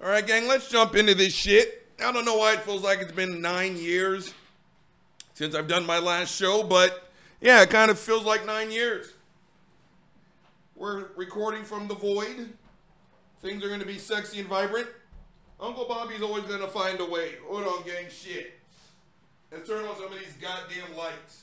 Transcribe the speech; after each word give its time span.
All 0.00 0.08
right, 0.08 0.24
gang, 0.24 0.46
let's 0.46 0.68
jump 0.68 0.94
into 0.94 1.14
this 1.16 1.34
shit. 1.34 1.86
I 1.98 2.12
don't 2.12 2.24
know 2.24 2.36
why 2.36 2.52
it 2.52 2.60
feels 2.60 2.82
like 2.82 3.00
it's 3.00 3.10
been 3.10 3.40
nine 3.40 3.76
years 3.76 4.32
since 5.34 5.56
I've 5.56 5.66
done 5.66 5.84
my 5.86 5.98
last 5.98 6.32
show, 6.32 6.62
but 6.62 7.10
yeah, 7.40 7.62
it 7.62 7.70
kind 7.70 7.90
of 7.90 7.98
feels 7.98 8.24
like 8.24 8.46
nine 8.46 8.70
years. 8.70 9.12
We're 10.76 11.06
recording 11.16 11.64
from 11.64 11.88
the 11.88 11.96
void. 11.96 12.48
Things 13.42 13.64
are 13.64 13.68
going 13.68 13.80
to 13.80 13.86
be 13.86 13.98
sexy 13.98 14.38
and 14.38 14.48
vibrant. 14.48 14.86
Uncle 15.60 15.86
Bobby's 15.86 16.22
always 16.22 16.44
going 16.44 16.60
to 16.60 16.68
find 16.68 17.00
a 17.00 17.04
way. 17.04 17.32
Hold 17.48 17.64
on, 17.64 17.82
gang, 17.82 18.06
shit. 18.08 18.52
Let's 19.50 19.68
turn 19.68 19.84
on 19.84 19.96
some 19.96 20.12
of 20.12 20.18
these 20.18 20.34
goddamn 20.40 20.96
lights. 20.96 21.42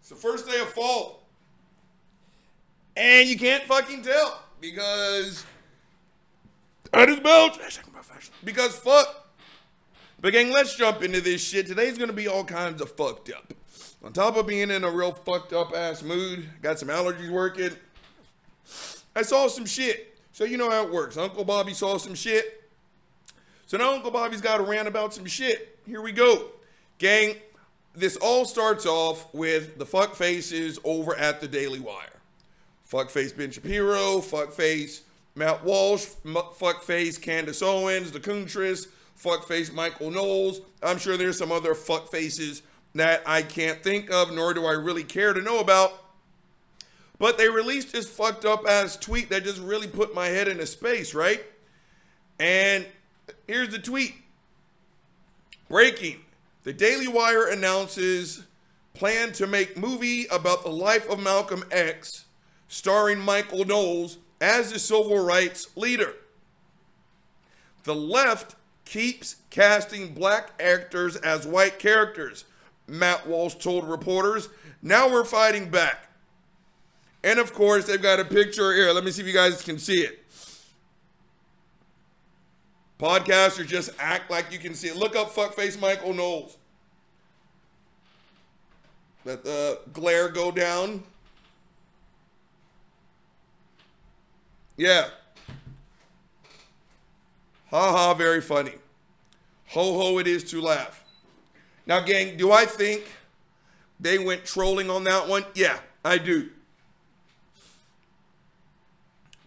It's 0.00 0.10
the 0.10 0.14
first 0.14 0.48
day 0.48 0.60
of 0.60 0.68
fall. 0.68 1.24
And 2.96 3.28
you 3.28 3.36
can't 3.36 3.64
fucking 3.64 4.02
tell 4.02 4.40
because 4.60 5.44
I 6.92 7.06
just 7.06 7.22
belch. 7.22 7.58
Because 8.44 8.76
fuck. 8.76 9.34
But 10.20 10.32
gang, 10.32 10.50
let's 10.50 10.76
jump 10.76 11.02
into 11.02 11.20
this 11.20 11.42
shit. 11.42 11.66
Today's 11.66 11.98
gonna 11.98 12.12
be 12.12 12.28
all 12.28 12.44
kinds 12.44 12.80
of 12.80 12.92
fucked 12.96 13.30
up. 13.30 13.52
On 14.04 14.12
top 14.12 14.36
of 14.36 14.46
being 14.46 14.70
in 14.70 14.84
a 14.84 14.90
real 14.90 15.12
fucked 15.12 15.52
up 15.52 15.74
ass 15.74 16.02
mood, 16.02 16.48
got 16.60 16.78
some 16.78 16.88
allergies 16.88 17.30
working. 17.30 17.70
I 19.14 19.22
saw 19.22 19.48
some 19.48 19.66
shit. 19.66 20.18
So 20.32 20.44
you 20.44 20.56
know 20.56 20.70
how 20.70 20.84
it 20.84 20.92
works. 20.92 21.16
Uncle 21.16 21.44
Bobby 21.44 21.74
saw 21.74 21.98
some 21.98 22.14
shit. 22.14 22.70
So 23.66 23.76
now 23.76 23.94
Uncle 23.94 24.10
Bobby's 24.10 24.40
got 24.40 24.58
to 24.58 24.64
rant 24.64 24.88
about 24.88 25.14
some 25.14 25.26
shit. 25.26 25.78
Here 25.86 26.00
we 26.00 26.12
go. 26.12 26.48
Gang, 26.98 27.36
this 27.94 28.16
all 28.16 28.44
starts 28.44 28.86
off 28.86 29.32
with 29.34 29.78
the 29.78 29.86
fuck 29.86 30.14
faces 30.14 30.78
over 30.84 31.14
at 31.14 31.40
the 31.40 31.48
Daily 31.48 31.80
Wire. 31.80 32.20
Fuckface 32.90 33.36
Ben 33.36 33.50
Shapiro, 33.50 34.18
fuckface 34.18 35.00
Matt 35.34 35.64
Walsh, 35.64 36.06
fuckface 36.24 37.20
Candace 37.20 37.62
Owens, 37.62 38.12
the 38.12 38.20
Kuntress, 38.20 38.88
fuckface 39.18 39.72
Michael 39.72 40.10
Knowles. 40.10 40.60
I'm 40.82 40.98
sure 40.98 41.16
there's 41.16 41.38
some 41.38 41.52
other 41.52 41.74
fuckfaces 41.74 42.62
that 42.94 43.22
I 43.26 43.42
can't 43.42 43.82
think 43.82 44.10
of, 44.10 44.32
nor 44.32 44.52
do 44.52 44.66
I 44.66 44.72
really 44.72 45.04
care 45.04 45.32
to 45.32 45.40
know 45.40 45.58
about. 45.58 45.92
But 47.18 47.38
they 47.38 47.48
released 47.48 47.92
this 47.92 48.08
fucked 48.08 48.44
up 48.44 48.66
ass 48.68 48.96
tweet 48.96 49.30
that 49.30 49.44
just 49.44 49.60
really 49.60 49.86
put 49.86 50.14
my 50.14 50.26
head 50.26 50.48
into 50.48 50.66
space, 50.66 51.14
right? 51.14 51.42
And 52.38 52.84
here's 53.46 53.70
the 53.70 53.78
tweet 53.78 54.16
Breaking. 55.68 56.20
The 56.64 56.72
Daily 56.72 57.08
Wire 57.08 57.48
announces 57.48 58.44
plan 58.92 59.32
to 59.32 59.46
make 59.46 59.76
movie 59.78 60.26
about 60.26 60.64
the 60.64 60.70
life 60.70 61.08
of 61.08 61.18
Malcolm 61.18 61.64
X 61.70 62.26
starring 62.68 63.18
Michael 63.18 63.64
Knowles 63.64 64.18
as 64.42 64.72
the 64.72 64.78
civil 64.78 65.24
rights 65.24 65.68
leader. 65.76 66.14
The 67.84 67.94
left 67.94 68.56
keeps 68.84 69.36
casting 69.50 70.14
black 70.14 70.60
actors 70.60 71.16
as 71.16 71.46
white 71.46 71.78
characters, 71.78 72.44
Matt 72.88 73.28
Walsh 73.28 73.54
told 73.54 73.88
reporters. 73.88 74.48
Now 74.82 75.08
we're 75.08 75.24
fighting 75.24 75.70
back. 75.70 76.08
And 77.22 77.38
of 77.38 77.54
course, 77.54 77.86
they've 77.86 78.02
got 78.02 78.18
a 78.18 78.24
picture 78.24 78.74
here. 78.74 78.92
Let 78.92 79.04
me 79.04 79.12
see 79.12 79.22
if 79.22 79.28
you 79.28 79.32
guys 79.32 79.62
can 79.62 79.78
see 79.78 80.00
it. 80.00 80.24
Podcasters 82.98 83.68
just 83.68 83.90
act 83.98 84.28
like 84.28 84.52
you 84.52 84.58
can 84.58 84.74
see 84.74 84.88
it. 84.88 84.96
Look 84.96 85.14
up 85.14 85.32
fuckface 85.32 85.78
Michael 85.80 86.14
Knowles. 86.14 86.56
Let 89.24 89.44
the 89.44 89.78
glare 89.92 90.28
go 90.28 90.50
down. 90.50 91.04
Yeah. 94.82 95.10
Ha 97.70 97.92
ha, 97.92 98.14
very 98.14 98.40
funny. 98.40 98.72
Ho 99.68 99.96
ho, 99.96 100.18
it 100.18 100.26
is 100.26 100.42
to 100.50 100.60
laugh. 100.60 101.04
Now, 101.86 102.00
gang, 102.00 102.36
do 102.36 102.50
I 102.50 102.64
think 102.64 103.04
they 104.00 104.18
went 104.18 104.44
trolling 104.44 104.90
on 104.90 105.04
that 105.04 105.28
one? 105.28 105.44
Yeah, 105.54 105.78
I 106.04 106.18
do. 106.18 106.50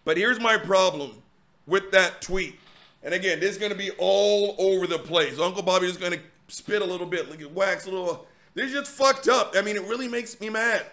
But 0.06 0.16
here's 0.16 0.40
my 0.40 0.56
problem 0.56 1.22
with 1.66 1.90
that 1.90 2.22
tweet. 2.22 2.58
And 3.02 3.12
again, 3.12 3.38
this 3.38 3.50
is 3.50 3.58
going 3.58 3.72
to 3.72 3.78
be 3.78 3.90
all 3.98 4.56
over 4.58 4.86
the 4.86 4.98
place. 4.98 5.38
Uncle 5.38 5.62
Bobby 5.62 5.86
is 5.86 5.98
going 5.98 6.12
to 6.12 6.20
spit 6.48 6.80
a 6.80 6.86
little 6.86 7.06
bit, 7.06 7.28
like 7.28 7.42
wax 7.54 7.84
a 7.84 7.90
little. 7.90 8.26
This 8.54 8.68
is 8.68 8.72
just 8.72 8.90
fucked 8.90 9.28
up. 9.28 9.52
I 9.54 9.60
mean, 9.60 9.76
it 9.76 9.82
really 9.82 10.08
makes 10.08 10.40
me 10.40 10.48
mad. 10.48 10.86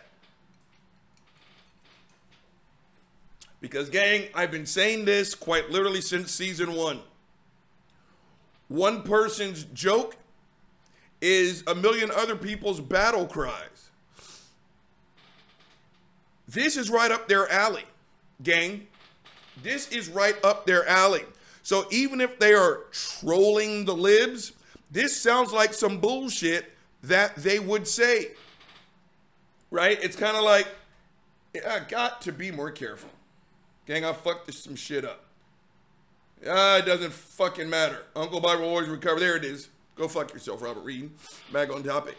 Because, 3.63 3.89
gang, 3.89 4.25
I've 4.35 4.51
been 4.51 4.65
saying 4.65 5.05
this 5.05 5.33
quite 5.33 5.69
literally 5.69 6.01
since 6.01 6.33
season 6.33 6.73
one. 6.73 6.99
One 8.67 9.03
person's 9.03 9.63
joke 9.73 10.17
is 11.21 11.63
a 11.65 11.73
million 11.73 12.11
other 12.11 12.35
people's 12.35 12.81
battle 12.81 13.25
cries. 13.25 13.89
This 16.45 16.75
is 16.75 16.89
right 16.89 17.09
up 17.09 17.29
their 17.29 17.49
alley, 17.49 17.85
gang. 18.43 18.87
This 19.63 19.87
is 19.93 20.09
right 20.09 20.35
up 20.43 20.65
their 20.65 20.85
alley. 20.85 21.23
So 21.61 21.85
even 21.89 22.19
if 22.19 22.39
they 22.39 22.53
are 22.53 22.81
trolling 22.91 23.85
the 23.85 23.95
libs, 23.95 24.51
this 24.91 25.15
sounds 25.15 25.53
like 25.53 25.73
some 25.73 25.99
bullshit 25.99 26.73
that 27.01 27.37
they 27.37 27.59
would 27.59 27.87
say. 27.87 28.31
Right? 29.71 29.97
It's 30.03 30.17
kind 30.17 30.35
of 30.35 30.43
like, 30.43 30.67
I 31.65 31.79
got 31.79 32.21
to 32.23 32.33
be 32.33 32.51
more 32.51 32.69
careful. 32.69 33.09
Gang, 33.85 34.05
I 34.05 34.13
fucked 34.13 34.47
this 34.47 34.63
some 34.63 34.75
shit 34.75 35.03
up. 35.03 35.25
Ah, 36.47 36.77
it 36.77 36.85
doesn't 36.85 37.13
fucking 37.13 37.69
matter. 37.69 38.05
Uncle 38.15 38.39
Bob 38.39 38.59
will 38.59 38.69
always 38.69 38.87
recover. 38.87 39.19
There 39.19 39.35
it 39.35 39.45
is. 39.45 39.69
Go 39.95 40.07
fuck 40.07 40.33
yourself, 40.33 40.61
Robert 40.61 40.83
Reed. 40.83 41.11
Back 41.51 41.71
on 41.71 41.83
topic. 41.83 42.15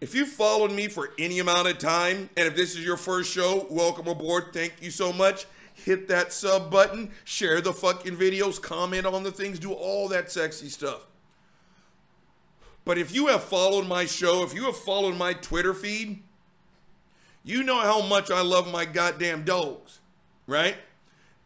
If 0.00 0.14
you 0.14 0.24
followed 0.24 0.72
me 0.72 0.88
for 0.88 1.10
any 1.18 1.40
amount 1.40 1.68
of 1.68 1.78
time, 1.78 2.30
and 2.36 2.46
if 2.46 2.56
this 2.56 2.74
is 2.74 2.84
your 2.84 2.96
first 2.96 3.30
show, 3.30 3.66
welcome 3.68 4.08
aboard. 4.08 4.52
Thank 4.52 4.74
you 4.80 4.90
so 4.90 5.12
much. 5.12 5.46
Hit 5.74 6.08
that 6.08 6.32
sub 6.32 6.70
button, 6.70 7.10
share 7.24 7.60
the 7.60 7.72
fucking 7.72 8.16
videos, 8.16 8.60
comment 8.60 9.06
on 9.06 9.22
the 9.22 9.30
things, 9.30 9.58
do 9.58 9.72
all 9.72 10.08
that 10.08 10.30
sexy 10.30 10.68
stuff. 10.68 11.06
But 12.84 12.98
if 12.98 13.14
you 13.14 13.28
have 13.28 13.42
followed 13.42 13.86
my 13.86 14.04
show, 14.06 14.42
if 14.42 14.54
you 14.54 14.64
have 14.64 14.76
followed 14.76 15.16
my 15.16 15.32
Twitter 15.32 15.74
feed, 15.74 16.22
you 17.44 17.62
know 17.62 17.80
how 17.80 18.02
much 18.02 18.30
I 18.30 18.42
love 18.42 18.70
my 18.70 18.84
goddamn 18.84 19.44
dogs, 19.44 20.00
right? 20.46 20.76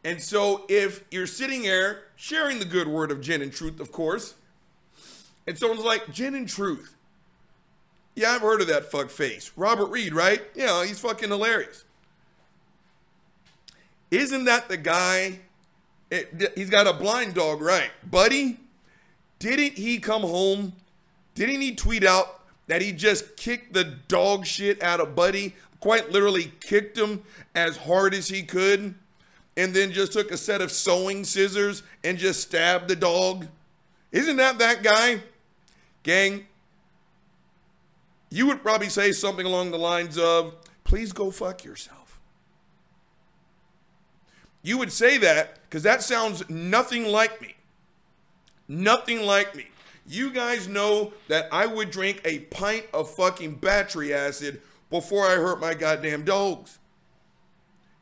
And 0.05 0.23
so 0.23 0.65
if 0.69 1.05
you're 1.11 1.27
sitting 1.27 1.63
there 1.63 2.03
sharing 2.17 2.59
the 2.59 2.65
good 2.65 2.89
word 2.89 3.11
of 3.11 3.21
Gin 3.21 3.41
and 3.41 3.53
Truth, 3.53 3.81
of 3.81 3.93
course, 3.93 4.35
and 5.47 5.59
someone's 5.59 5.85
like, 5.85 6.13
Gin 6.13 6.35
and 6.35 6.49
Truth. 6.49 6.95
Yeah, 8.15 8.31
I've 8.31 8.43
heard 8.43 8.61
of 8.61 8.69
that 8.69 8.91
fuck 8.91 9.11
face. 9.11 9.51
Robert 9.57 9.87
Reed, 9.87 10.15
right? 10.15 10.43
Yeah, 10.55 10.85
he's 10.85 11.01
fucking 11.01 11.31
hilarious. 11.31 11.85
Isn't 14.11 14.45
that 14.45 14.69
the 14.69 14.77
guy? 14.77 15.41
It, 16.11 16.53
he's 16.55 16.71
got 16.71 16.87
a 16.87 16.93
blind 16.93 17.35
dog, 17.35 17.61
right? 17.61 17.91
Buddy, 18.09 18.61
didn't 19.39 19.73
he 19.73 19.99
come 19.99 20.23
home? 20.23 20.75
Didn't 21.35 21.61
he 21.61 21.75
tweet 21.75 22.05
out 22.05 22.43
that 22.69 22.81
he 22.81 22.93
just 22.93 23.37
kicked 23.37 23.73
the 23.73 23.85
dog 23.85 24.47
shit 24.47 24.83
out 24.83 25.01
of 25.01 25.17
Buddy 25.17 25.55
quite 25.81 26.11
literally 26.11 26.53
kicked 26.61 26.97
him 26.99 27.23
as 27.55 27.77
hard 27.77 28.15
as 28.15 28.29
he 28.29 28.43
could, 28.43 28.95
and 29.57 29.75
then 29.75 29.93
just 29.93 30.13
took 30.13 30.31
a 30.31 30.37
set 30.37 30.61
of 30.61 30.73
sewing 30.73 31.25
scissors 31.25 31.83
and 32.03 32.19
just 32.19 32.41
stabbed 32.41 32.89
the 32.89 32.97
dog. 32.97 33.47
Isn't 34.11 34.37
that 34.37 34.59
that 34.59 34.83
guy? 34.83 35.23
Gang, 36.03 36.47
you 38.31 38.47
would 38.47 38.63
probably 38.63 38.89
say 38.89 39.13
something 39.13 39.47
along 39.47 39.71
the 39.71 39.79
lines 39.79 40.19
of, 40.19 40.55
please 40.83 41.13
go 41.13 41.31
fuck 41.31 41.65
yourself. 41.65 42.21
You 44.63 44.79
would 44.79 44.93
say 44.93 45.19
that 45.19 45.61
because 45.63 45.83
that 45.83 46.03
sounds 46.03 46.49
nothing 46.49 47.05
like 47.05 47.41
me. 47.41 47.55
Nothing 48.67 49.23
like 49.23 49.55
me. 49.55 49.69
You 50.07 50.31
guys 50.31 50.67
know 50.69 51.13
that 51.29 51.49
I 51.53 51.67
would 51.67 51.91
drink 51.91 52.21
a 52.25 52.41
pint 52.41 52.87
of 52.93 53.15
fucking 53.15 53.57
battery 53.57 54.13
acid 54.13 54.61
before 54.95 55.27
I 55.27 55.35
hurt 55.35 55.61
my 55.61 55.75
goddamn 55.75 56.25
dogs. 56.25 56.79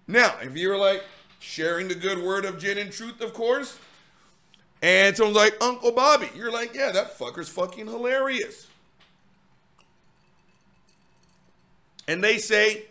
Now, 0.07 0.35
if 0.43 0.55
you're 0.59 0.77
like 0.77 1.03
sharing 1.39 1.89
the 1.89 1.95
good 1.95 2.19
word 2.19 2.45
of 2.45 2.59
gin 2.59 2.77
and 2.77 2.93
truth, 2.93 3.23
of 3.23 3.33
course, 3.33 3.79
and 4.83 5.17
someone's 5.17 5.39
like, 5.39 5.57
Uncle 5.63 5.93
Bobby, 5.93 6.29
you're 6.37 6.53
like, 6.53 6.75
yeah, 6.75 6.93
that 6.93 7.19
fucker's 7.19 7.49
fucking 7.49 7.87
hilarious. 7.87 8.67
And 12.07 12.23
they 12.23 12.37
say, 12.37 12.85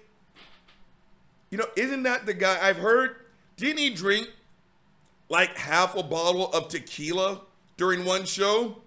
you 1.51 1.59
know, 1.59 1.67
isn't 1.75 2.01
that 2.01 2.25
the 2.25 2.33
guy 2.33 2.57
I've 2.59 2.79
heard? 2.79 3.17
Didn't 3.55 3.77
he 3.77 3.91
drink 3.91 4.27
like 5.29 5.55
half 5.55 5.95
a 5.95 6.01
bottle 6.01 6.51
of 6.53 6.69
tequila 6.69 7.41
during 7.77 8.03
one 8.03 8.25
show? 8.25 8.77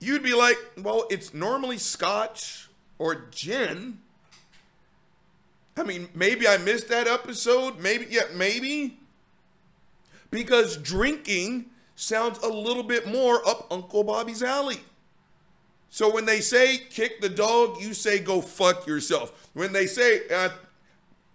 You'd 0.00 0.22
be 0.22 0.32
like, 0.32 0.56
well, 0.82 1.04
it's 1.10 1.34
normally 1.34 1.76
scotch 1.76 2.63
or 3.04 3.26
gin. 3.30 3.98
I 5.76 5.82
mean, 5.82 6.08
maybe 6.14 6.48
I 6.48 6.56
missed 6.56 6.88
that 6.88 7.06
episode. 7.06 7.78
Maybe, 7.78 8.06
yeah, 8.08 8.22
maybe. 8.34 8.98
Because 10.30 10.78
drinking 10.78 11.66
sounds 11.96 12.38
a 12.38 12.48
little 12.48 12.82
bit 12.82 13.06
more 13.06 13.46
up 13.46 13.66
Uncle 13.70 14.04
Bobby's 14.04 14.42
alley. 14.42 14.80
So 15.90 16.14
when 16.14 16.24
they 16.24 16.40
say 16.40 16.78
kick 16.78 17.20
the 17.20 17.28
dog, 17.28 17.78
you 17.78 17.92
say 17.92 18.20
go 18.20 18.40
fuck 18.40 18.86
yourself. 18.86 19.50
When 19.52 19.74
they 19.74 19.84
say 19.84 20.22
uh, 20.34 20.48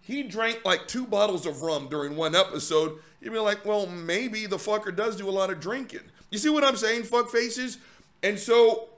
he 0.01 0.23
drank 0.23 0.65
like 0.65 0.87
two 0.87 1.05
bottles 1.05 1.45
of 1.45 1.61
rum 1.61 1.87
during 1.87 2.15
one 2.15 2.35
episode, 2.35 2.97
you'd 3.21 3.31
be 3.31 3.37
like, 3.37 3.63
well, 3.63 3.85
maybe 3.85 4.47
the 4.47 4.57
fucker 4.57 4.93
does 4.93 5.17
do 5.17 5.29
a 5.29 5.31
lot 5.31 5.51
of 5.51 5.59
drinking. 5.59 6.01
You 6.31 6.39
see 6.39 6.49
what 6.49 6.63
I'm 6.63 6.77
saying, 6.77 7.03
fuck 7.03 7.29
faces? 7.29 7.77
And 8.23 8.39
so, 8.39 8.88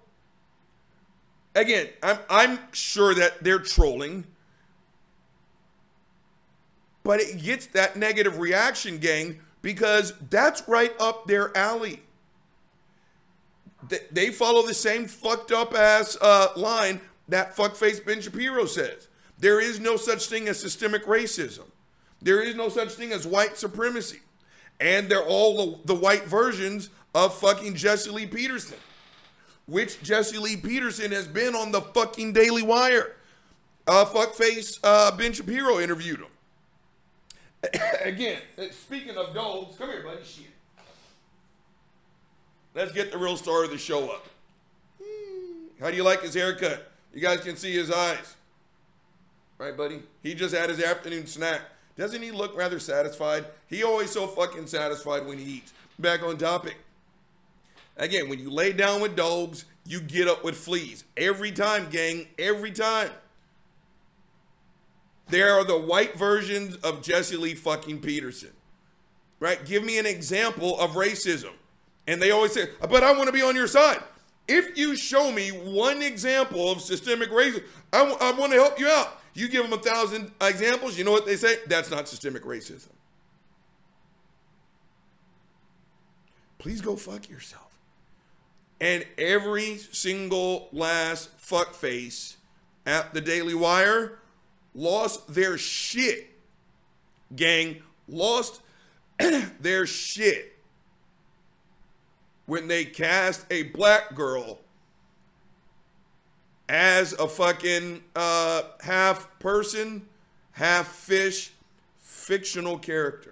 again, 1.56 1.88
I'm, 2.01 2.19
I'm 2.30 2.59
sure 2.71 3.13
that 3.15 3.44
they're 3.44 3.59
trolling, 3.59 4.25
but 7.03 7.19
it 7.19 7.42
gets 7.42 7.68
that 7.68 7.95
negative 7.95 8.39
reaction, 8.39 8.98
gang, 9.00 9.39
because 9.62 10.13
that's 10.30 10.68
right 10.68 10.94
up 11.00 11.27
their 11.27 11.56
alley. 11.57 12.01
They 14.12 14.30
follow 14.30 14.65
the 14.65 14.74
same 14.75 15.07
fucked 15.07 15.51
up 15.51 15.74
ass 15.74 16.18
uh, 16.21 16.50
line 16.56 17.01
that 17.27 17.56
fuckface 17.56 18.03
Ben 18.06 18.21
Shapiro 18.21 18.65
says. 18.65 19.07
There 19.39 19.59
is 19.59 19.80
no 19.80 19.98
such 19.98 20.27
thing 20.27 20.48
as 20.48 20.59
systemic 20.59 21.06
racism. 21.06 21.65
There 22.21 22.44
is 22.44 22.56
no 22.56 22.69
such 22.69 22.89
thing 22.92 23.12
as 23.12 23.25
white 23.25 23.57
supremacy. 23.57 24.19
And 24.80 25.09
they're 25.09 25.24
all 25.24 25.57
the, 25.57 25.94
the 25.94 25.95
white 25.95 26.25
versions 26.25 26.89
of 27.15 27.33
fucking 27.39 27.75
Jesse 27.75 28.12
Lee 28.12 28.27
Peterson, 28.27 28.77
which 29.66 30.02
Jesse 30.02 30.38
Lee 30.38 30.58
Peterson 30.58 31.12
has 31.12 31.28
been 31.28 31.56
on 31.56 31.72
the 31.72 31.81
fucking 31.81 32.34
Daily 32.34 32.62
Wire. 32.62 33.16
Uh, 33.88 34.06
fuckface 34.06 34.80
uh, 34.84 35.16
Ben 35.16 35.34
Shapiro 35.34 35.80
interviewed 35.80 36.19
him. 36.19 36.28
Again, 38.04 38.40
speaking 38.72 39.18
of 39.18 39.34
dogs, 39.34 39.78
come 39.78 39.90
here, 39.90 40.04
buddy. 40.04 40.24
Shit. 40.24 40.46
Let's 42.74 42.92
get 42.92 43.12
the 43.12 43.18
real 43.18 43.38
star 43.38 43.63
of 43.63 43.69
the 43.69 43.78
show 43.78 44.10
up. 44.10 44.25
How 45.80 45.90
do 45.90 45.98
you 45.98 46.04
like 46.04 46.22
his 46.22 46.34
haircut? 46.34 46.92
You 47.13 47.22
guys 47.22 47.42
can 47.42 47.58
see 47.58 47.74
his 47.74 47.92
eyes. 47.92 48.36
Right, 49.58 49.75
buddy? 49.75 50.02
He 50.24 50.34
just 50.34 50.56
had 50.56 50.69
his 50.69 50.81
afternoon 50.81 51.28
snack. 51.28 51.62
Doesn't 51.98 52.22
he 52.22 52.31
look 52.31 52.56
rather 52.56 52.80
satisfied? 52.80 53.46
He 53.68 53.84
always 53.84 54.12
so 54.12 54.28
fucking 54.28 54.68
satisfied 54.68 55.25
when 55.25 55.38
he 55.38 55.44
eats. 55.44 55.74
Back 56.00 56.24
on 56.24 56.38
topic. 56.38 56.78
Again, 57.98 58.30
when 58.30 58.40
you 58.40 58.50
lay 58.50 58.74
down 58.74 59.02
with 59.02 59.16
dogs, 59.16 59.66
you 59.86 60.00
get 60.00 60.28
up 60.28 60.44
with 60.44 60.56
fleas. 60.56 61.04
Every 61.18 61.52
time, 61.52 61.90
gang. 61.90 62.28
Every 62.40 62.72
time. 62.72 63.12
There 65.30 65.54
are 65.54 65.64
the 65.64 65.78
white 65.78 66.18
versions 66.18 66.76
of 66.78 67.02
Jesse 67.02 67.38
Lee 67.38 67.54
fucking 67.56 68.02
Peterson. 68.02 68.52
Right? 69.40 69.64
Give 69.66 69.84
me 69.84 69.98
an 69.98 70.06
example 70.06 70.80
of 70.80 70.92
racism. 70.92 71.54
And 72.08 72.22
they 72.22 72.32
always 72.32 72.52
say, 72.52 72.70
but 72.82 73.04
I 73.04 73.12
want 73.14 73.28
to 73.28 73.32
be 73.32 73.42
on 73.42 73.56
your 73.56 73.68
side. 73.68 74.02
If 74.48 74.78
you 74.78 74.96
show 74.96 75.32
me 75.32 75.50
one 75.50 76.02
example 76.02 76.72
of 76.72 76.82
systemic 76.82 77.30
racism, 77.30 77.64
I, 77.94 78.00
w- 78.00 78.18
I 78.20 78.32
want 78.34 78.52
to 78.52 78.58
help 78.58 78.80
you 78.80 78.88
out. 78.88 79.20
You 79.34 79.48
give 79.48 79.64
them 79.64 79.72
a 79.72 79.82
thousand 79.82 80.32
examples, 80.42 80.98
you 80.98 81.06
know 81.06 81.12
what 81.12 81.26
they 81.26 81.38
say? 81.38 81.58
That's 81.68 81.90
not 81.90 82.08
systemic 82.10 82.44
racism. 82.44 82.90
Please 86.58 86.82
go 86.82 86.96
fuck 86.96 87.30
yourself. 87.30 87.71
And 88.81 89.06
every 89.16 89.78
single 89.78 90.68
last 90.74 91.38
fuckface 91.38 92.38
at 92.83 93.13
the 93.13 93.22
Daily 93.22 93.54
Wire 93.54 94.18
lost 94.74 95.33
their 95.33 95.57
shit. 95.57 96.28
Gang, 97.36 97.83
lost 98.07 98.62
their 99.60 99.86
shit 99.86 100.57
when 102.48 102.68
they 102.68 102.83
cast 102.83 103.45
a 103.51 103.63
black 103.63 104.16
girl 104.16 104.60
as 106.68 107.13
a 107.13 107.27
fucking 107.27 108.04
uh, 108.16 108.63
half 108.81 109.39
person, 109.39 110.07
half 110.54 110.88
fish, 110.88 111.51
fictional 111.98 112.80
character. 112.80 113.31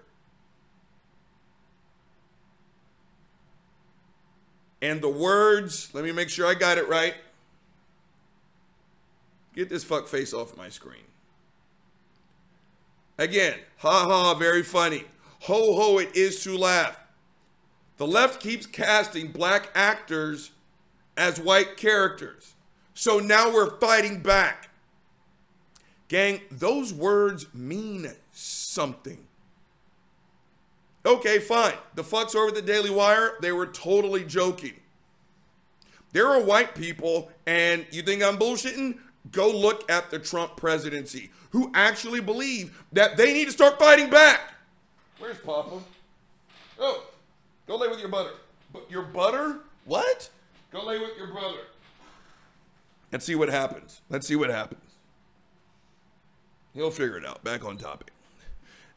And 4.81 5.02
the 5.02 5.10
words, 5.10 5.90
let 5.94 6.04
me 6.04 6.12
make 6.12 6.30
sure 6.30 6.48
I 6.48 6.54
got 6.54 6.78
it 6.78 6.88
right. 6.88 7.16
Get 9.54 9.70
this 9.70 9.84
fuck 9.84 10.08
face 10.08 10.34
off 10.34 10.56
my 10.56 10.70
screen. 10.70 11.04
Again, 13.18 13.56
ha 13.78 14.06
ha, 14.06 14.34
very 14.36 14.64
funny. 14.64 15.04
Ho 15.42 15.76
ho, 15.76 15.98
it 15.98 16.16
is 16.16 16.42
to 16.44 16.58
laugh. 16.58 17.00
The 17.98 18.08
left 18.08 18.42
keeps 18.42 18.66
casting 18.66 19.34
black 19.34 19.70
actors 19.76 20.52
as 21.18 21.40
white 21.40 21.76
characters. 21.76 22.54
So 22.94 23.20
now 23.20 23.54
we're 23.54 23.78
fighting 23.80 24.22
back. 24.22 24.70
Gang, 26.08 26.42
those 26.50 26.94
words 26.94 27.54
mean 27.54 28.10
something. 28.31 29.28
Okay, 31.06 31.40
fine. 31.40 31.75
The 31.96 32.04
fucks 32.04 32.36
over 32.36 32.51
the 32.51 32.62
Daily 32.62 32.90
Wire, 32.90 33.34
they 33.42 33.51
were 33.51 33.68
totally 33.68 34.24
joking. 34.24 34.74
There 36.12 36.28
are 36.28 36.42
white 36.42 36.75
people, 36.75 37.31
and 37.46 37.86
you 37.92 38.01
think 38.01 38.24
I'm 38.24 38.38
bullshitting? 38.38 38.98
Go 39.31 39.50
look 39.50 39.90
at 39.92 40.10
the 40.10 40.19
Trump 40.19 40.57
presidency, 40.57 41.31
who 41.51 41.72
actually 41.74 42.19
believe 42.19 42.84
that 42.94 43.16
they 43.16 43.34
need 43.34 43.46
to 43.46 43.51
start 43.51 43.78
fighting 43.80 44.10
back. 44.10 44.54
Where's 45.19 45.38
Papa? 45.38 45.80
Oh, 46.80 47.04
Go 47.69 47.75
lay 47.75 47.88
with 47.88 48.00
your 48.00 48.10
butter. 48.10 48.31
But 48.74 48.90
your 48.90 49.04
butter? 49.04 49.60
What? 49.86 50.31
Go 50.72 50.84
lay 50.84 50.98
with 50.98 51.16
your 51.18 51.28
brother. 51.28 51.60
Let's 53.12 53.25
see 53.25 53.36
what 53.36 53.48
happens. 53.48 54.02
Let's 54.10 54.28
see 54.28 54.36
what 54.36 54.50
happens. 54.50 54.81
He'll 56.74 56.90
figure 56.90 57.18
it 57.18 57.25
out. 57.28 57.44
Back 57.44 57.63
on 57.63 57.78
topic. 57.78 58.10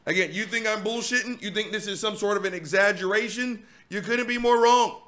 Again, 0.05 0.31
you 0.33 0.45
think 0.45 0.67
I'm 0.67 0.83
bullshitting? 0.83 1.41
You 1.41 1.51
think 1.51 1.71
this 1.71 1.87
is 1.87 1.99
some 1.99 2.17
sort 2.17 2.37
of 2.37 2.45
an 2.45 2.53
exaggeration? 2.53 3.63
You 3.89 4.01
couldn't 4.01 4.27
be 4.27 4.37
more 4.37 4.61
wrong. 4.61 5.01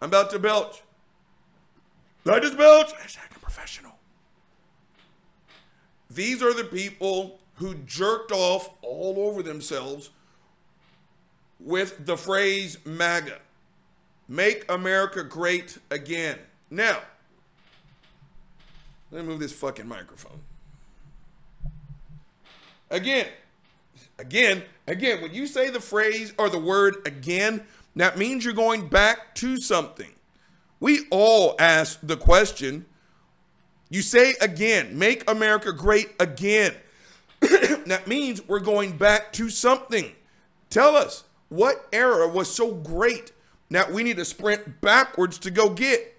I'm 0.00 0.08
about 0.08 0.30
to 0.30 0.38
belch. 0.38 0.82
I 2.28 2.40
just 2.40 2.58
belch. 2.58 2.92
A 2.92 3.38
professional. 3.38 3.92
These 6.10 6.42
are 6.42 6.52
the 6.52 6.64
people 6.64 7.38
who 7.54 7.74
jerked 7.86 8.32
off 8.32 8.70
all 8.82 9.14
over 9.18 9.42
themselves 9.42 10.10
with 11.58 12.04
the 12.04 12.16
phrase 12.16 12.78
MAGA 12.84 13.38
Make 14.28 14.70
America 14.70 15.22
Great 15.22 15.78
Again. 15.90 16.38
Now, 16.70 17.00
let 19.10 19.24
me 19.24 19.28
move 19.28 19.40
this 19.40 19.52
fucking 19.52 19.86
microphone. 19.86 20.40
Again, 22.90 23.26
again, 24.18 24.62
again, 24.86 25.22
when 25.22 25.34
you 25.34 25.46
say 25.46 25.70
the 25.70 25.80
phrase 25.80 26.32
or 26.38 26.48
the 26.48 26.58
word 26.58 26.96
again, 27.06 27.66
that 27.94 28.18
means 28.18 28.44
you're 28.44 28.54
going 28.54 28.88
back 28.88 29.34
to 29.36 29.56
something. 29.56 30.12
We 30.80 31.06
all 31.10 31.54
ask 31.58 31.98
the 32.02 32.16
question. 32.16 32.86
You 33.88 34.02
say 34.02 34.34
again, 34.40 34.98
make 34.98 35.28
America 35.30 35.72
great 35.72 36.10
again. 36.20 36.74
that 37.40 38.04
means 38.06 38.46
we're 38.46 38.60
going 38.60 38.96
back 38.96 39.32
to 39.34 39.48
something. 39.48 40.12
Tell 40.68 40.96
us, 40.96 41.24
what 41.48 41.86
era 41.92 42.28
was 42.28 42.52
so 42.52 42.74
great 42.74 43.32
that 43.70 43.92
we 43.92 44.02
need 44.02 44.16
to 44.16 44.24
sprint 44.24 44.80
backwards 44.80 45.38
to 45.40 45.50
go 45.50 45.70
get? 45.70 46.14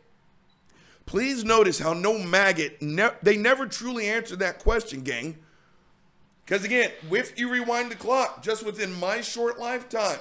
Please 1.05 1.43
notice 1.43 1.79
how 1.79 1.93
no 1.93 2.17
maggot, 2.17 2.81
ne- 2.81 3.15
they 3.21 3.37
never 3.37 3.65
truly 3.65 4.07
answered 4.07 4.39
that 4.39 4.59
question, 4.59 5.01
gang. 5.01 5.37
Because 6.47 6.63
again, 6.63 6.91
if 7.11 7.37
you 7.37 7.51
rewind 7.51 7.91
the 7.91 7.95
clock, 7.95 8.41
just 8.41 8.65
within 8.65 8.97
my 8.97 9.19
short 9.19 9.59
lifetime, 9.59 10.19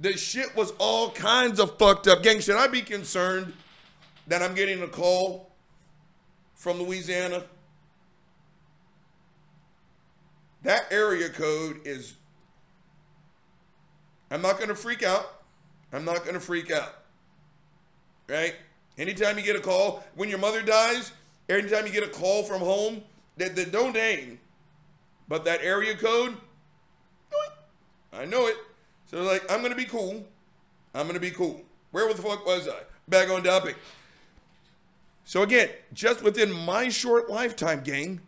the 0.00 0.16
shit 0.16 0.56
was 0.56 0.72
all 0.78 1.10
kinds 1.10 1.60
of 1.60 1.78
fucked 1.78 2.08
up. 2.08 2.22
Gang, 2.22 2.40
should 2.40 2.56
I 2.56 2.66
be 2.66 2.80
concerned 2.80 3.52
that 4.26 4.42
I'm 4.42 4.54
getting 4.54 4.82
a 4.82 4.88
call 4.88 5.50
from 6.54 6.78
Louisiana? 6.78 7.44
That 10.62 10.86
area 10.90 11.28
code 11.28 11.80
is 11.84 12.14
I'm 14.30 14.40
not 14.40 14.56
going 14.56 14.68
to 14.70 14.74
freak 14.74 15.02
out. 15.02 15.42
I'm 15.92 16.06
not 16.06 16.22
going 16.22 16.34
to 16.34 16.40
freak 16.40 16.70
out. 16.70 16.94
Right? 18.30 18.54
Anytime 18.96 19.36
you 19.36 19.44
get 19.44 19.56
a 19.56 19.60
call, 19.60 20.04
when 20.14 20.30
your 20.30 20.38
mother 20.38 20.62
dies, 20.62 21.12
anytime 21.50 21.86
you 21.86 21.92
get 21.92 22.02
a 22.04 22.08
call 22.08 22.44
from 22.44 22.60
home, 22.62 23.02
that 23.36 23.56
the 23.56 23.66
don't 23.66 23.92
name, 23.92 24.38
but 25.30 25.44
that 25.44 25.62
area 25.62 25.96
code, 25.96 26.36
I 28.12 28.26
know 28.26 28.48
it. 28.48 28.56
So 29.06 29.22
like, 29.22 29.50
I'm 29.50 29.62
gonna 29.62 29.74
be 29.74 29.86
cool. 29.86 30.26
I'm 30.94 31.06
gonna 31.06 31.20
be 31.20 31.30
cool. 31.30 31.62
Where 31.92 32.12
the 32.12 32.20
fuck 32.20 32.44
was 32.44 32.68
I? 32.68 32.80
Back 33.08 33.30
on 33.30 33.42
topic. 33.42 33.76
So 35.24 35.42
again, 35.42 35.70
just 35.94 36.22
within 36.22 36.52
my 36.52 36.90
short 36.90 37.30
lifetime, 37.30 37.82
gang, 37.82 38.20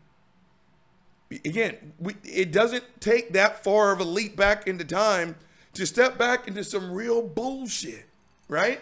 Again, 1.47 1.95
we, 1.99 2.15
it 2.25 2.53
doesn't 2.53 2.85
take 3.01 3.33
that 3.33 3.65
far 3.65 3.93
of 3.93 4.01
a 4.01 4.05
leap 4.05 4.37
back 4.37 4.67
into 4.67 4.85
time 4.85 5.37
to 5.73 5.87
step 5.87 6.19
back 6.19 6.47
into 6.47 6.63
some 6.63 6.93
real 6.93 7.23
bullshit, 7.23 8.05
right? 8.49 8.81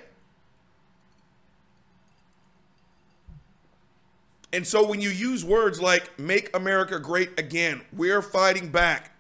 And 4.52 4.66
so 4.66 4.87
when 4.87 5.00
you 5.00 5.11
use 5.11 5.45
words 5.45 5.80
like 5.80 6.19
make 6.19 6.54
America 6.54 6.99
great 6.99 7.38
again, 7.38 7.83
we're 7.92 8.23
fighting 8.23 8.71
back. 8.71 9.12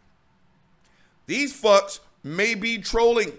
These 1.26 1.60
fucks 1.60 2.00
may 2.24 2.54
be 2.54 2.78
trolling, 2.78 3.34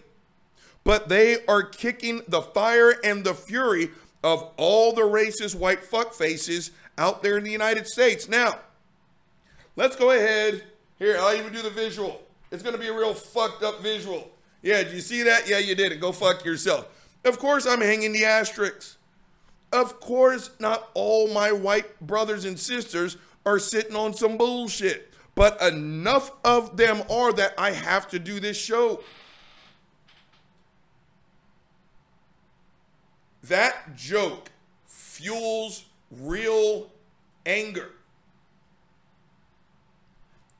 but 0.84 1.10
they 1.10 1.46
are 1.46 1.64
kicking 1.64 2.22
the 2.28 2.42
fire 2.42 2.96
and 3.04 3.24
the 3.24 3.34
fury 3.34 3.92
of 4.24 4.52
all 4.56 4.94
the 4.94 5.02
racist 5.02 5.56
white 5.56 5.84
fuck 5.84 6.14
faces 6.14 6.72
out 6.98 7.24
there 7.24 7.38
in 7.38 7.44
the 7.44 7.52
United 7.52 7.88
States. 7.88 8.30
Now, 8.30 8.60
let's 9.76 9.96
go 9.96 10.12
ahead. 10.12 10.64
Here, 10.98 11.18
I'll 11.20 11.36
even 11.36 11.52
do 11.52 11.62
the 11.62 11.70
visual. 11.70 12.22
It's 12.52 12.64
going 12.64 12.76
to 12.76 12.80
be 12.80 12.88
a 12.88 12.94
real 12.94 13.14
fucked 13.14 13.64
up 13.64 13.82
visual. 13.82 14.32
Yeah, 14.62 14.84
did 14.84 14.94
you 14.94 15.02
see 15.02 15.24
that? 15.24 15.50
Yeah, 15.50 15.58
you 15.58 15.76
did 15.76 15.92
it. 15.92 16.00
Go 16.00 16.12
fuck 16.12 16.46
yourself. 16.46 16.88
Of 17.26 17.40
course, 17.40 17.66
I'm 17.66 17.82
hanging 17.82 18.14
the 18.14 18.26
asterisks. 18.26 18.98
Of 19.72 20.00
course, 20.00 20.52
not 20.60 20.90
all 20.94 21.34
my 21.34 21.52
white 21.52 22.00
brothers 22.02 22.46
and 22.46 22.60
sisters 22.60 23.18
are 23.46 23.60
sitting 23.60 23.96
on 23.96 24.14
some 24.14 24.38
bullshit, 24.38 25.14
but 25.36 25.62
enough 25.62 26.32
of 26.44 26.78
them 26.78 27.04
are 27.10 27.32
that 27.34 27.54
I 27.58 27.72
have 27.72 28.08
to 28.10 28.20
do 28.20 28.40
this 28.40 28.58
show. 28.58 29.02
That 33.44 33.96
joke 33.96 34.52
fuels 34.86 35.86
real 36.12 36.92
anger. 37.46 37.92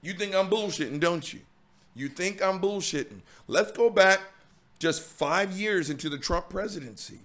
You 0.02 0.14
think 0.14 0.34
I'm 0.34 0.50
bullshitting, 0.50 1.00
don't 1.00 1.32
you? 1.32 1.42
You 1.94 2.08
think 2.08 2.42
I'm 2.42 2.60
bullshitting. 2.60 3.22
Let's 3.48 3.72
go 3.72 3.90
back 3.90 4.22
just 4.80 5.04
five 5.04 5.52
years 5.52 5.90
into 5.90 6.10
the 6.10 6.18
Trump 6.18 6.50
presidency. 6.50 7.20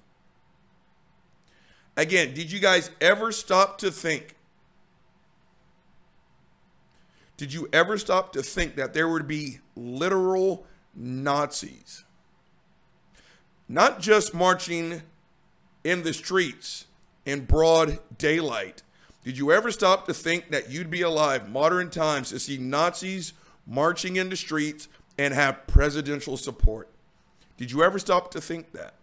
Again, 1.97 2.35
did 2.35 2.53
you 2.53 2.61
guys 2.61 2.91
ever 3.01 3.33
stop 3.33 3.79
to 3.79 3.91
think? 3.91 4.35
Did 7.37 7.53
you 7.53 7.69
ever 7.73 7.99
stop 7.99 8.33
to 8.33 8.43
think 8.43 8.77
that 8.77 8.95
there 8.95 9.09
would 9.09 9.29
be 9.29 9.61
literal 9.75 10.67
Nazis? 10.95 12.05
Not 13.69 14.01
just 14.01 14.35
marching 14.35 15.03
in 15.85 16.03
the 16.03 16.13
streets 16.13 16.87
in 17.25 17.45
broad 17.45 17.99
daylight. 18.17 18.83
Did 19.25 19.39
you 19.39 19.53
ever 19.53 19.71
stop 19.71 20.07
to 20.07 20.15
think 20.15 20.51
that 20.51 20.71
you'd 20.71 20.91
be 20.91 21.03
alive, 21.03 21.49
modern 21.49 21.91
times, 21.91 22.31
to 22.31 22.39
see 22.39 22.59
Nazis 22.59 23.33
marching 23.67 24.17
in 24.17 24.31
the 24.31 24.37
streets 24.37 24.89
and 25.19 25.35
have 25.35 25.67
presidential 25.67 26.37
support? 26.37 26.89
Did 27.57 27.73
you 27.73 27.83
ever 27.83 27.99
stop 27.99 28.31
to 28.33 28.41
think 28.41 28.73
that? 28.73 28.95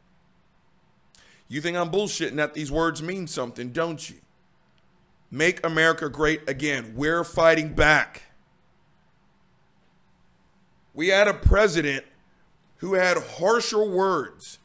You 1.53 1.61
think 1.61 1.77
I'm 1.77 1.91
bullshitting 1.91 2.37
that 2.37 2.55
these 2.55 2.71
words 2.71 3.03
mean 3.03 3.27
something, 3.27 3.69
don't 3.69 4.09
you? 4.09 4.15
Make 5.29 5.63
America 5.63 6.09
great 6.09 6.49
again. 6.49 6.93
We're 6.95 7.23
fighting 7.23 7.75
back. 7.75 8.23
We 10.95 11.09
had 11.09 11.27
a 11.27 11.33
president 11.35 12.05
who 12.77 12.95
had 12.95 13.17
harsher 13.37 13.83
words 13.83 14.57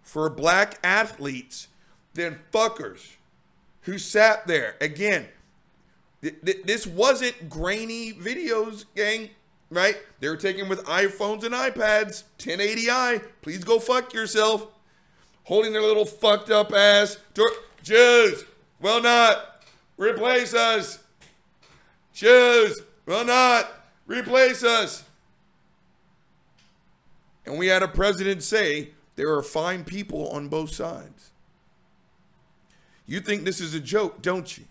for 0.00 0.30
black 0.30 0.78
athletes 0.84 1.66
than 2.14 2.38
fuckers 2.52 3.16
who 3.80 3.98
sat 3.98 4.46
there. 4.46 4.76
Again, 4.80 5.26
th- 6.22 6.36
th- 6.44 6.62
this 6.66 6.86
wasn't 6.86 7.50
grainy 7.50 8.12
videos, 8.12 8.84
gang, 8.94 9.30
right? 9.70 9.96
They 10.20 10.28
were 10.28 10.36
taken 10.36 10.68
with 10.68 10.84
iPhones 10.84 11.42
and 11.42 11.52
iPads, 11.52 12.22
1080i. 12.38 13.24
Please 13.42 13.64
go 13.64 13.80
fuck 13.80 14.14
yourself 14.14 14.68
holding 15.50 15.72
their 15.72 15.82
little 15.82 16.04
fucked 16.04 16.48
up 16.48 16.72
ass. 16.72 17.18
Jews 17.82 18.44
will 18.80 19.02
not 19.02 19.64
replace 19.96 20.54
us. 20.54 21.00
Jews 22.14 22.82
will 23.04 23.24
not 23.24 23.68
replace 24.06 24.62
us. 24.62 25.02
And 27.44 27.58
we 27.58 27.66
had 27.66 27.82
a 27.82 27.88
president 27.88 28.44
say 28.44 28.90
there 29.16 29.34
are 29.34 29.42
fine 29.42 29.82
people 29.82 30.28
on 30.28 30.46
both 30.46 30.72
sides. 30.72 31.32
You 33.04 33.18
think 33.18 33.42
this 33.42 33.60
is 33.60 33.74
a 33.74 33.80
joke, 33.80 34.22
don't 34.22 34.56
you? 34.56 34.66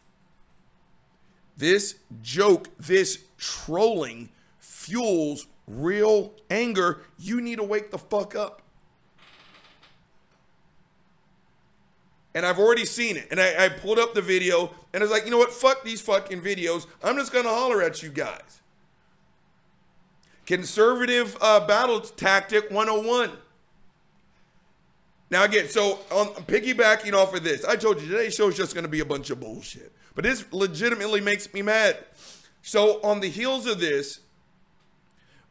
This 1.57 1.95
joke, 2.21 2.69
this 2.79 3.25
trolling 3.37 4.29
fuels 4.59 5.45
real 5.67 6.31
anger. 6.49 7.01
You 7.17 7.41
need 7.41 7.57
to 7.57 7.65
wake 7.65 7.91
the 7.91 7.97
fuck 7.97 8.33
up. 8.33 8.61
And 12.39 12.45
I've 12.45 12.57
already 12.57 12.85
seen 12.85 13.17
it. 13.17 13.27
And 13.31 13.41
I, 13.41 13.65
I, 13.65 13.67
pulled 13.67 13.99
up 13.99 14.13
the 14.13 14.21
video 14.21 14.71
and 14.93 15.03
I 15.03 15.05
was 15.05 15.11
like, 15.11 15.25
you 15.25 15.29
know 15.29 15.37
what? 15.37 15.51
Fuck 15.51 15.83
these 15.83 15.99
fucking 15.99 16.39
videos. 16.39 16.87
I'm 17.03 17.17
just 17.17 17.33
gonna 17.33 17.49
holler 17.49 17.81
at 17.81 18.01
you 18.01 18.07
guys. 18.07 18.61
Conservative 20.45 21.35
uh, 21.41 21.67
battle 21.67 21.99
tactic 21.99 22.71
101. 22.71 23.31
Now 25.29 25.43
again, 25.43 25.67
so 25.67 25.99
on 26.11 26.27
piggybacking 26.45 27.11
off 27.11 27.35
of 27.35 27.43
this, 27.43 27.65
I 27.65 27.75
told 27.75 28.01
you 28.01 28.07
today's 28.07 28.35
show 28.35 28.47
is 28.47 28.55
just 28.55 28.73
gonna 28.73 28.87
be 28.87 29.01
a 29.01 29.05
bunch 29.05 29.29
of 29.31 29.41
bullshit. 29.41 29.91
But 30.15 30.23
this 30.23 30.45
legitimately 30.53 31.19
makes 31.19 31.53
me 31.53 31.61
mad. 31.61 31.97
So 32.61 33.01
on 33.01 33.19
the 33.19 33.29
heels 33.29 33.65
of 33.65 33.81
this, 33.81 34.21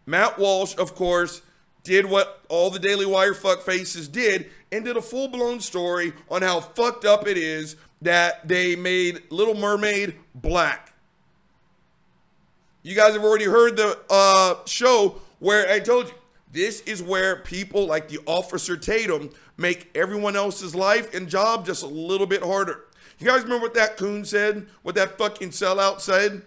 Matt 0.06 0.38
Walsh, 0.38 0.74
of 0.78 0.94
course, 0.94 1.42
did 1.82 2.06
what 2.06 2.42
all 2.48 2.70
the 2.70 2.78
Daily 2.78 3.04
Wire 3.04 3.34
fuck 3.34 3.60
faces 3.60 4.08
did 4.08 4.48
and 4.70 4.84
did 4.84 4.96
a 4.96 5.02
full 5.02 5.28
blown 5.28 5.60
story 5.60 6.12
on 6.30 6.42
how 6.42 6.60
fucked 6.60 7.04
up 7.04 7.26
it 7.26 7.36
is 7.36 7.76
that 8.02 8.46
they 8.46 8.76
made 8.76 9.22
Little 9.30 9.54
Mermaid 9.54 10.14
black. 10.34 10.92
You 12.82 12.94
guys 12.94 13.12
have 13.12 13.24
already 13.24 13.44
heard 13.46 13.76
the 13.76 13.98
uh, 14.08 14.64
show 14.66 15.20
where 15.40 15.70
I 15.70 15.80
told 15.80 16.08
you 16.08 16.14
this 16.52 16.80
is 16.82 17.02
where 17.02 17.36
people 17.36 17.86
like 17.86 18.08
the 18.08 18.20
Officer 18.26 18.76
Tatum 18.76 19.30
make 19.56 19.90
everyone 19.94 20.36
else's 20.36 20.74
life 20.74 21.12
and 21.12 21.28
job 21.28 21.66
just 21.66 21.82
a 21.82 21.86
little 21.86 22.26
bit 22.26 22.42
harder. 22.42 22.84
You 23.18 23.26
guys 23.26 23.42
remember 23.42 23.66
what 23.66 23.74
that 23.74 23.96
coon 23.96 24.24
said? 24.24 24.66
What 24.82 24.94
that 24.94 25.18
fucking 25.18 25.50
sellout 25.50 26.00
said? 26.00 26.42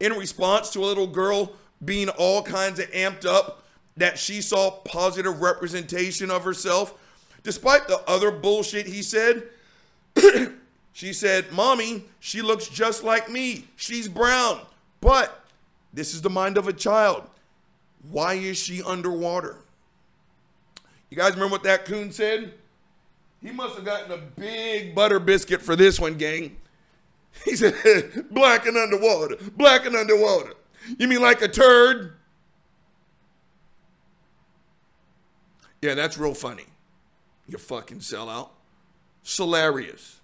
In 0.00 0.12
response 0.12 0.70
to 0.70 0.80
a 0.80 0.86
little 0.86 1.08
girl 1.08 1.52
being 1.84 2.08
all 2.10 2.42
kinds 2.42 2.78
of 2.78 2.90
amped 2.92 3.26
up 3.26 3.64
that 3.98 4.18
she 4.18 4.40
saw 4.40 4.70
positive 4.70 5.40
representation 5.40 6.30
of 6.30 6.44
herself, 6.44 6.94
despite 7.42 7.88
the 7.88 8.00
other 8.08 8.30
bullshit 8.30 8.86
he 8.86 9.02
said. 9.02 9.44
she 10.92 11.12
said, 11.12 11.52
Mommy, 11.52 12.04
she 12.20 12.42
looks 12.42 12.68
just 12.68 13.04
like 13.04 13.30
me. 13.30 13.66
She's 13.76 14.08
brown. 14.08 14.60
But 15.00 15.44
this 15.92 16.14
is 16.14 16.22
the 16.22 16.30
mind 16.30 16.56
of 16.56 16.68
a 16.68 16.72
child. 16.72 17.24
Why 18.10 18.34
is 18.34 18.56
she 18.56 18.82
underwater? 18.82 19.56
You 21.10 21.16
guys 21.16 21.32
remember 21.32 21.52
what 21.52 21.62
that 21.64 21.84
coon 21.84 22.12
said? 22.12 22.54
He 23.42 23.50
must 23.50 23.76
have 23.76 23.84
gotten 23.84 24.12
a 24.12 24.18
big 24.18 24.94
butter 24.94 25.18
biscuit 25.18 25.62
for 25.62 25.76
this 25.76 25.98
one, 25.98 26.14
gang. 26.14 26.56
He 27.44 27.56
said, 27.56 27.74
black 28.30 28.66
and 28.66 28.76
underwater, 28.76 29.36
black 29.56 29.86
and 29.86 29.96
underwater. 29.96 30.54
You 30.98 31.08
mean 31.08 31.22
like 31.22 31.42
a 31.42 31.48
turd? 31.48 32.17
Yeah, 35.82 35.94
that's 35.94 36.18
real 36.18 36.34
funny. 36.34 36.66
You 37.46 37.58
fucking 37.58 38.00
sellout. 38.00 38.50
Hilarious. 39.24 40.20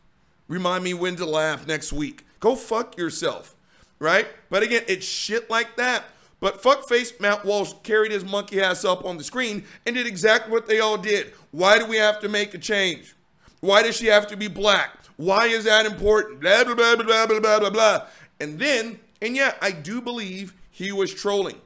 Remind 0.49 0.85
me 0.85 0.95
when 0.95 1.17
to 1.17 1.25
laugh 1.25 1.67
next 1.67 1.93
week. 1.93 2.25
Go 2.41 2.55
fuck 2.55 2.99
yourself, 2.99 3.55
right? 3.99 4.27
But 4.51 4.63
again, 4.63 4.83
it's 4.89 5.07
shit 5.07 5.49
like 5.49 5.77
that. 5.77 6.05
But 6.41 6.63
fuckface 6.63 7.19
Matt 7.21 7.45
Walsh 7.45 7.73
carried 7.83 8.13
his 8.13 8.25
monkey 8.25 8.61
ass 8.61 8.85
up 8.85 9.05
on 9.05 9.17
the 9.17 9.25
screen 9.25 9.65
and 9.87 9.95
did 9.95 10.07
exactly 10.07 10.53
what 10.53 10.67
they 10.67 10.81
all 10.81 10.99
did. 10.99 11.33
Why 11.53 11.79
do 11.79 11.87
we 11.87 11.97
have 11.97 12.21
to 12.21 12.29
make 12.29 12.53
a 12.53 12.59
change? 12.59 13.15
Why 13.61 13.83
does 13.83 13.97
she 13.97 14.07
have 14.07 14.27
to 14.27 14.37
be 14.37 14.49
black? 14.49 14.91
Why 15.17 15.47
is 15.47 15.65
that 15.65 15.87
important? 15.87 16.41
Blah, 16.41 16.65
blah, 16.65 16.75
blah, 16.75 16.97
blah, 16.97 17.27
blah, 17.27 17.41
blah, 17.41 17.61
blah, 17.61 17.71
blah. 17.71 18.07
And 18.41 18.59
then, 18.59 18.99
and 19.23 19.35
yeah, 19.35 19.55
I 19.63 19.71
do 19.71 20.03
believe 20.03 20.53
he 20.71 20.93
was 20.93 21.15
trolling. 21.15 21.61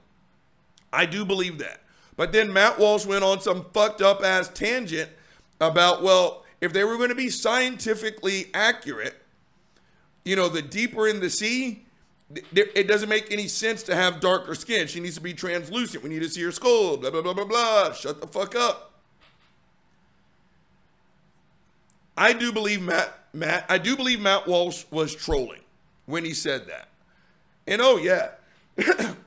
I 0.92 1.06
do 1.06 1.24
believe 1.24 1.58
that. 1.58 1.80
But 2.18 2.32
then 2.32 2.52
Matt 2.52 2.80
Walsh 2.80 3.06
went 3.06 3.22
on 3.22 3.40
some 3.40 3.66
fucked 3.72 4.02
up 4.02 4.24
ass 4.24 4.48
tangent 4.48 5.08
about, 5.60 6.02
well, 6.02 6.44
if 6.60 6.72
they 6.72 6.82
were 6.82 6.96
going 6.96 7.10
to 7.10 7.14
be 7.14 7.30
scientifically 7.30 8.46
accurate, 8.52 9.22
you 10.24 10.34
know, 10.34 10.48
the 10.48 10.60
deeper 10.60 11.06
in 11.06 11.20
the 11.20 11.30
sea, 11.30 11.84
it 12.52 12.88
doesn't 12.88 13.08
make 13.08 13.30
any 13.30 13.46
sense 13.46 13.84
to 13.84 13.94
have 13.94 14.18
darker 14.18 14.56
skin. 14.56 14.88
She 14.88 14.98
needs 14.98 15.14
to 15.14 15.20
be 15.20 15.32
translucent. 15.32 16.02
We 16.02 16.10
need 16.10 16.22
to 16.22 16.28
see 16.28 16.42
her 16.42 16.50
skull. 16.50 16.96
Blah, 16.96 17.10
blah, 17.10 17.22
blah, 17.22 17.34
blah, 17.34 17.44
blah. 17.44 17.92
Shut 17.92 18.20
the 18.20 18.26
fuck 18.26 18.56
up. 18.56 18.90
I 22.16 22.32
do 22.32 22.52
believe 22.52 22.82
Matt, 22.82 23.16
Matt, 23.32 23.64
I 23.68 23.78
do 23.78 23.96
believe 23.96 24.20
Matt 24.20 24.48
Walsh 24.48 24.84
was 24.90 25.14
trolling 25.14 25.60
when 26.06 26.24
he 26.24 26.34
said 26.34 26.66
that. 26.66 26.88
And 27.68 27.80
oh 27.80 27.96
yeah, 27.96 28.30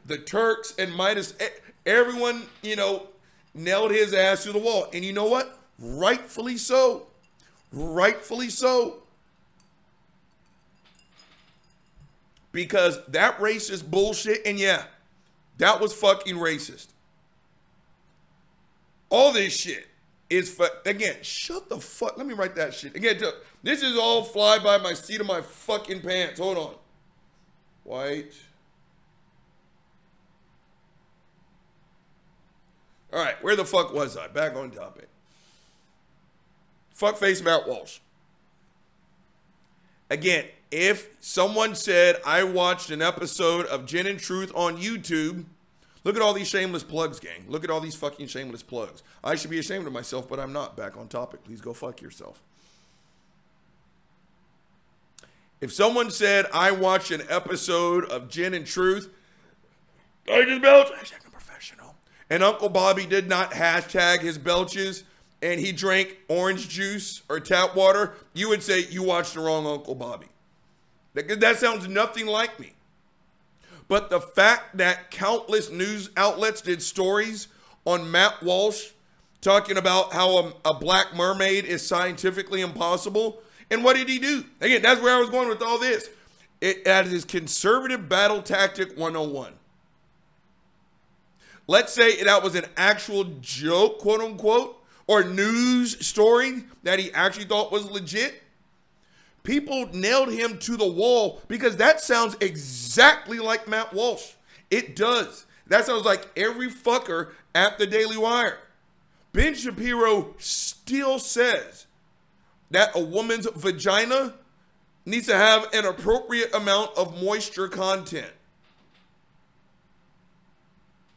the 0.05 0.17
Turks 0.17 0.73
and 0.77 0.93
Midas, 0.93 1.33
eh, 1.39 1.47
everyone, 1.85 2.43
you 2.61 2.75
know, 2.75 3.07
nailed 3.53 3.91
his 3.91 4.13
ass 4.13 4.43
to 4.43 4.51
the 4.51 4.59
wall. 4.59 4.87
And 4.93 5.03
you 5.03 5.13
know 5.13 5.25
what? 5.25 5.57
Rightfully 5.79 6.57
so. 6.57 7.07
Rightfully 7.71 8.49
so. 8.49 9.03
Because 12.51 12.99
that 13.07 13.37
racist 13.39 13.89
bullshit, 13.89 14.45
and 14.45 14.59
yeah, 14.59 14.83
that 15.57 15.79
was 15.79 15.93
fucking 15.93 16.35
racist. 16.35 16.87
All 19.09 19.31
this 19.31 19.55
shit 19.55 19.87
is 20.29 20.53
for 20.53 20.67
again. 20.85 21.17
Shut 21.21 21.69
the 21.69 21.79
fuck. 21.79 22.17
Let 22.17 22.27
me 22.27 22.33
write 22.33 22.55
that 22.55 22.73
shit 22.73 22.95
again. 22.95 23.21
This 23.63 23.81
is 23.81 23.97
all 23.97 24.23
fly 24.23 24.59
by 24.59 24.77
my 24.77 24.93
seat 24.93 25.21
of 25.21 25.27
my 25.27 25.41
fucking 25.41 26.01
pants. 26.01 26.39
Hold 26.39 26.57
on. 26.57 26.73
White. 27.83 28.33
All 33.13 33.19
right, 33.19 33.41
where 33.43 33.55
the 33.55 33.65
fuck 33.65 33.93
was 33.93 34.15
I? 34.15 34.27
Back 34.27 34.55
on 34.55 34.71
topic. 34.71 35.09
Fuckface 36.97 37.43
Matt 37.43 37.67
Walsh. 37.67 37.99
Again, 40.09 40.45
if 40.71 41.09
someone 41.19 41.75
said 41.75 42.17
I 42.25 42.43
watched 42.43 42.89
an 42.89 43.01
episode 43.01 43.65
of 43.65 43.85
Gin 43.85 44.07
and 44.07 44.19
Truth 44.19 44.51
on 44.55 44.77
YouTube, 44.77 45.45
look 46.03 46.15
at 46.15 46.21
all 46.21 46.33
these 46.33 46.47
shameless 46.47 46.83
plugs, 46.83 47.19
gang. 47.19 47.45
Look 47.47 47.63
at 47.63 47.69
all 47.69 47.79
these 47.81 47.95
fucking 47.95 48.27
shameless 48.27 48.63
plugs. 48.63 49.03
I 49.23 49.35
should 49.35 49.49
be 49.49 49.59
ashamed 49.59 49.87
of 49.87 49.93
myself, 49.93 50.29
but 50.29 50.39
I'm 50.39 50.53
not. 50.53 50.77
Back 50.77 50.95
on 50.95 51.07
topic. 51.07 51.43
Please 51.43 51.59
go 51.59 51.73
fuck 51.73 52.01
yourself. 52.01 52.41
If 55.59 55.71
someone 55.71 56.09
said 56.09 56.45
I 56.53 56.71
watched 56.71 57.11
an 57.11 57.21
episode 57.29 58.05
of 58.05 58.29
Gin 58.29 58.53
and 58.53 58.65
Truth, 58.65 59.09
I 60.31 60.43
just 60.43 60.61
belch. 60.61 60.89
And 62.31 62.43
Uncle 62.43 62.69
Bobby 62.69 63.05
did 63.05 63.27
not 63.27 63.51
hashtag 63.51 64.21
his 64.21 64.37
belches 64.37 65.03
and 65.41 65.59
he 65.59 65.73
drank 65.73 66.17
orange 66.29 66.69
juice 66.69 67.23
or 67.27 67.41
tap 67.41 67.75
water, 67.75 68.13
you 68.33 68.47
would 68.47 68.63
say 68.63 68.85
you 68.85 69.03
watched 69.03 69.33
the 69.33 69.41
wrong 69.41 69.67
Uncle 69.67 69.95
Bobby. 69.95 70.27
That, 71.13 71.41
that 71.41 71.57
sounds 71.57 71.89
nothing 71.89 72.27
like 72.27 72.57
me. 72.57 72.71
But 73.89 74.09
the 74.09 74.21
fact 74.21 74.77
that 74.77 75.11
countless 75.11 75.69
news 75.69 76.09
outlets 76.15 76.61
did 76.61 76.81
stories 76.81 77.49
on 77.83 78.09
Matt 78.09 78.41
Walsh 78.41 78.91
talking 79.41 79.75
about 79.75 80.13
how 80.13 80.37
a, 80.37 80.53
a, 80.63 80.73
black 80.73 81.13
mermaid 81.13 81.65
is 81.65 81.85
scientifically 81.85 82.61
impossible. 82.61 83.41
And 83.69 83.83
what 83.83 83.97
did 83.97 84.07
he 84.07 84.19
do? 84.19 84.45
Again, 84.61 84.81
that's 84.81 85.01
where 85.01 85.17
I 85.17 85.19
was 85.19 85.29
going 85.29 85.49
with 85.49 85.61
all 85.61 85.79
this. 85.79 86.09
It 86.61 86.85
that 86.85 87.07
is 87.07 87.25
conservative 87.25 88.07
battle 88.07 88.41
tactic 88.41 88.97
101. 88.97 89.51
Let's 91.71 91.93
say 91.93 92.21
that 92.21 92.43
was 92.43 92.55
an 92.55 92.65
actual 92.75 93.23
joke, 93.39 93.99
quote 93.99 94.19
unquote, 94.19 94.83
or 95.07 95.23
news 95.23 96.05
story 96.05 96.65
that 96.83 96.99
he 96.99 97.13
actually 97.13 97.45
thought 97.45 97.71
was 97.71 97.89
legit. 97.89 98.43
People 99.43 99.87
nailed 99.93 100.33
him 100.33 100.57
to 100.59 100.75
the 100.75 100.85
wall 100.85 101.41
because 101.47 101.77
that 101.77 102.01
sounds 102.01 102.35
exactly 102.41 103.39
like 103.39 103.69
Matt 103.69 103.93
Walsh. 103.93 104.33
It 104.69 104.97
does. 104.97 105.45
That 105.67 105.85
sounds 105.85 106.03
like 106.03 106.27
every 106.35 106.67
fucker 106.67 107.29
at 107.55 107.77
the 107.77 107.87
Daily 107.87 108.17
Wire. 108.17 108.59
Ben 109.31 109.55
Shapiro 109.55 110.35
still 110.39 111.19
says 111.19 111.87
that 112.69 112.93
a 112.93 112.99
woman's 112.99 113.47
vagina 113.55 114.33
needs 115.05 115.27
to 115.27 115.37
have 115.37 115.73
an 115.73 115.85
appropriate 115.85 116.53
amount 116.53 116.97
of 116.97 117.23
moisture 117.23 117.69
content. 117.69 118.33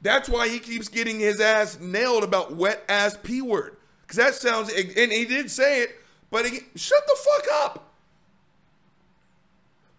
That's 0.04 0.28
why 0.28 0.48
he 0.50 0.58
keeps 0.58 0.88
getting 0.88 1.18
his 1.18 1.40
ass 1.40 1.80
nailed 1.80 2.24
about 2.24 2.54
wet 2.54 2.84
ass 2.90 3.16
P 3.22 3.40
word. 3.40 3.78
Because 4.02 4.18
that 4.18 4.34
sounds, 4.34 4.70
and 4.70 5.10
he 5.10 5.24
did 5.24 5.50
say 5.50 5.80
it, 5.80 5.96
but 6.30 6.44
shut 6.44 7.06
the 7.06 7.16
fuck 7.16 7.46
up. 7.64 7.94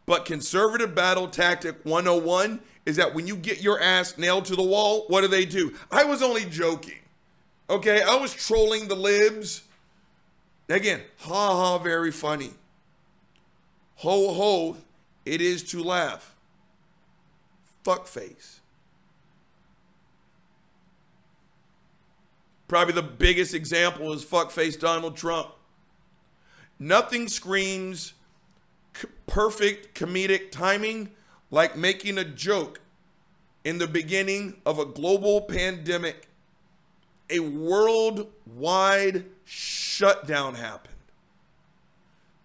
But 0.05 0.23
conservative 0.23 0.93
battle 0.93 1.27
tactic 1.27 1.77
101 1.83 2.59
is 2.85 2.97
that 2.97 3.15
when 3.15 3.25
you 3.25 3.35
get 3.35 3.61
your 3.61 3.81
ass 3.81 4.15
nailed 4.15 4.45
to 4.45 4.55
the 4.55 4.61
wall, 4.61 5.05
what 5.07 5.21
do 5.21 5.27
they 5.27 5.43
do? 5.43 5.73
I 5.91 6.03
was 6.03 6.21
only 6.21 6.45
joking. 6.45 6.99
Okay, 7.67 8.03
I 8.03 8.13
was 8.15 8.31
trolling 8.31 8.87
the 8.87 8.95
libs. 8.95 9.63
Again, 10.69 11.01
ha 11.17 11.55
ha, 11.55 11.77
very 11.79 12.11
funny. 12.11 12.51
Ho 13.95 14.35
ho, 14.35 14.77
it 15.25 15.41
is 15.41 15.63
to 15.63 15.81
laugh. 15.81 16.35
Fuck 17.83 18.05
Probably 22.67 22.93
the 22.93 23.03
biggest 23.03 23.53
example 23.53 24.11
is 24.13 24.25
fuckface 24.25 24.79
Donald 24.79 25.15
Trump. 25.15 25.49
Nothing 26.79 27.27
screams 27.27 28.13
c- 28.95 29.07
perfect 29.27 29.97
comedic 29.97 30.51
timing 30.51 31.11
like 31.51 31.77
making 31.77 32.17
a 32.17 32.23
joke 32.23 32.81
in 33.63 33.77
the 33.77 33.87
beginning 33.87 34.61
of 34.65 34.79
a 34.79 34.85
global 34.85 35.41
pandemic. 35.41 36.27
A 37.29 37.39
worldwide 37.39 39.25
shutdown 39.45 40.55
happened. 40.55 40.93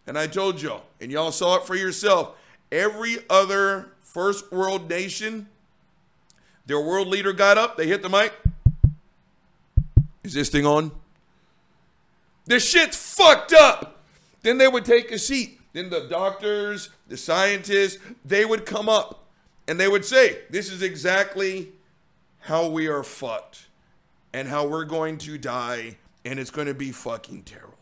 And 0.06 0.18
I 0.18 0.26
told 0.26 0.60
y'all, 0.60 0.84
and 1.00 1.10
y'all 1.10 1.32
saw 1.32 1.56
it 1.56 1.66
for 1.66 1.76
yourself, 1.76 2.36
every 2.72 3.18
other 3.28 3.92
first 4.02 4.50
world 4.50 4.88
nation, 4.88 5.48
their 6.66 6.80
world 6.80 7.08
leader 7.08 7.32
got 7.32 7.58
up, 7.58 7.76
they 7.76 7.86
hit 7.86 8.02
the 8.02 8.08
mic, 8.08 8.32
is 10.22 10.34
this 10.34 10.48
thing 10.48 10.66
on? 10.66 10.92
This 12.46 12.68
shit's 12.68 12.96
fucked 12.96 13.52
up. 13.52 14.02
Then 14.42 14.58
they 14.58 14.68
would 14.68 14.84
take 14.84 15.10
a 15.10 15.18
seat. 15.18 15.60
Then 15.72 15.90
the 15.90 16.06
doctors, 16.08 16.90
the 17.08 17.16
scientists, 17.16 17.98
they 18.24 18.44
would 18.44 18.66
come 18.66 18.88
up 18.88 19.26
and 19.68 19.78
they 19.78 19.88
would 19.88 20.04
say, 20.04 20.38
This 20.50 20.70
is 20.70 20.82
exactly 20.82 21.72
how 22.40 22.68
we 22.68 22.88
are 22.88 23.02
fucked 23.02 23.68
and 24.32 24.48
how 24.48 24.66
we're 24.66 24.84
going 24.84 25.18
to 25.18 25.38
die, 25.38 25.96
and 26.24 26.38
it's 26.38 26.50
going 26.50 26.66
to 26.66 26.74
be 26.74 26.90
fucking 26.90 27.42
terrible. 27.42 27.76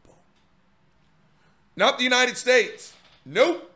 Not 1.76 1.98
the 1.98 2.04
United 2.04 2.36
States. 2.36 2.94
Nope. 3.24 3.72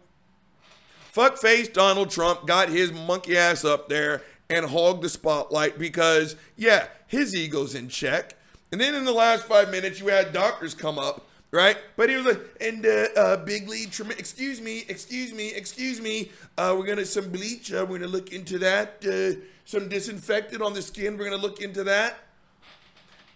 Fuckface 1.14 1.72
Donald 1.72 2.10
Trump 2.10 2.46
got 2.46 2.68
his 2.68 2.92
monkey 2.92 3.36
ass 3.36 3.64
up 3.64 3.88
there 3.88 4.22
and 4.48 4.66
hogged 4.66 5.02
the 5.02 5.08
spotlight 5.08 5.78
because, 5.78 6.36
yeah, 6.56 6.88
his 7.06 7.34
ego's 7.34 7.74
in 7.74 7.88
check. 7.88 8.34
And 8.72 8.80
then 8.80 8.94
in 8.94 9.04
the 9.04 9.12
last 9.12 9.44
five 9.44 9.70
minutes, 9.70 10.00
you 10.00 10.08
had 10.08 10.32
doctors 10.32 10.74
come 10.74 10.98
up, 10.98 11.28
right? 11.50 11.76
But 11.96 12.08
he 12.08 12.16
was 12.16 12.24
like, 12.24 12.40
and 12.58 12.84
uh, 12.86 13.06
uh, 13.14 13.36
big 13.36 13.68
lead, 13.68 13.88
excuse 14.18 14.62
me, 14.62 14.84
excuse 14.88 15.30
me, 15.30 15.52
excuse 15.52 16.00
me. 16.00 16.32
Uh, 16.56 16.74
we're 16.76 16.86
gonna 16.86 17.04
some 17.04 17.28
bleach. 17.28 17.70
Uh, 17.70 17.84
we're 17.86 17.98
gonna 17.98 18.10
look 18.10 18.32
into 18.32 18.58
that. 18.60 19.04
Uh, 19.04 19.38
some 19.66 19.90
disinfectant 19.90 20.62
on 20.62 20.72
the 20.72 20.80
skin. 20.80 21.18
We're 21.18 21.24
gonna 21.24 21.36
look 21.36 21.60
into 21.60 21.84
that. 21.84 22.18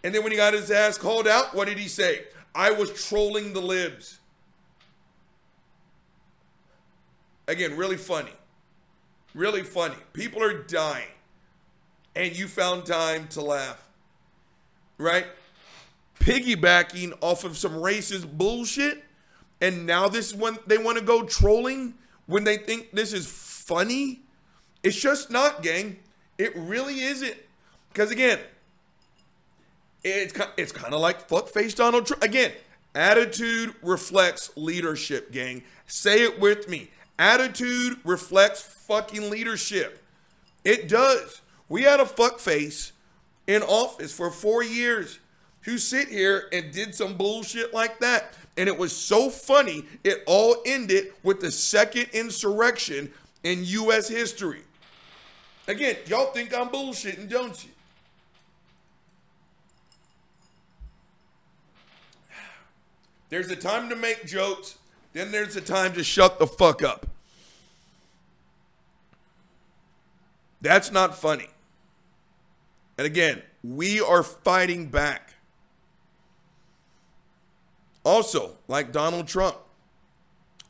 And 0.02 0.14
then 0.14 0.22
when 0.22 0.32
he 0.32 0.38
got 0.38 0.54
his 0.54 0.70
ass 0.70 0.96
called 0.96 1.28
out, 1.28 1.54
what 1.54 1.68
did 1.68 1.78
he 1.78 1.88
say? 1.88 2.24
I 2.54 2.70
was 2.70 2.90
trolling 3.06 3.52
the 3.52 3.60
libs. 3.60 4.18
Again, 7.46 7.76
really 7.76 7.98
funny. 7.98 8.32
Really 9.34 9.62
funny. 9.62 9.96
People 10.14 10.42
are 10.42 10.62
dying. 10.62 11.08
And 12.14 12.34
you 12.34 12.48
found 12.48 12.86
time 12.86 13.28
to 13.28 13.42
laugh 13.42 13.85
right? 14.98 15.26
Piggybacking 16.20 17.16
off 17.20 17.44
of 17.44 17.56
some 17.56 17.72
racist 17.72 18.36
bullshit. 18.36 19.04
And 19.60 19.86
now 19.86 20.08
this 20.08 20.32
is 20.32 20.34
when 20.34 20.58
they 20.66 20.78
want 20.78 20.98
to 20.98 21.04
go 21.04 21.22
trolling 21.22 21.94
when 22.26 22.44
they 22.44 22.56
think 22.58 22.92
this 22.92 23.12
is 23.12 23.26
funny. 23.26 24.20
It's 24.82 25.00
just 25.00 25.30
not, 25.30 25.62
gang. 25.62 25.98
It 26.38 26.54
really 26.56 27.00
isn't. 27.00 27.36
Because 27.92 28.10
again, 28.10 28.38
it's 30.04 30.38
it's 30.56 30.72
kind 30.72 30.92
of 30.92 31.00
like 31.00 31.28
fuckface 31.28 31.74
Donald 31.74 32.06
Trump. 32.06 32.22
Again, 32.22 32.52
attitude 32.94 33.74
reflects 33.82 34.50
leadership, 34.56 35.32
gang. 35.32 35.62
Say 35.86 36.22
it 36.22 36.38
with 36.38 36.68
me. 36.68 36.90
Attitude 37.18 37.98
reflects 38.04 38.60
fucking 38.60 39.30
leadership. 39.30 40.02
It 40.64 40.88
does. 40.88 41.40
We 41.68 41.82
had 41.82 42.00
a 42.00 42.04
fuckface 42.04 42.92
in 43.46 43.62
office 43.62 44.12
for 44.12 44.30
four 44.30 44.62
years 44.62 45.18
who 45.62 45.78
sit 45.78 46.08
here 46.08 46.48
and 46.52 46.72
did 46.72 46.94
some 46.94 47.16
bullshit 47.16 47.74
like 47.74 47.98
that. 48.00 48.34
And 48.56 48.68
it 48.68 48.78
was 48.78 48.96
so 48.96 49.28
funny, 49.28 49.84
it 50.04 50.22
all 50.26 50.56
ended 50.64 51.12
with 51.22 51.40
the 51.40 51.50
second 51.50 52.06
insurrection 52.12 53.12
in 53.42 53.64
U.S. 53.64 54.08
history. 54.08 54.62
Again, 55.68 55.96
y'all 56.06 56.32
think 56.32 56.56
I'm 56.56 56.68
bullshitting, 56.68 57.28
don't 57.28 57.64
you? 57.64 57.70
There's 63.28 63.50
a 63.50 63.56
time 63.56 63.88
to 63.88 63.96
make 63.96 64.24
jokes, 64.24 64.78
then 65.12 65.32
there's 65.32 65.56
a 65.56 65.60
time 65.60 65.92
to 65.94 66.04
shut 66.04 66.38
the 66.38 66.46
fuck 66.46 66.82
up. 66.82 67.06
That's 70.60 70.92
not 70.92 71.16
funny. 71.16 71.48
And 72.98 73.06
again, 73.06 73.42
we 73.62 74.00
are 74.00 74.22
fighting 74.22 74.86
back. 74.86 75.34
Also, 78.04 78.56
like 78.68 78.92
Donald 78.92 79.26
Trump, 79.26 79.56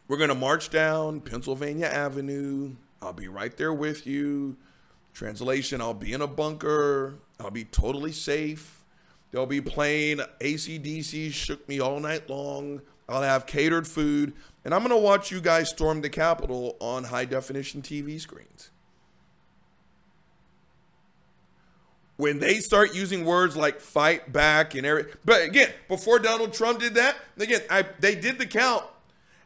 we're 0.09 0.17
going 0.17 0.31
to 0.31 0.35
march 0.35 0.71
down 0.71 1.21
Pennsylvania 1.21 1.87
Avenue. 1.87 2.77
I'll 3.03 3.13
be 3.13 3.29
right 3.29 3.57
there 3.57 3.75
with 3.75 4.07
you. 4.07 4.57
Translation 5.13 5.81
I'll 5.81 5.95
be 5.95 6.13
in 6.13 6.23
a 6.23 6.27
bunker. 6.27 7.19
I'll 7.41 7.51
be 7.51 7.65
totally 7.65 8.13
safe. 8.13 8.85
They'll 9.31 9.47
be 9.47 9.61
playing 9.61 10.21
ACDC, 10.41 11.33
Shook 11.33 11.69
Me 11.69 11.81
All 11.81 12.01
Night 12.01 12.31
Long. 12.31 12.81
I'll 13.09 13.23
have 13.23 13.47
catered 13.47 13.87
food. 13.87 14.33
And 14.65 14.75
I'm 14.75 14.81
going 14.81 14.91
to 14.91 14.97
watch 14.97 15.31
you 15.31 15.41
guys 15.41 15.69
storm 15.69 16.01
the 16.01 16.11
Capitol 16.11 16.77
on 16.81 17.05
high 17.05 17.25
definition 17.25 17.83
TV 17.83 18.21
screens. 18.21 18.71
When 22.17 22.39
they 22.39 22.61
start 22.61 22.95
using 22.95 23.25
words 23.27 23.57
like 23.57 23.81
fight 23.81 24.33
back 24.33 24.75
and 24.75 24.87
every, 24.87 25.05
but 25.25 25.43
again, 25.43 25.71
before 25.87 26.19
Donald 26.19 26.55
Trump 26.55 26.81
did 26.81 26.95
that, 26.95 27.17
again, 27.39 27.61
I, 27.69 27.85
they 28.01 28.15
did 28.15 28.39
the 28.39 28.47
count. 28.47 28.85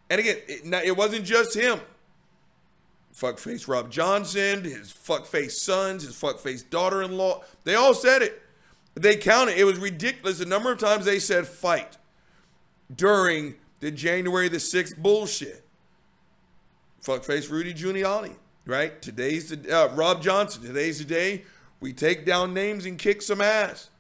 And 0.09 0.21
again, 0.21 0.37
it, 0.47 0.87
it 0.87 0.97
wasn't 0.97 1.25
just 1.25 1.57
him. 1.57 1.81
Fuckface 3.15 3.67
Rob 3.67 3.91
Johnson, 3.91 4.63
his 4.65 4.93
fuckface 4.93 5.53
sons, 5.53 6.05
his 6.05 6.15
fuckface 6.15 6.69
daughter 6.69 7.03
in 7.03 7.17
law, 7.17 7.43
they 7.65 7.75
all 7.75 7.93
said 7.93 8.23
it. 8.23 8.41
They 8.95 9.17
counted. 9.17 9.59
It 9.59 9.65
was 9.65 9.79
ridiculous 9.79 10.39
the 10.39 10.47
number 10.47 10.71
of 10.71 10.79
times 10.79 11.05
they 11.05 11.19
said 11.19 11.47
fight 11.47 11.97
during 12.95 13.55
the 13.81 13.91
January 13.91 14.49
the 14.49 14.59
6th 14.59 14.97
bullshit. 14.97 15.65
Fuckface 17.03 17.51
Rudy 17.51 17.73
Giuliani, 17.73 18.35
right? 18.67 19.01
Today's 19.01 19.49
the 19.49 19.77
uh, 19.77 19.95
Rob 19.95 20.23
Johnson. 20.23 20.63
Today's 20.63 20.99
the 20.99 21.05
day 21.05 21.45
we 21.81 21.93
take 21.93 22.27
down 22.27 22.55
names 22.55 22.85
and 22.85 22.99
kick 22.99 23.23
some 23.23 23.41
ass. 23.41 23.91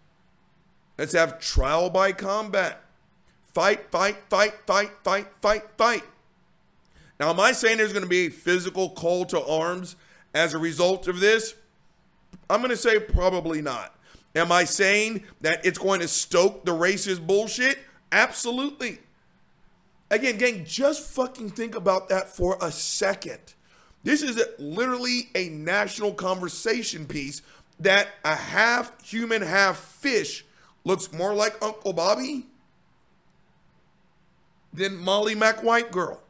Let's 0.98 1.14
have 1.14 1.40
trial 1.40 1.88
by 1.88 2.12
combat. 2.12 2.82
Fight, 3.54 3.90
fight, 3.90 4.18
fight, 4.28 4.54
fight, 4.66 4.92
fight, 5.02 5.28
fight, 5.40 5.64
fight. 5.76 6.04
Now, 7.18 7.30
am 7.30 7.40
I 7.40 7.52
saying 7.52 7.78
there's 7.78 7.92
going 7.92 8.04
to 8.04 8.08
be 8.08 8.26
a 8.26 8.30
physical 8.30 8.90
call 8.90 9.24
to 9.26 9.44
arms 9.44 9.96
as 10.34 10.54
a 10.54 10.58
result 10.58 11.08
of 11.08 11.20
this? 11.20 11.54
I'm 12.48 12.60
going 12.60 12.70
to 12.70 12.76
say 12.76 13.00
probably 13.00 13.60
not. 13.62 13.94
Am 14.34 14.52
I 14.52 14.64
saying 14.64 15.24
that 15.40 15.64
it's 15.64 15.78
going 15.78 16.00
to 16.00 16.08
stoke 16.08 16.64
the 16.64 16.72
racist 16.72 17.26
bullshit? 17.26 17.78
Absolutely. 18.12 18.98
Again, 20.10 20.38
gang, 20.38 20.64
just 20.64 21.08
fucking 21.10 21.50
think 21.50 21.74
about 21.74 22.08
that 22.08 22.28
for 22.28 22.56
a 22.60 22.70
second. 22.70 23.54
This 24.02 24.22
is 24.22 24.42
literally 24.58 25.28
a 25.34 25.48
national 25.50 26.14
conversation 26.14 27.06
piece 27.06 27.42
that 27.80 28.08
a 28.24 28.36
half 28.36 29.02
human, 29.04 29.42
half 29.42 29.78
fish 29.78 30.44
looks 30.84 31.12
more 31.12 31.34
like 31.34 31.60
Uncle 31.62 31.92
Bobby 31.92 32.46
than 34.72 34.96
Molly 34.96 35.34
Mac 35.34 35.62
White 35.62 35.90
Girl. 35.90 36.22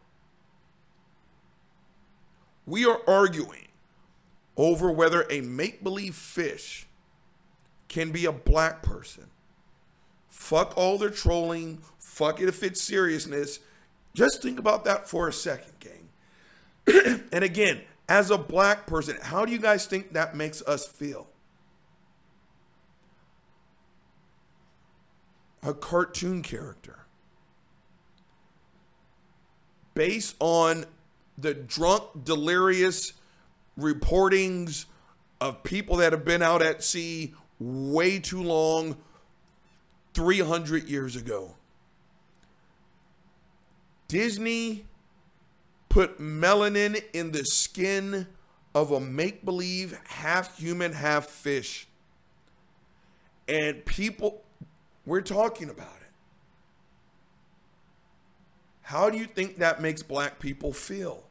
We 2.67 2.87
are 2.87 3.01
arguing 3.07 3.69
over 4.57 4.91
whether 4.91 5.27
a 5.29 5.41
make 5.41 5.83
believe 5.83 6.15
fish 6.15 6.87
can 7.89 8.13
be 8.13 8.25
a 8.25 8.33
black 8.33 8.83
person. 8.83 9.27
Fuck 10.29 10.75
all 10.77 10.97
their 10.97 11.11
trolling. 11.11 11.83
Fuck 11.99 12.41
it 12.41 12.49
if 12.49 12.63
it's 12.63 12.81
seriousness. 12.81 13.59
Just 14.15 14.43
think 14.43 14.59
about 14.59 14.85
that 14.85 15.09
for 15.09 15.27
a 15.27 15.33
second, 15.33 15.73
gang. 15.81 17.25
and 17.33 17.43
again, 17.43 17.81
as 18.09 18.31
a 18.31 18.39
black 18.39 18.87
person, 18.87 19.17
how 19.21 19.45
do 19.45 19.53
you 19.53 19.59
guys 19.59 19.87
think 19.87 20.13
that 20.13 20.37
makes 20.37 20.63
us 20.63 20.87
feel? 20.87 21.30
A 25.63 25.75
cartoon 25.75 26.43
character 26.43 27.01
based 29.95 30.35
on 30.41 30.85
the 31.37 31.53
drunk, 31.53 32.05
delirious 32.25 33.13
reportings 33.79 34.87
of 35.41 35.63
people 35.63 35.97
that 35.97 36.13
have 36.13 36.25
been 36.25 36.43
out 36.43 36.63
at 36.63 36.83
sea 36.83 37.35
way 37.59 38.19
too 38.19 38.43
long 38.43 38.97
300 40.15 40.89
years 40.89 41.17
ago. 41.17 41.55
Disney 44.09 44.87
put 45.89 46.19
melanin 46.19 47.03
in 47.13 47.33
the 47.33 47.45
skin 47.45 48.27
of 48.75 48.91
a 48.91 49.01
make 49.01 49.45
believe 49.45 49.99
half 50.09 50.59
human, 50.59 50.93
half 50.93 51.27
fish. 51.27 51.87
And 53.49 53.85
people, 53.85 54.43
we're 55.11 55.21
talking 55.21 55.69
about 55.69 55.97
it. 56.01 56.13
How 58.83 59.11
do 59.11 59.19
you 59.19 59.25
think 59.25 59.59
that 59.59 59.83
makes 59.83 60.05
black 60.05 60.39
people 60.39 60.73
feel? 60.73 61.25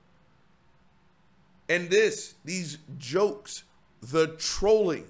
And 1.70 1.89
this, 1.89 2.34
these 2.44 2.80
jokes, 2.98 3.63
the 4.02 4.28
trolling, 4.28 5.06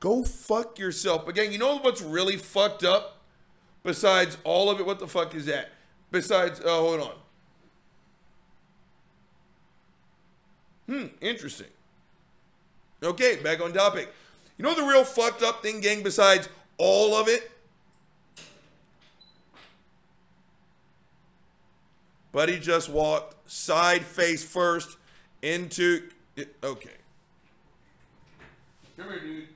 go 0.00 0.24
fuck 0.24 0.78
yourself. 0.78 1.28
Again, 1.28 1.52
you 1.52 1.58
know 1.58 1.76
what's 1.78 2.00
really 2.00 2.38
fucked 2.38 2.84
up? 2.84 3.18
Besides 3.82 4.38
all 4.44 4.70
of 4.70 4.80
it, 4.80 4.86
what 4.86 4.98
the 4.98 5.06
fuck 5.06 5.34
is 5.34 5.44
that? 5.44 5.68
Besides, 6.10 6.58
uh, 6.60 6.68
hold 6.68 7.00
on. 7.00 7.14
Hmm, 10.86 11.06
interesting. 11.20 11.66
Okay, 13.02 13.36
back 13.42 13.60
on 13.60 13.74
topic. 13.74 14.10
You 14.56 14.62
know 14.62 14.74
the 14.74 14.84
real 14.84 15.04
fucked 15.04 15.42
up 15.42 15.62
thing, 15.62 15.82
gang, 15.82 16.02
besides 16.02 16.48
all 16.82 17.14
of 17.14 17.28
it? 17.28 17.48
Buddy 22.32 22.58
just 22.58 22.88
walked 22.88 23.48
side 23.48 24.02
face 24.02 24.42
first 24.42 24.96
into 25.42 26.08
it. 26.34 26.56
Okay. 26.64 26.90
Come 28.96 29.10
here, 29.10 29.20
dude. 29.20 29.48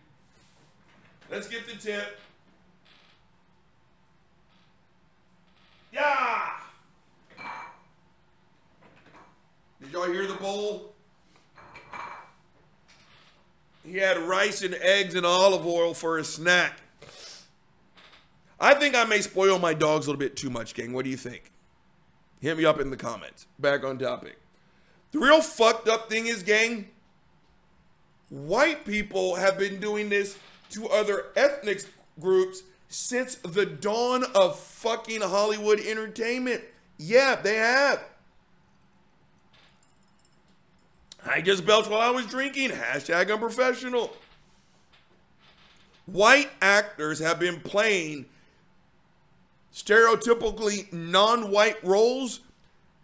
Let's 1.28 1.48
get 1.48 1.66
the 1.66 1.76
tip. 1.76 2.20
Yeah. 5.92 6.50
Did 9.80 9.90
y'all 9.90 10.06
hear 10.06 10.28
the 10.28 10.34
bowl? 10.34 10.92
He 13.84 13.96
had 13.96 14.16
rice 14.18 14.62
and 14.62 14.74
eggs 14.74 15.16
and 15.16 15.26
olive 15.26 15.66
oil 15.66 15.92
for 15.92 16.18
a 16.18 16.24
snack. 16.24 16.82
I 18.58 18.74
think 18.74 18.94
I 18.94 19.04
may 19.04 19.20
spoil 19.20 19.58
my 19.58 19.74
dogs 19.74 20.06
a 20.06 20.10
little 20.10 20.18
bit 20.18 20.36
too 20.36 20.50
much, 20.50 20.74
gang. 20.74 20.92
What 20.92 21.04
do 21.04 21.10
you 21.10 21.16
think? 21.16 21.52
Hit 22.40 22.56
me 22.56 22.64
up 22.64 22.80
in 22.80 22.90
the 22.90 22.96
comments. 22.96 23.46
Back 23.58 23.84
on 23.84 23.98
topic. 23.98 24.38
The 25.12 25.18
real 25.18 25.40
fucked 25.40 25.88
up 25.88 26.08
thing 26.08 26.26
is, 26.26 26.42
gang, 26.42 26.88
white 28.28 28.84
people 28.84 29.36
have 29.36 29.58
been 29.58 29.80
doing 29.80 30.08
this 30.08 30.38
to 30.70 30.88
other 30.88 31.26
ethnic 31.36 31.84
groups 32.18 32.62
since 32.88 33.36
the 33.36 33.66
dawn 33.66 34.24
of 34.34 34.58
fucking 34.58 35.20
Hollywood 35.20 35.80
entertainment. 35.80 36.62
Yeah, 36.98 37.36
they 37.36 37.56
have. 37.56 38.02
I 41.24 41.40
just 41.40 41.66
belched 41.66 41.90
while 41.90 42.00
I 42.00 42.10
was 42.10 42.26
drinking. 42.26 42.70
Hashtag 42.70 43.32
unprofessional. 43.32 44.12
White 46.06 46.50
actors 46.62 47.18
have 47.18 47.40
been 47.40 47.60
playing 47.60 48.26
stereotypically 49.76 50.90
non 50.90 51.50
white 51.50 51.82
roles 51.84 52.40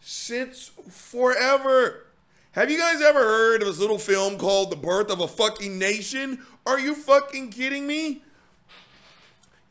since 0.01 0.71
forever. 0.89 2.07
Have 2.53 2.71
you 2.71 2.79
guys 2.79 3.03
ever 3.03 3.21
heard 3.21 3.61
of 3.61 3.69
this 3.69 3.79
little 3.79 3.99
film 3.99 4.39
called 4.39 4.71
The 4.71 4.77
Birth 4.77 5.11
of 5.11 5.21
a 5.21 5.29
Fucking 5.29 5.79
Nation? 5.79 6.45
Are 6.67 6.81
you 6.81 6.95
fucking 6.95 7.51
kidding 7.51 7.87
me? 7.87 8.23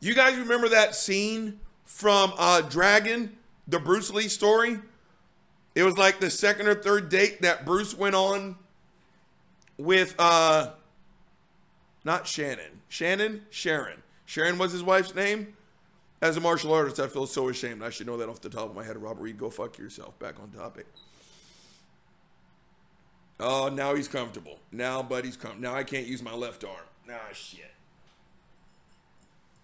You 0.00 0.14
guys 0.14 0.36
remember 0.36 0.68
that 0.68 0.94
scene 0.94 1.60
from 1.84 2.32
uh, 2.38 2.62
Dragon, 2.62 3.36
the 3.66 3.78
Bruce 3.78 4.10
Lee 4.10 4.28
story? 4.28 4.78
It 5.74 5.82
was 5.82 5.96
like 5.96 6.20
the 6.20 6.30
second 6.30 6.68
or 6.68 6.74
third 6.74 7.08
date 7.08 7.42
that 7.42 7.64
Bruce 7.64 7.96
went 7.96 8.14
on 8.14 8.56
with 9.78 10.14
uh 10.18 10.70
not 12.04 12.26
Shannon. 12.26 12.82
Shannon? 12.88 13.46
Sharon. 13.50 14.02
Sharon 14.26 14.58
was 14.58 14.72
his 14.72 14.82
wife's 14.82 15.14
name? 15.14 15.54
As 16.22 16.36
a 16.36 16.40
martial 16.40 16.72
artist, 16.72 17.00
I 17.00 17.08
feel 17.08 17.26
so 17.26 17.48
ashamed. 17.48 17.82
I 17.82 17.90
should 17.90 18.06
know 18.06 18.16
that 18.16 18.28
off 18.28 18.40
the 18.40 18.48
top 18.48 18.70
of 18.70 18.76
my 18.76 18.84
head. 18.84 18.96
Robert 18.96 19.20
Reed, 19.20 19.36
go 19.36 19.50
fuck 19.50 19.76
yourself. 19.76 20.16
Back 20.20 20.36
on 20.40 20.50
topic. 20.50 20.86
Oh, 23.40 23.68
now 23.68 23.96
he's 23.96 24.06
comfortable. 24.06 24.60
Now, 24.70 25.02
buddy's 25.02 25.36
come. 25.36 25.60
Now 25.60 25.74
I 25.74 25.82
can't 25.82 26.06
use 26.06 26.22
my 26.22 26.32
left 26.32 26.62
arm. 26.62 26.86
Nah, 27.08 27.32
shit. 27.32 27.72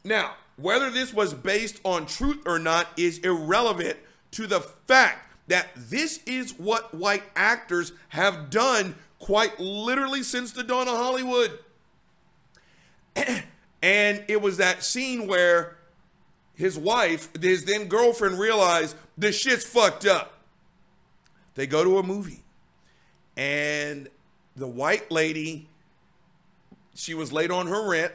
Now, 0.02 0.34
whether 0.56 0.90
this 0.90 1.14
was 1.14 1.32
based 1.32 1.80
on 1.84 2.06
truth 2.06 2.42
or 2.44 2.58
not 2.58 2.88
is 2.96 3.18
irrelevant 3.18 3.96
to 4.32 4.48
the 4.48 4.60
fact 4.60 5.32
that 5.46 5.68
this 5.76 6.20
is 6.26 6.58
what 6.58 6.92
white 6.92 7.22
actors 7.36 7.92
have 8.08 8.50
done 8.50 8.96
quite 9.20 9.60
literally 9.60 10.24
since 10.24 10.50
the 10.50 10.64
dawn 10.64 10.88
of 10.88 10.96
Hollywood. 10.96 11.60
and 13.80 14.24
it 14.26 14.42
was 14.42 14.56
that 14.56 14.82
scene 14.82 15.28
where 15.28 15.77
his 16.58 16.76
wife, 16.76 17.28
his 17.40 17.64
then 17.64 17.86
girlfriend, 17.86 18.38
realized 18.38 18.96
this 19.16 19.38
shit's 19.38 19.64
fucked 19.64 20.04
up. 20.04 20.40
They 21.54 21.68
go 21.68 21.84
to 21.84 21.98
a 21.98 22.02
movie, 22.02 22.42
and 23.36 24.08
the 24.56 24.66
white 24.66 25.10
lady, 25.10 25.68
she 26.94 27.14
was 27.14 27.32
late 27.32 27.52
on 27.52 27.68
her 27.68 27.88
rent 27.88 28.12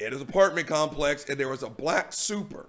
at 0.00 0.12
his 0.12 0.22
apartment 0.22 0.66
complex, 0.66 1.28
and 1.28 1.38
there 1.38 1.48
was 1.48 1.62
a 1.62 1.68
black 1.68 2.14
super. 2.14 2.66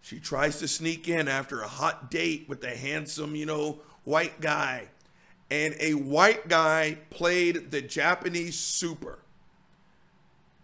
She 0.00 0.20
tries 0.20 0.60
to 0.60 0.68
sneak 0.68 1.08
in 1.08 1.26
after 1.26 1.60
a 1.62 1.68
hot 1.68 2.12
date 2.12 2.46
with 2.48 2.62
a 2.62 2.76
handsome, 2.76 3.34
you 3.34 3.44
know, 3.44 3.80
white 4.04 4.40
guy. 4.40 4.88
And 5.50 5.74
a 5.80 5.94
white 5.94 6.48
guy 6.48 6.98
played 7.10 7.72
the 7.72 7.82
Japanese 7.82 8.56
super. 8.56 9.18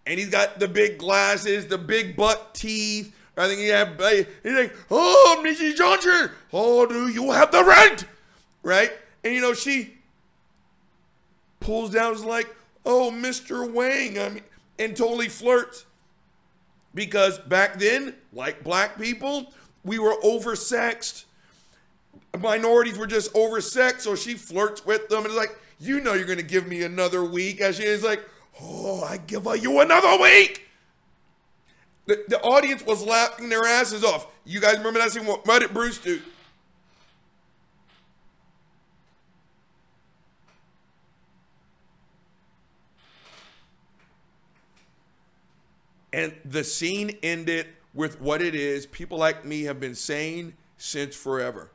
And 0.06 0.18
he's 0.18 0.28
got 0.28 0.58
the 0.58 0.68
big 0.68 0.98
glasses, 0.98 1.66
the 1.66 1.78
big 1.78 2.16
butt 2.16 2.54
teeth. 2.54 3.14
I 3.36 3.48
think 3.48 3.60
he 3.60 3.68
had, 3.68 4.00
he's 4.42 4.52
like, 4.52 4.74
oh, 4.90 5.42
Mrs. 5.44 5.76
Johnson, 5.76 6.30
oh, 6.52 6.86
do 6.86 7.08
you 7.08 7.32
have 7.32 7.50
the 7.50 7.64
rent? 7.64 8.04
Right? 8.62 8.92
And 9.24 9.34
you 9.34 9.40
know, 9.40 9.54
she 9.54 9.94
pulls 11.60 11.90
down, 11.90 12.14
is 12.14 12.24
like, 12.24 12.54
oh, 12.86 13.10
Mr. 13.12 13.70
Wang. 13.70 14.18
I 14.18 14.28
mean, 14.28 14.42
and 14.78 14.96
totally 14.96 15.28
flirts. 15.28 15.86
Because 16.94 17.38
back 17.38 17.78
then, 17.78 18.14
like 18.32 18.62
black 18.62 18.98
people, 18.98 19.52
we 19.84 19.98
were 19.98 20.14
oversexed. 20.22 21.24
Minorities 22.38 22.98
were 22.98 23.06
just 23.06 23.32
oversexed. 23.34 24.00
So 24.00 24.14
she 24.14 24.34
flirts 24.34 24.86
with 24.86 25.08
them 25.08 25.20
and 25.20 25.28
is 25.28 25.36
like, 25.36 25.58
you 25.80 26.00
know, 26.00 26.14
you're 26.14 26.26
going 26.26 26.38
to 26.38 26.44
give 26.44 26.68
me 26.68 26.82
another 26.82 27.24
week. 27.24 27.60
As 27.60 27.76
she 27.76 27.82
is 27.82 28.04
like, 28.04 28.24
oh, 28.60 29.02
I 29.02 29.16
give 29.18 29.46
you 29.60 29.80
another 29.80 30.22
week. 30.22 30.68
The, 32.06 32.22
the 32.28 32.40
audience 32.42 32.84
was 32.84 33.02
laughing 33.04 33.48
their 33.48 33.64
asses 33.64 34.04
off. 34.04 34.26
You 34.44 34.60
guys 34.60 34.76
remember 34.78 34.98
that 35.00 35.12
scene? 35.12 35.24
What 35.24 35.60
did 35.60 35.72
Bruce 35.72 35.98
do? 35.98 36.20
And 46.12 46.32
the 46.44 46.62
scene 46.62 47.18
ended 47.24 47.66
with 47.92 48.20
what 48.20 48.40
it 48.40 48.54
is 48.54 48.86
people 48.86 49.18
like 49.18 49.44
me 49.44 49.62
have 49.64 49.80
been 49.80 49.96
saying 49.96 50.54
since 50.76 51.16
forever. 51.16 51.72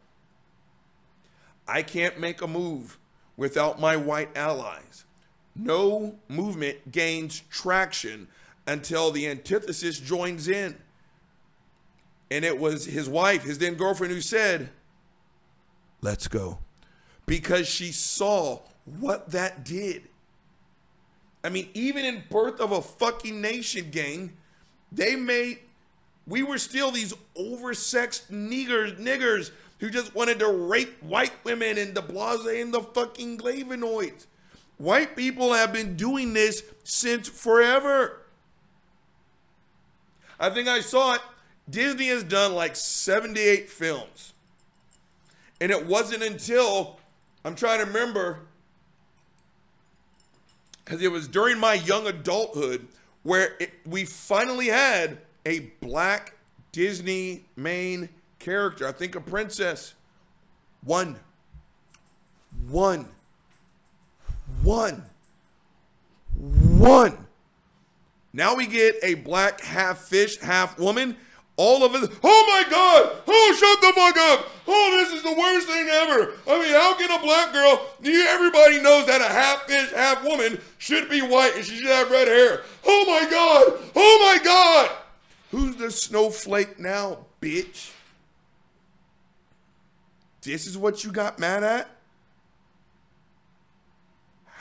I 1.68 1.82
can't 1.82 2.20
make 2.20 2.42
a 2.42 2.48
move 2.48 2.98
without 3.36 3.82
my 3.82 3.98
white 3.98 4.36
allies. 4.38 5.04
No 5.62 6.15
movement 6.30 6.91
gains 6.91 7.43
traction 7.50 8.30
until 8.65 9.12
the 9.12 9.28
antithesis 9.28 10.00
joins 10.00 10.48
in. 10.48 10.78
And 12.32 12.45
it 12.45 12.58
was 12.60 12.86
his 12.86 13.10
wife, 13.10 13.43
his 13.43 13.58
then 13.58 13.74
girlfriend, 13.76 14.13
who 14.13 14.22
said, 14.22 14.69
Let's 16.02 16.28
go. 16.28 16.60
Because 17.26 17.67
she 17.67 17.91
saw 17.91 18.60
what 18.86 19.32
that 19.32 19.65
did. 19.65 20.04
I 21.43 21.50
mean, 21.50 21.69
even 21.74 22.06
in 22.06 22.24
Birth 22.30 22.62
of 22.62 22.72
a 22.72 22.82
Fucking 22.82 23.41
Nation 23.41 23.89
gang, 23.91 24.38
they 24.91 25.15
made 25.15 25.60
we 26.26 26.43
were 26.43 26.60
still 26.60 26.91
these 26.91 27.13
oversexed 27.36 28.30
niggers, 28.30 28.98
niggers 29.00 29.50
who 29.80 29.89
just 29.89 30.13
wanted 30.13 30.39
to 30.39 30.48
rape 30.48 31.02
white 31.02 31.34
women 31.43 31.78
and 31.78 31.95
the 31.95 32.04
blase 32.04 32.45
and 32.45 32.72
the 32.72 32.82
fucking 32.82 33.39
glavinoids. 33.39 34.28
White 34.80 35.18
people 35.18 35.54
have 35.54 35.74
been 35.74 35.98
doing 35.98 36.32
this 36.34 36.63
since 36.86 37.28
forever. 37.28 38.22
I 40.39 40.50
think 40.50 40.70
I 40.70 40.80
saw 40.80 41.15
it. 41.15 41.22
Disney 41.70 42.08
has 42.08 42.24
done 42.24 42.56
like 42.56 42.78
78 42.78 43.70
films. 43.70 44.34
And 45.60 45.70
it 45.70 45.86
wasn't 45.86 46.24
until 46.24 46.98
I'm 47.44 47.56
trying 47.56 47.80
to 47.80 47.86
remember 47.86 48.39
because 50.86 51.02
it 51.02 51.12
was 51.12 51.28
during 51.28 51.60
my 51.60 51.74
young 51.74 52.08
adulthood 52.08 52.88
where 53.24 53.58
it, 53.60 53.72
we 53.86 54.06
finally 54.06 54.68
had 54.68 55.20
a 55.46 55.72
black 55.82 56.38
Disney 56.72 57.44
main 57.58 58.08
character. 58.39 58.88
I 58.88 58.94
think 58.94 59.13
a 59.15 59.22
princess. 59.22 59.94
One. 60.86 61.20
One. 62.70 63.10
One. 64.63 65.04
One. 66.36 67.26
Now 68.32 68.56
we 68.56 68.67
get 68.67 68.95
a 69.04 69.15
black 69.15 69.62
half 69.62 70.00
fish, 70.00 70.39
half 70.39 70.78
woman 70.78 71.17
all 71.60 71.84
of 71.84 71.93
it. 71.93 72.10
Oh 72.24 72.45
my 72.48 72.72
God! 72.72 73.22
Oh, 73.28 73.56
shut 73.60 73.82
the 73.82 73.93
fuck 73.93 74.15
up! 74.17 74.50
Oh, 74.65 74.98
this 74.98 75.12
is 75.12 75.24
the 75.24 75.34
worst 75.38 75.67
thing 75.67 75.89
ever. 75.89 76.32
I 76.48 76.58
mean, 76.58 76.72
how 76.72 76.93
can 76.98 77.12
a 77.12 77.22
black 77.22 77.52
girl? 77.52 77.86
Everybody 78.02 78.82
knows 78.82 79.08
that 79.08 79.19
a 79.19 79.26
half 79.26 79.63
fish, 79.63 79.91
half 79.91 80.24
woman 80.24 80.62
should 80.78 81.10
be 81.10 81.22
white 81.22 81.56
and 81.58 81.65
she 81.65 81.76
should 81.76 81.88
have 81.88 82.10
red 82.10 82.30
hair. 82.30 82.62
Oh 82.86 83.06
my 83.06 83.30
God! 83.30 83.91
Oh 83.93 84.38
my 84.39 84.43
God! 84.43 84.89
Who's 85.52 85.76
the 85.76 85.91
snowflake 85.91 86.80
now, 86.80 87.26
bitch? 87.41 87.91
This 90.41 90.65
is 90.65 90.78
what 90.78 91.04
you 91.04 91.12
got 91.12 91.39
mad 91.39 91.63
at? 91.63 91.89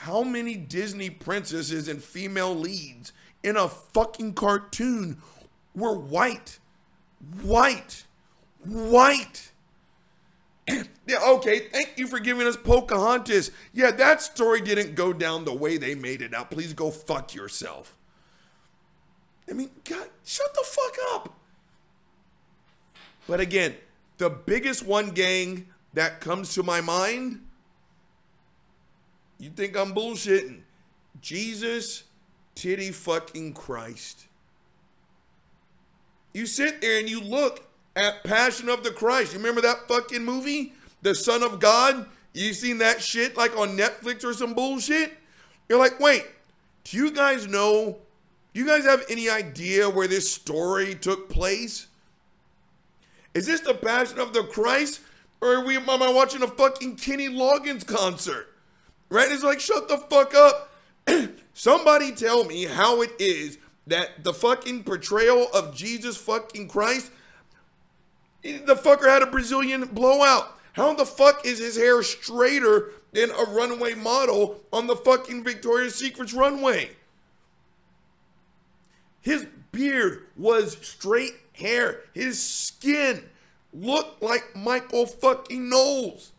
How 0.03 0.23
many 0.23 0.55
Disney 0.55 1.09
princesses 1.09 1.87
and 1.87 2.01
female 2.01 2.55
leads 2.55 3.11
in 3.43 3.57
a 3.57 3.67
fucking 3.67 4.33
cartoon 4.33 5.21
were 5.75 5.97
white? 5.97 6.59
white, 7.41 8.05
white. 8.65 9.51
yeah, 10.67 11.19
okay, 11.25 11.67
thank 11.71 11.97
you 11.97 12.07
for 12.07 12.19
giving 12.19 12.47
us 12.47 12.55
Pocahontas. 12.55 13.51
Yeah, 13.73 13.91
that 13.91 14.21
story 14.21 14.61
didn't 14.61 14.95
go 14.95 15.13
down 15.13 15.45
the 15.45 15.53
way 15.53 15.77
they 15.77 15.95
made 15.95 16.21
it 16.21 16.33
out. 16.33 16.51
Please 16.51 16.73
go 16.73 16.91
fuck 16.91 17.33
yourself. 17.33 17.97
I 19.49 19.53
mean, 19.53 19.71
God, 19.83 20.07
shut 20.23 20.53
the 20.53 20.63
fuck 20.63 20.95
up. 21.13 21.35
But 23.27 23.39
again, 23.39 23.75
the 24.17 24.29
biggest 24.29 24.85
one 24.85 25.09
gang 25.09 25.67
that 25.93 26.21
comes 26.21 26.53
to 26.53 26.63
my 26.63 26.81
mind, 26.81 27.41
you 29.39 29.49
think 29.49 29.75
I'm 29.75 29.93
bullshitting. 29.93 30.59
Jesus, 31.21 32.03
titty 32.55 32.91
fucking 32.91 33.53
Christ. 33.53 34.27
You 36.33 36.45
sit 36.45 36.81
there 36.81 36.99
and 36.99 37.09
you 37.09 37.21
look 37.21 37.65
at 37.95 38.23
Passion 38.23 38.69
of 38.69 38.83
the 38.83 38.91
Christ. 38.91 39.33
You 39.33 39.39
remember 39.39 39.61
that 39.61 39.87
fucking 39.87 40.23
movie? 40.23 40.73
The 41.01 41.15
Son 41.15 41.41
of 41.41 41.59
God? 41.59 42.05
You 42.33 42.53
seen 42.53 42.77
that 42.79 43.01
shit 43.01 43.35
like 43.35 43.57
on 43.57 43.77
Netflix 43.77 44.23
or 44.23 44.33
some 44.33 44.53
bullshit? 44.53 45.17
You're 45.67 45.79
like, 45.79 45.99
wait, 45.99 46.25
do 46.83 46.97
you 46.97 47.11
guys 47.11 47.47
know? 47.47 47.97
Do 48.53 48.59
you 48.59 48.67
guys 48.67 48.85
have 48.85 49.03
any 49.09 49.29
idea 49.29 49.89
where 49.89 50.07
this 50.07 50.31
story 50.31 50.95
took 50.95 51.29
place? 51.29 51.87
Is 53.33 53.45
this 53.45 53.61
the 53.61 53.73
Passion 53.73 54.19
of 54.19 54.33
the 54.33 54.43
Christ? 54.43 55.01
Or 55.41 55.57
am 55.57 55.89
I 55.89 56.11
watching 56.11 56.43
a 56.43 56.47
fucking 56.47 56.97
Kenny 56.97 57.29
Loggins 57.29 57.85
concert? 57.85 58.53
Right? 59.09 59.31
It's 59.31 59.43
like, 59.43 59.59
shut 59.59 59.87
the 59.87 59.97
fuck 59.97 60.33
up. 60.35 60.71
Somebody 61.53 62.11
tell 62.11 62.43
me 62.43 62.65
how 62.65 63.01
it 63.01 63.11
is 63.19 63.57
that 63.87 64.23
the 64.23 64.33
fucking 64.33 64.83
portrayal 64.83 65.47
of 65.53 65.75
Jesus 65.75 66.15
fucking 66.15 66.67
Christ, 66.67 67.11
the 68.43 68.75
fucker 68.75 69.09
had 69.09 69.23
a 69.23 69.27
Brazilian 69.27 69.85
blowout. 69.87 70.55
How 70.73 70.93
the 70.93 71.05
fuck 71.05 71.45
is 71.45 71.59
his 71.59 71.75
hair 71.75 72.01
straighter 72.03 72.91
than 73.11 73.31
a 73.31 73.43
runway 73.43 73.95
model 73.95 74.61
on 74.71 74.87
the 74.87 74.95
fucking 74.95 75.43
Victoria's 75.43 75.95
Secrets 75.95 76.33
runway? 76.33 76.91
His 79.21 79.47
beard 79.71 80.27
was 80.37 80.77
straight 80.81 81.33
hair. 81.53 82.01
His 82.13 82.41
skin 82.41 83.23
looked 83.73 84.21
like 84.21 84.55
Michael 84.55 85.05
fucking 85.05 85.69
Knowles. 85.69 86.31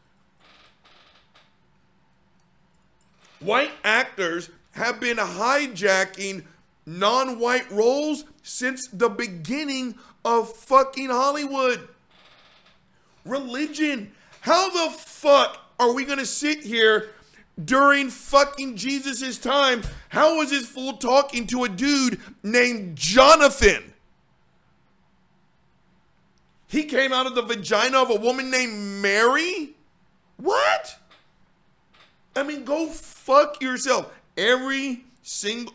White 3.40 3.72
actors 3.84 4.50
have 4.72 5.00
been 5.00 5.16
hijacking 5.16 6.44
non 6.86 7.38
white 7.38 7.70
roles 7.70 8.24
since 8.42 8.86
the 8.88 9.08
beginning 9.08 9.94
of 10.24 10.54
fucking 10.54 11.08
Hollywood. 11.08 11.88
Religion. 13.24 14.12
How 14.42 14.70
the 14.70 14.96
fuck 14.96 15.58
are 15.78 15.92
we 15.92 16.04
gonna 16.04 16.26
sit 16.26 16.62
here 16.62 17.10
during 17.62 18.08
fucking 18.10 18.76
Jesus's 18.76 19.38
time? 19.38 19.82
How 20.10 20.36
was 20.38 20.50
this 20.50 20.66
fool 20.66 20.94
talking 20.94 21.46
to 21.48 21.64
a 21.64 21.68
dude 21.68 22.20
named 22.42 22.96
Jonathan? 22.96 23.92
He 26.68 26.84
came 26.84 27.12
out 27.12 27.26
of 27.26 27.34
the 27.34 27.42
vagina 27.42 27.98
of 27.98 28.10
a 28.10 28.14
woman 28.14 28.50
named 28.50 29.02
Mary? 29.02 29.70
What? 30.36 30.96
I 32.36 32.44
mean, 32.44 32.64
go 32.64 32.88
fuck 33.30 33.62
yourself. 33.62 34.12
Every 34.36 35.04
single. 35.22 35.74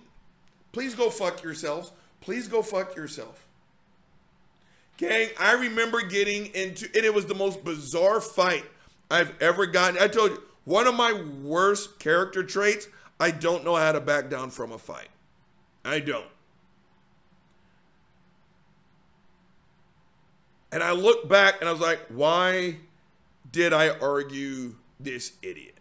Please 0.73 0.93
go 0.93 1.09
fuck 1.09 1.41
yourselves. 1.41 1.91
Please 2.19 2.47
go 2.47 2.61
fuck 2.61 2.95
yourself. 2.95 3.47
Gang, 4.97 5.29
I 5.39 5.53
remember 5.53 6.01
getting 6.01 6.47
into, 6.47 6.87
and 6.95 7.05
it 7.05 7.13
was 7.13 7.25
the 7.25 7.35
most 7.35 7.63
bizarre 7.63 8.19
fight 8.19 8.65
I've 9.09 9.33
ever 9.41 9.65
gotten. 9.65 10.01
I 10.01 10.07
told 10.07 10.31
you, 10.31 10.43
one 10.63 10.87
of 10.87 10.95
my 10.95 11.13
worst 11.13 11.99
character 11.99 12.43
traits, 12.43 12.87
I 13.19 13.31
don't 13.31 13.63
know 13.63 13.75
how 13.75 13.91
to 13.91 14.01
back 14.01 14.29
down 14.29 14.49
from 14.49 14.71
a 14.71 14.77
fight. 14.77 15.09
I 15.83 15.99
don't. 15.99 16.25
And 20.71 20.83
I 20.83 20.91
look 20.91 21.29
back 21.29 21.55
and 21.61 21.69
I 21.69 21.71
was 21.71 21.81
like, 21.81 22.01
why 22.09 22.77
did 23.49 23.71
I 23.71 23.89
argue 23.89 24.75
this 24.99 25.33
idiot? 25.41 25.74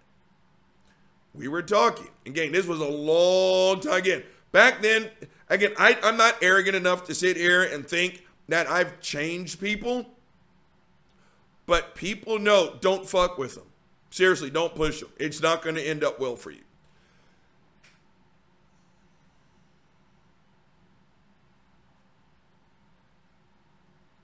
We 1.35 1.49
were 1.49 1.63
talking. 1.63 2.09
Again, 2.25 2.53
this 2.53 2.67
was 2.67 2.81
a 2.81 2.89
long 2.89 3.81
time. 3.81 3.95
Again, 3.95 4.23
back 4.53 4.81
then, 4.83 5.11
again, 5.49 5.73
I, 5.77 5.99
I'm 6.03 6.17
not 6.17 6.37
arrogant 6.41 6.77
enough 6.77 7.05
to 7.07 7.15
sit 7.15 7.37
here 7.37 7.65
and 7.65 7.87
think 7.87 8.25
that 8.49 8.69
I've 8.69 9.01
changed 9.01 9.61
people. 9.61 10.07
But 11.67 11.95
people 11.95 12.39
know 12.39 12.77
don't 12.81 13.09
fuck 13.09 13.37
with 13.37 13.57
them. 13.57 13.65
Seriously, 14.11 14.51
don't 14.51 14.75
push 14.75 15.01
them. 15.01 15.11
It's 15.19 15.43
not 15.43 15.63
going 15.63 15.75
to 15.75 15.83
end 15.83 16.05
up 16.05 16.21
well 16.21 16.37
for 16.37 16.51
you. 16.51 16.61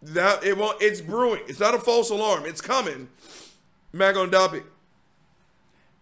That 0.02 0.44
it 0.44 0.56
won't. 0.56 0.80
It's 0.80 1.00
brewing. 1.00 1.42
It's 1.48 1.60
not 1.60 1.74
a 1.74 1.78
false 1.78 2.10
alarm. 2.10 2.46
It's 2.46 2.60
coming. 2.60 3.08
Magondapi. 3.92 4.62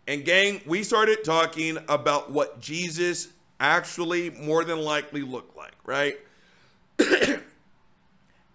And 0.08 0.24
gang, 0.24 0.62
we 0.64 0.82
started 0.84 1.22
talking 1.22 1.76
about 1.86 2.30
what 2.30 2.62
Jesus 2.62 3.28
actually 3.60 4.30
more 4.30 4.64
than 4.64 4.78
likely 4.78 5.20
looked 5.20 5.54
like, 5.54 5.74
right? 5.84 6.18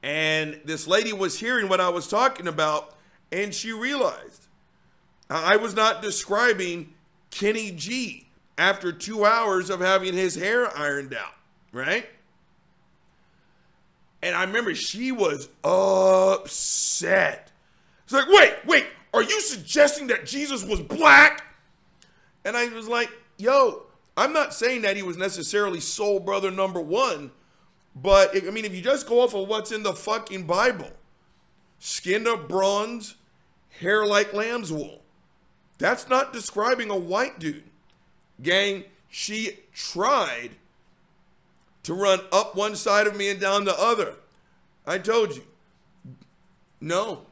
and 0.03 0.59
this 0.65 0.87
lady 0.87 1.13
was 1.13 1.39
hearing 1.39 1.69
what 1.69 1.79
I 1.79 1.89
was 1.89 2.07
talking 2.07 2.47
about, 2.47 2.95
and 3.31 3.53
she 3.53 3.71
realized 3.71 4.47
I 5.29 5.57
was 5.57 5.75
not 5.75 6.01
describing 6.01 6.95
Kenny 7.29 7.69
G 7.69 8.29
after 8.57 8.91
two 8.91 9.23
hours 9.23 9.69
of 9.69 9.79
having 9.79 10.15
his 10.15 10.33
hair 10.33 10.75
ironed 10.75 11.13
out, 11.13 11.35
right? 11.71 12.07
And 14.23 14.35
I 14.35 14.43
remember 14.43 14.73
she 14.73 15.11
was 15.11 15.49
upset. 15.63 17.51
It's 18.05 18.13
like, 18.13 18.27
wait, 18.27 18.55
wait, 18.65 18.87
are 19.13 19.21
you 19.21 19.41
suggesting 19.41 20.08
that 20.08 20.26
Jesus 20.26 20.63
was 20.63 20.82
black? 20.82 21.45
And 22.43 22.58
I 22.58 22.67
was 22.69 22.88
like, 22.88 23.10
yo, 23.38 23.86
I'm 24.17 24.34
not 24.34 24.54
saying 24.54 24.82
that 24.82 24.95
he 24.95 25.04
was 25.04 25.17
necessarily 25.17 25.80
soul 25.80 26.19
brother 26.19 26.52
number 26.52 26.82
one, 26.82 27.32
but 27.95 28.36
if, 28.36 28.47
I 28.47 28.52
mean, 28.52 28.65
if 28.65 28.73
you 28.73 28.82
just 28.82 29.08
go 29.08 29.21
off 29.21 29.36
of 29.36 29.47
what's 29.47 29.71
in 29.71 29.84
the 29.84 29.93
fucking 29.93 30.43
Bible, 30.43 30.91
skin 31.80 32.28
of 32.28 32.47
bronze, 32.47 33.15
hair 33.80 34.06
like 34.06 34.34
lamb's 34.34 34.71
wool, 34.71 35.02
that's 35.78 36.10
not 36.10 36.34
describing 36.34 36.89
a 36.89 36.97
white 36.97 37.39
dude. 37.39 37.63
Gang, 38.41 38.86
she 39.10 39.60
tried 39.73 40.52
to 41.84 41.93
run 41.93 42.21
up 42.32 42.56
one 42.56 42.76
side 42.76 43.08
of 43.08 43.15
me 43.15 43.30
and 43.30 43.39
down 43.39 43.65
the 43.65 43.80
other. 43.80 44.15
I 44.86 44.97
told 44.97 45.36
you. 45.36 45.43
No. 46.82 47.28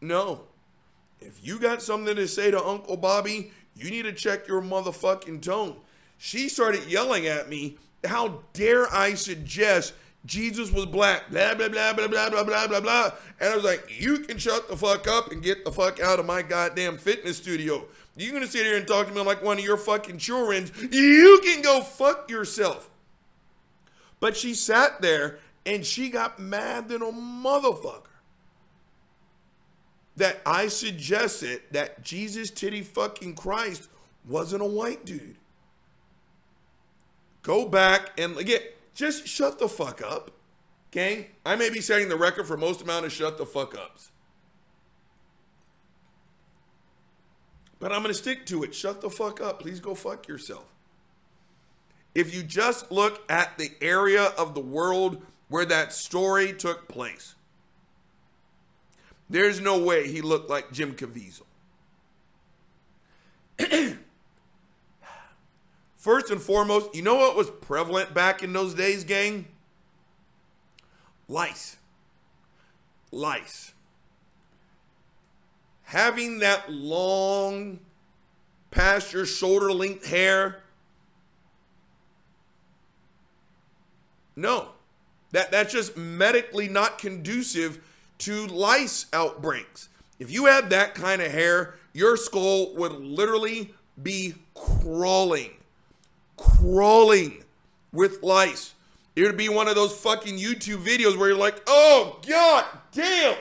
No. 0.00 0.42
If 1.20 1.44
you 1.44 1.58
got 1.58 1.82
something 1.82 2.14
to 2.14 2.28
say 2.28 2.50
to 2.50 2.64
Uncle 2.64 2.96
Bobby, 2.96 3.50
you 3.74 3.90
need 3.90 4.02
to 4.02 4.12
check 4.12 4.46
your 4.46 4.62
motherfucking 4.62 5.42
tone. 5.42 5.76
She 6.16 6.48
started 6.48 6.86
yelling 6.86 7.26
at 7.26 7.48
me, 7.48 7.76
How 8.04 8.40
dare 8.52 8.92
I 8.92 9.14
suggest 9.14 9.94
Jesus 10.24 10.70
was 10.70 10.86
black? 10.86 11.30
Blah, 11.30 11.54
blah, 11.54 11.68
blah, 11.68 11.92
blah, 11.92 12.08
blah, 12.08 12.30
blah, 12.30 12.44
blah, 12.44 12.66
blah, 12.66 12.80
blah. 12.80 13.10
And 13.40 13.50
I 13.50 13.56
was 13.56 13.64
like, 13.64 14.00
You 14.00 14.18
can 14.18 14.38
shut 14.38 14.68
the 14.68 14.76
fuck 14.76 15.06
up 15.08 15.32
and 15.32 15.42
get 15.42 15.64
the 15.64 15.72
fuck 15.72 16.00
out 16.00 16.18
of 16.18 16.26
my 16.26 16.42
goddamn 16.42 16.98
fitness 16.98 17.36
studio. 17.38 17.84
You're 18.16 18.32
gonna 18.32 18.48
sit 18.48 18.66
here 18.66 18.76
and 18.76 18.86
talk 18.86 19.06
to 19.06 19.14
me 19.14 19.20
like 19.22 19.44
one 19.44 19.58
of 19.58 19.64
your 19.64 19.76
fucking 19.76 20.18
children. 20.18 20.68
You 20.90 21.40
can 21.44 21.62
go 21.62 21.82
fuck 21.82 22.28
yourself. 22.28 22.90
But 24.18 24.36
she 24.36 24.54
sat 24.54 25.00
there 25.00 25.38
and 25.64 25.86
she 25.86 26.10
got 26.10 26.40
mad 26.40 26.88
than 26.88 27.02
a 27.02 27.12
motherfucker 27.12 28.07
that 30.18 30.40
I 30.44 30.68
suggested 30.68 31.62
that 31.70 32.02
Jesus 32.02 32.50
titty 32.50 32.82
fucking 32.82 33.34
Christ 33.34 33.88
wasn't 34.26 34.62
a 34.62 34.66
white 34.66 35.04
dude. 35.04 35.36
Go 37.42 37.66
back 37.66 38.10
and 38.18 38.36
again, 38.36 38.60
just 38.94 39.26
shut 39.26 39.58
the 39.58 39.68
fuck 39.68 40.02
up. 40.02 40.32
Okay? 40.90 41.28
I 41.46 41.56
may 41.56 41.70
be 41.70 41.80
setting 41.80 42.08
the 42.08 42.16
record 42.16 42.46
for 42.46 42.56
most 42.56 42.82
amount 42.82 43.06
of 43.06 43.12
shut 43.12 43.38
the 43.38 43.46
fuck 43.46 43.76
ups. 43.76 44.10
But 47.78 47.92
I'm 47.92 48.02
going 48.02 48.12
to 48.12 48.18
stick 48.18 48.44
to 48.46 48.64
it. 48.64 48.74
Shut 48.74 49.00
the 49.00 49.10
fuck 49.10 49.40
up. 49.40 49.60
Please 49.60 49.78
go 49.78 49.94
fuck 49.94 50.26
yourself. 50.26 50.74
If 52.12 52.34
you 52.34 52.42
just 52.42 52.90
look 52.90 53.22
at 53.30 53.56
the 53.56 53.70
area 53.80 54.24
of 54.36 54.54
the 54.54 54.60
world 54.60 55.22
where 55.48 55.64
that 55.66 55.92
story 55.92 56.52
took 56.52 56.88
place, 56.88 57.36
there's 59.30 59.60
no 59.60 59.78
way 59.78 60.08
he 60.08 60.20
looked 60.20 60.48
like 60.50 60.72
Jim 60.72 60.94
Caviezel. 60.94 61.42
First 65.96 66.30
and 66.30 66.40
foremost, 66.40 66.94
you 66.94 67.02
know 67.02 67.16
what 67.16 67.36
was 67.36 67.50
prevalent 67.50 68.14
back 68.14 68.42
in 68.42 68.52
those 68.52 68.74
days, 68.74 69.04
gang? 69.04 69.46
Lice. 71.28 71.76
Lice 73.10 73.72
having 75.88 76.40
that 76.40 76.70
long 76.70 77.80
past 78.70 79.10
your 79.10 79.24
shoulder 79.24 79.72
length 79.72 80.04
hair. 80.04 80.62
No. 84.36 84.68
That 85.32 85.50
that's 85.50 85.72
just 85.72 85.96
medically 85.96 86.68
not 86.68 86.98
conducive 86.98 87.82
to 88.18 88.46
lice 88.46 89.06
outbreaks. 89.12 89.88
If 90.18 90.30
you 90.30 90.46
had 90.46 90.70
that 90.70 90.94
kind 90.94 91.22
of 91.22 91.30
hair, 91.30 91.74
your 91.92 92.16
skull 92.16 92.74
would 92.74 92.92
literally 92.92 93.72
be 94.02 94.34
crawling. 94.54 95.50
Crawling 96.36 97.44
with 97.92 98.22
lice. 98.22 98.74
It 99.16 99.22
would 99.22 99.36
be 99.36 99.48
one 99.48 99.68
of 99.68 99.74
those 99.74 99.96
fucking 99.98 100.38
YouTube 100.38 100.84
videos 100.84 101.16
where 101.16 101.28
you're 101.28 101.38
like, 101.38 101.60
oh, 101.66 102.20
god 102.26 102.64
damn. 102.92 103.36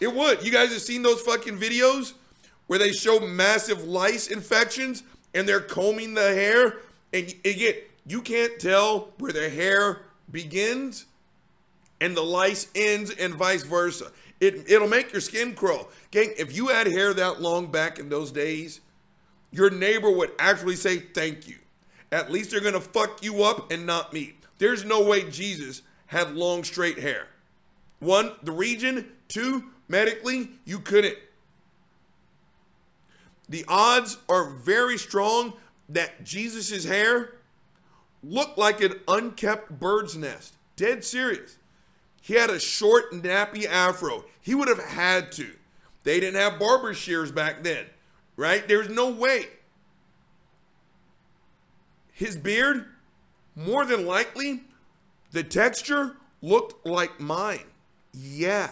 It 0.00 0.14
would. 0.14 0.44
You 0.44 0.52
guys 0.52 0.70
have 0.72 0.82
seen 0.82 1.02
those 1.02 1.20
fucking 1.22 1.58
videos 1.58 2.12
where 2.66 2.78
they 2.78 2.92
show 2.92 3.18
massive 3.20 3.84
lice 3.84 4.28
infections 4.28 5.02
and 5.34 5.48
they're 5.48 5.60
combing 5.60 6.14
the 6.14 6.34
hair 6.34 6.78
and 7.12 7.34
again, 7.44 7.74
you 8.06 8.20
can't 8.20 8.58
tell 8.58 9.10
where 9.18 9.32
the 9.32 9.48
hair 9.48 10.02
begins 10.30 11.06
and 12.00 12.16
the 12.16 12.22
lice 12.22 12.68
ends 12.74 13.10
and 13.10 13.34
vice 13.34 13.62
versa. 13.62 14.12
It, 14.40 14.70
it'll 14.70 14.88
make 14.88 15.12
your 15.12 15.20
skin 15.20 15.54
crawl. 15.54 15.88
Gang, 16.10 16.32
if 16.38 16.54
you 16.54 16.68
had 16.68 16.86
hair 16.86 17.12
that 17.14 17.40
long 17.40 17.70
back 17.70 17.98
in 17.98 18.08
those 18.08 18.30
days, 18.30 18.80
your 19.50 19.70
neighbor 19.70 20.10
would 20.10 20.30
actually 20.38 20.76
say 20.76 20.98
thank 20.98 21.48
you. 21.48 21.56
At 22.12 22.30
least 22.30 22.50
they're 22.50 22.60
going 22.60 22.74
to 22.74 22.80
fuck 22.80 23.22
you 23.22 23.42
up 23.42 23.70
and 23.70 23.84
not 23.84 24.12
me. 24.12 24.34
There's 24.58 24.84
no 24.84 25.02
way 25.02 25.28
Jesus 25.28 25.82
had 26.06 26.34
long 26.34 26.64
straight 26.64 26.98
hair. 26.98 27.28
One, 28.00 28.32
the 28.42 28.52
region. 28.52 29.12
Two, 29.28 29.64
medically, 29.88 30.50
you 30.64 30.78
couldn't. 30.78 31.18
The 33.48 33.64
odds 33.68 34.18
are 34.28 34.50
very 34.50 34.96
strong 34.96 35.54
that 35.88 36.24
Jesus' 36.24 36.84
hair 36.84 37.34
looked 38.22 38.56
like 38.56 38.80
an 38.80 38.94
unkept 39.06 39.78
bird's 39.78 40.16
nest. 40.16 40.54
Dead 40.76 41.04
serious. 41.04 41.57
He 42.20 42.34
had 42.34 42.50
a 42.50 42.60
short, 42.60 43.12
nappy 43.12 43.66
afro. 43.66 44.24
He 44.40 44.54
would 44.54 44.68
have 44.68 44.82
had 44.82 45.32
to. 45.32 45.50
They 46.04 46.20
didn't 46.20 46.40
have 46.40 46.58
barber 46.58 46.94
shears 46.94 47.32
back 47.32 47.62
then, 47.62 47.86
right? 48.36 48.66
There's 48.66 48.88
no 48.88 49.10
way. 49.10 49.46
His 52.12 52.36
beard, 52.36 52.86
more 53.54 53.84
than 53.84 54.06
likely, 54.06 54.62
the 55.32 55.42
texture 55.42 56.16
looked 56.42 56.86
like 56.86 57.20
mine. 57.20 57.64
Yeah 58.12 58.70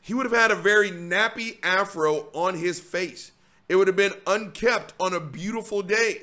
he 0.00 0.14
would 0.14 0.26
have 0.26 0.34
had 0.34 0.50
a 0.50 0.56
very 0.56 0.90
nappy 0.90 1.58
afro 1.62 2.28
on 2.32 2.56
his 2.56 2.80
face. 2.80 3.32
It 3.68 3.76
would 3.76 3.86
have 3.86 3.96
been 3.96 4.14
unkept 4.26 4.94
on 4.98 5.12
a 5.12 5.20
beautiful 5.20 5.82
day 5.82 6.22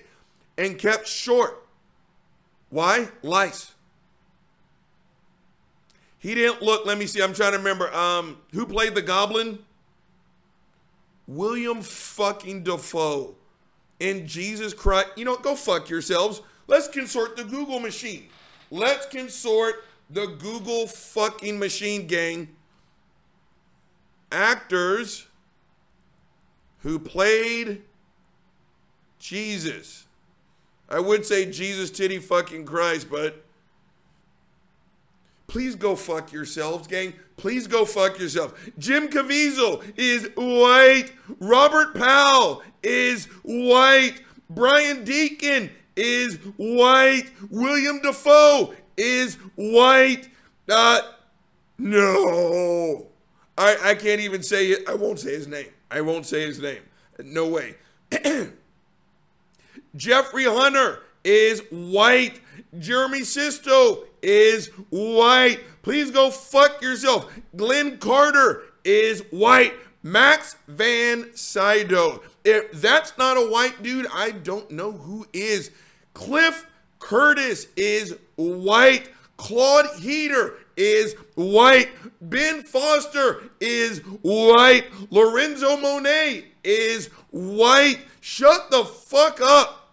and 0.58 0.78
kept 0.78 1.08
short. 1.08 1.66
Why? 2.70 3.10
Lice. 3.22 3.74
He 6.28 6.36
didn't 6.36 6.62
look, 6.62 6.86
let 6.86 6.98
me 6.98 7.06
see, 7.06 7.22
I'm 7.24 7.34
trying 7.34 7.54
to 7.54 7.58
remember. 7.58 7.90
Um, 7.94 8.36
who 8.52 8.66
played 8.66 8.96
the 8.96 9.02
goblin? 9.02 9.60
William 11.26 11.82
fucking 11.82 12.64
Dafoe. 12.64 13.36
in 14.02 14.28
Jesus 14.28 14.74
Christ. 14.74 15.08
You 15.16 15.24
know, 15.24 15.38
go 15.38 15.56
fuck 15.56 15.90
yourselves. 15.90 16.42
Let's 16.68 16.90
consort 16.90 17.38
the 17.38 17.46
Google 17.46 17.80
machine. 17.80 18.28
Let's 18.70 19.06
consort 19.06 19.86
the 20.10 20.26
Google 20.26 20.86
fucking 20.88 21.58
machine 21.60 22.08
gang. 22.08 22.50
Actors 24.30 25.28
who 26.80 27.00
played 27.00 27.84
Jesus. 29.18 30.08
I 30.90 31.00
would 31.00 31.26
say 31.26 31.50
Jesus 31.50 31.90
titty 31.90 32.20
fucking 32.20 32.66
Christ, 32.66 33.10
but 33.10 33.46
please 35.48 35.76
go 35.76 35.96
fuck 35.96 36.32
yourselves, 36.32 36.88
gang. 36.88 37.14
Please 37.38 37.68
go 37.68 37.86
fuck 37.86 38.20
yourself. 38.20 38.54
Jim 38.78 39.08
Caviezel 39.08 39.84
is 39.96 40.30
white. 40.36 41.12
Robert 41.40 41.96
Powell 41.96 42.64
is 42.84 43.26
white. 43.44 44.22
Brian 44.50 45.04
Deacon 45.04 45.70
is 45.96 46.36
white. 46.58 47.26
William 47.50 48.02
Dafoe 48.02 48.74
is 48.98 49.36
white. 49.56 50.30
Uh, 50.70 51.02
no. 51.78 53.08
I, 53.58 53.78
I 53.84 53.96
can't 53.96 54.22
even 54.22 54.44
say 54.44 54.68
it. 54.68 54.88
I 54.88 54.96
won't 54.96 55.20
say 55.20 55.34
his 55.34 55.48
name. 55.48 55.70
I 55.90 56.02
won't 56.02 56.26
say 56.26 56.42
his 56.46 56.60
name. 56.60 56.82
No 57.24 57.48
way. 57.48 57.76
Jeffrey 59.96 60.46
Hunter 60.46 61.04
is 61.24 61.62
white. 61.72 62.42
Jeremy 62.80 63.24
Sisto 63.24 64.06
is 64.22 64.68
white. 64.90 65.60
Please 65.82 66.12
go 66.12 66.30
fuck 66.30 66.82
yourself. 66.82 67.32
Glenn 67.56 67.98
Carter 67.98 68.64
is 68.84 69.22
white. 69.32 69.74
Max 70.04 70.56
von 70.68 71.32
Sydow. 71.36 72.22
If 72.46 72.72
that's 72.74 73.18
not 73.18 73.36
a 73.36 73.50
white 73.50 73.84
dude, 73.84 74.08
I 74.14 74.32
don't 74.32 74.72
know 74.72 74.92
who 74.92 75.26
is. 75.34 75.72
Cliff 76.14 76.66
Curtis 77.00 77.68
is 77.76 78.16
white. 78.36 79.10
Claude 79.38 79.88
Heater 80.00 80.56
is 80.76 81.14
white. 81.36 81.90
Ben 82.22 82.64
Foster 82.64 83.44
is 83.60 84.00
white. 84.22 84.86
Lorenzo 85.10 85.78
Monet 85.78 86.46
is 86.64 87.08
white. 87.32 88.00
Shut 88.22 88.72
the 88.72 88.84
fuck 88.86 89.40
up. 89.42 89.87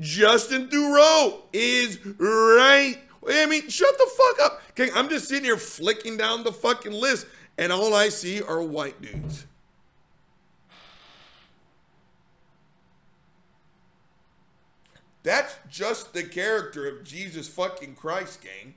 Justin 0.00 0.68
Theroux 0.68 1.42
is 1.52 1.98
right. 2.18 2.96
I 3.28 3.46
mean, 3.46 3.68
shut 3.68 3.96
the 3.96 4.10
fuck 4.16 4.46
up. 4.46 4.62
Okay, 4.70 4.90
I'm 4.94 5.08
just 5.08 5.28
sitting 5.28 5.44
here 5.44 5.56
flicking 5.56 6.16
down 6.16 6.44
the 6.44 6.52
fucking 6.52 6.92
list, 6.92 7.26
and 7.56 7.72
all 7.72 7.94
I 7.94 8.08
see 8.08 8.42
are 8.42 8.62
white 8.62 9.00
dudes. 9.00 9.46
That's 15.22 15.56
just 15.70 16.12
the 16.12 16.22
character 16.22 16.86
of 16.86 17.02
Jesus 17.02 17.48
fucking 17.48 17.94
Christ, 17.94 18.42
gang. 18.42 18.74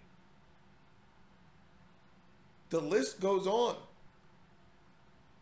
The 2.69 2.79
list 2.79 3.19
goes 3.19 3.45
on. 3.45 3.75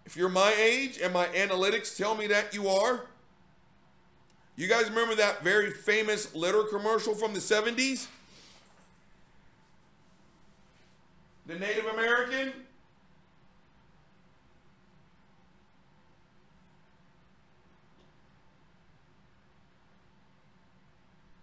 If 0.05 0.17
you're 0.17 0.29
my 0.29 0.53
age 0.59 0.99
and 1.01 1.13
my 1.13 1.25
analytics 1.27 1.95
tell 1.95 2.15
me 2.15 2.27
that 2.27 2.53
you 2.53 2.67
are, 2.67 3.07
you 4.57 4.67
guys 4.67 4.89
remember 4.89 5.15
that 5.15 5.43
very 5.43 5.71
famous 5.71 6.33
litter 6.33 6.63
commercial 6.63 7.13
from 7.13 7.33
the 7.33 7.39
70s? 7.39 8.07
The 11.45 11.55
Native 11.55 11.85
American? 11.85 12.53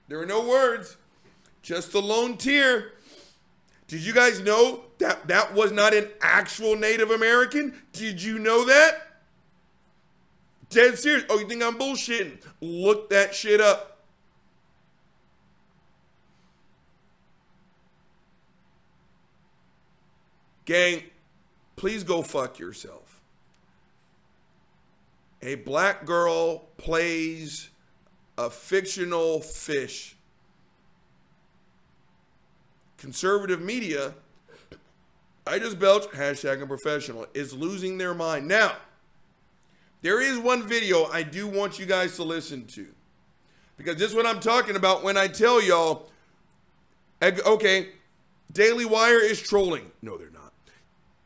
There 0.09 0.21
are 0.21 0.27
no 0.27 0.47
words, 0.47 0.97
just 1.63 1.95
a 1.95 1.99
lone 1.99 2.37
tear. 2.37 2.93
Did 3.89 4.01
you 4.01 4.13
guys 4.13 4.41
know 4.41 4.85
that 4.99 5.29
that 5.29 5.55
was 5.55 5.73
not 5.73 5.95
an 5.95 6.09
actual 6.21 6.77
Native 6.77 7.11
American? 7.11 7.75
Did 7.93 8.23
you 8.23 8.39
know 8.39 8.67
that? 8.67 9.12
Dead 10.73 10.99
serious. 10.99 11.25
Oh, 11.29 11.39
you 11.39 11.47
think 11.47 11.63
I'm 11.63 11.79
bullshitting? 11.79 12.39
Look 12.61 13.11
that 13.11 13.35
shit 13.35 13.61
up. 13.61 14.01
Gang, 20.65 21.03
please 21.77 22.05
go 22.05 22.23
fuck 22.23 22.59
yourself. 22.59 23.21
A 25.43 25.57
black 25.57 26.07
girl 26.07 26.61
plays 26.79 27.69
a 28.39 28.49
fictional 28.49 29.41
fish. 29.41 30.17
Conservative 32.97 33.61
media, 33.61 34.15
I 35.47 35.59
just 35.59 35.79
belch, 35.81 36.05
hashtag 36.13 36.63
unprofessional, 36.63 37.27
is 37.35 37.53
losing 37.53 37.99
their 37.99 38.15
mind. 38.15 38.47
Now, 38.47 38.77
there 40.03 40.21
is 40.21 40.39
one 40.39 40.67
video 40.67 41.07
I 41.07 41.23
do 41.23 41.47
want 41.47 41.79
you 41.79 41.87
guys 41.87 42.17
to 42.17 42.25
listen 42.25 42.67
to. 42.67 42.87
Because 43.77 43.97
this 43.97 44.11
is 44.11 44.15
what 44.15 44.27
I'm 44.27 44.41
talking 44.41 44.77
about 44.77 45.03
when 45.03 45.17
I 45.17 45.29
tell 45.29 45.63
y'all, 45.63 46.11
okay, 47.23 47.89
Daily 48.53 48.85
Wire 48.85 49.21
is 49.21 49.41
trolling. 49.41 49.91
No, 50.03 50.19
they're 50.19 50.31
not. 50.31 50.53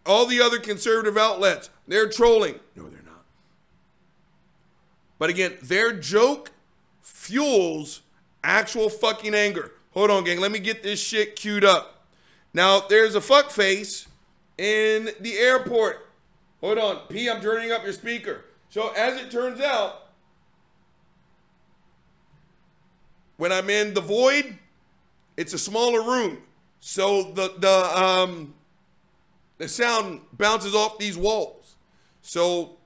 All 0.04 0.26
the 0.26 0.40
other 0.40 0.58
conservative 0.58 1.16
outlets, 1.16 1.70
they're 1.88 2.08
trolling. 2.08 2.60
No, 2.76 2.84
they're 2.84 3.02
not. 3.02 3.24
But 5.18 5.30
again, 5.30 5.54
their 5.62 5.92
joke 5.92 6.52
fuels 7.02 8.02
actual 8.44 8.88
fucking 8.88 9.34
anger. 9.34 9.72
Hold 9.92 10.10
on, 10.10 10.24
gang. 10.24 10.40
Let 10.40 10.52
me 10.52 10.58
get 10.58 10.82
this 10.82 11.00
shit 11.00 11.36
queued 11.36 11.64
up. 11.64 12.06
Now, 12.54 12.80
there's 12.80 13.14
a 13.14 13.20
fuck 13.20 13.50
face 13.50 14.06
in 14.56 15.10
the 15.20 15.36
airport. 15.36 16.08
Hold 16.60 16.78
on. 16.78 16.98
P, 17.08 17.28
I'm 17.28 17.42
turning 17.42 17.72
up 17.72 17.84
your 17.84 17.92
speaker. 17.92 18.44
So 18.70 18.90
as 18.90 19.20
it 19.20 19.30
turns 19.30 19.60
out, 19.60 20.08
when 23.36 23.52
I'm 23.52 23.70
in 23.70 23.94
the 23.94 24.00
void, 24.00 24.58
it's 25.36 25.52
a 25.52 25.58
smaller 25.58 26.02
room. 26.02 26.38
So 26.80 27.32
the 27.32 27.54
the 27.58 28.02
um 28.02 28.54
the 29.58 29.68
sound 29.68 30.20
bounces 30.32 30.74
off 30.74 30.98
these 30.98 31.16
walls. 31.16 31.76
So 32.22 32.76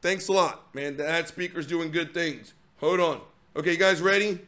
thanks 0.00 0.28
a 0.28 0.32
lot, 0.32 0.74
man. 0.74 0.96
That 0.96 1.28
speaker's 1.28 1.66
doing 1.66 1.90
good 1.90 2.14
things. 2.14 2.54
Hold 2.78 3.00
on. 3.00 3.20
Okay, 3.56 3.72
you 3.72 3.78
guys 3.78 4.00
ready? 4.00 4.40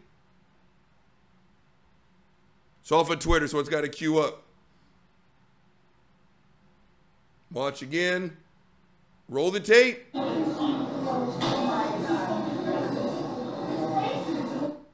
It's 2.81 2.93
off 2.93 3.11
of 3.11 3.19
Twitter, 3.19 3.49
so 3.49 3.59
it's 3.61 3.69
got 3.69 3.81
to 3.81 3.89
queue 3.89 4.19
up. 4.19 4.43
Watch 7.51 7.83
again. 7.83 8.37
Roll 9.29 9.51
the 9.51 9.61
tape. 9.61 10.05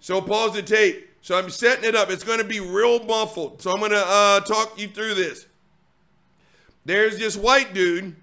So 0.00 0.20
pause 0.20 0.54
the 0.54 0.62
tape. 0.62 1.08
So 1.22 1.38
I'm 1.38 1.50
setting 1.50 1.84
it 1.84 1.94
up. 1.94 2.10
It's 2.10 2.24
going 2.24 2.38
to 2.38 2.44
be 2.44 2.60
real 2.60 3.04
muffled. 3.04 3.60
So 3.60 3.70
I'm 3.70 3.78
going 3.78 3.92
to 3.92 4.04
uh, 4.04 4.40
talk 4.40 4.78
you 4.78 4.88
through 4.88 5.14
this. 5.14 5.46
There's 6.86 7.18
this 7.18 7.36
white 7.36 7.74
dude, 7.74 8.16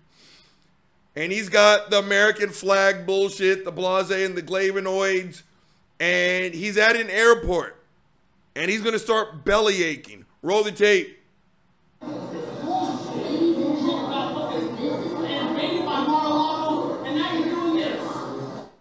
and 1.16 1.32
he's 1.32 1.48
got 1.48 1.92
the 1.92 2.00
American 2.00 2.50
flag 2.50 3.06
bullshit, 3.06 3.64
the 3.64 3.72
blase 3.72 4.10
and 4.10 4.36
the 4.36 4.42
glavinoids, 4.42 5.44
and 6.00 6.56
he's 6.56 6.78
at 6.78 6.96
an 6.96 7.10
airport, 7.12 7.80
and 8.56 8.72
he's 8.72 8.82
going 8.82 8.94
to 8.94 9.00
start 9.00 9.46
belly 9.46 9.84
aching. 9.84 10.26
Roll 10.42 10.64
the 10.64 10.72
tape. 10.72 11.20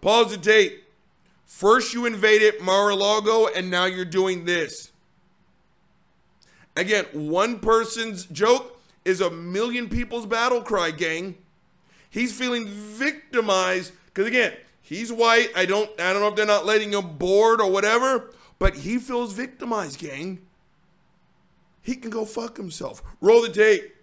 Pause 0.01 0.31
the 0.31 0.37
tape. 0.41 0.86
First, 1.57 1.91
you 1.91 2.05
invaded 2.05 2.61
Mar 2.61 2.91
a 2.91 2.95
Lago, 2.95 3.47
and 3.47 3.71
now 3.71 3.85
you're 3.85 4.05
doing 4.05 4.45
this. 4.45 4.91
Again, 6.75 7.05
one 7.13 7.57
person's 7.57 8.27
joke 8.27 8.79
is 9.03 9.21
a 9.21 9.31
million 9.31 9.89
people's 9.89 10.27
battle 10.27 10.61
cry, 10.61 10.91
gang. 10.91 11.35
He's 12.11 12.37
feeling 12.37 12.67
victimized 12.67 13.93
because, 14.05 14.27
again, 14.27 14.53
he's 14.83 15.11
white. 15.11 15.49
I 15.55 15.65
don't, 15.65 15.89
I 15.99 16.13
don't 16.13 16.21
know 16.21 16.27
if 16.27 16.35
they're 16.35 16.45
not 16.45 16.67
letting 16.67 16.93
him 16.93 17.17
board 17.17 17.59
or 17.59 17.71
whatever, 17.71 18.29
but 18.59 18.75
he 18.75 18.99
feels 18.99 19.33
victimized, 19.33 19.97
gang. 19.97 20.45
He 21.81 21.95
can 21.95 22.11
go 22.11 22.23
fuck 22.23 22.57
himself. 22.57 23.01
Roll 23.19 23.41
the 23.41 23.49
tape. 23.49 23.95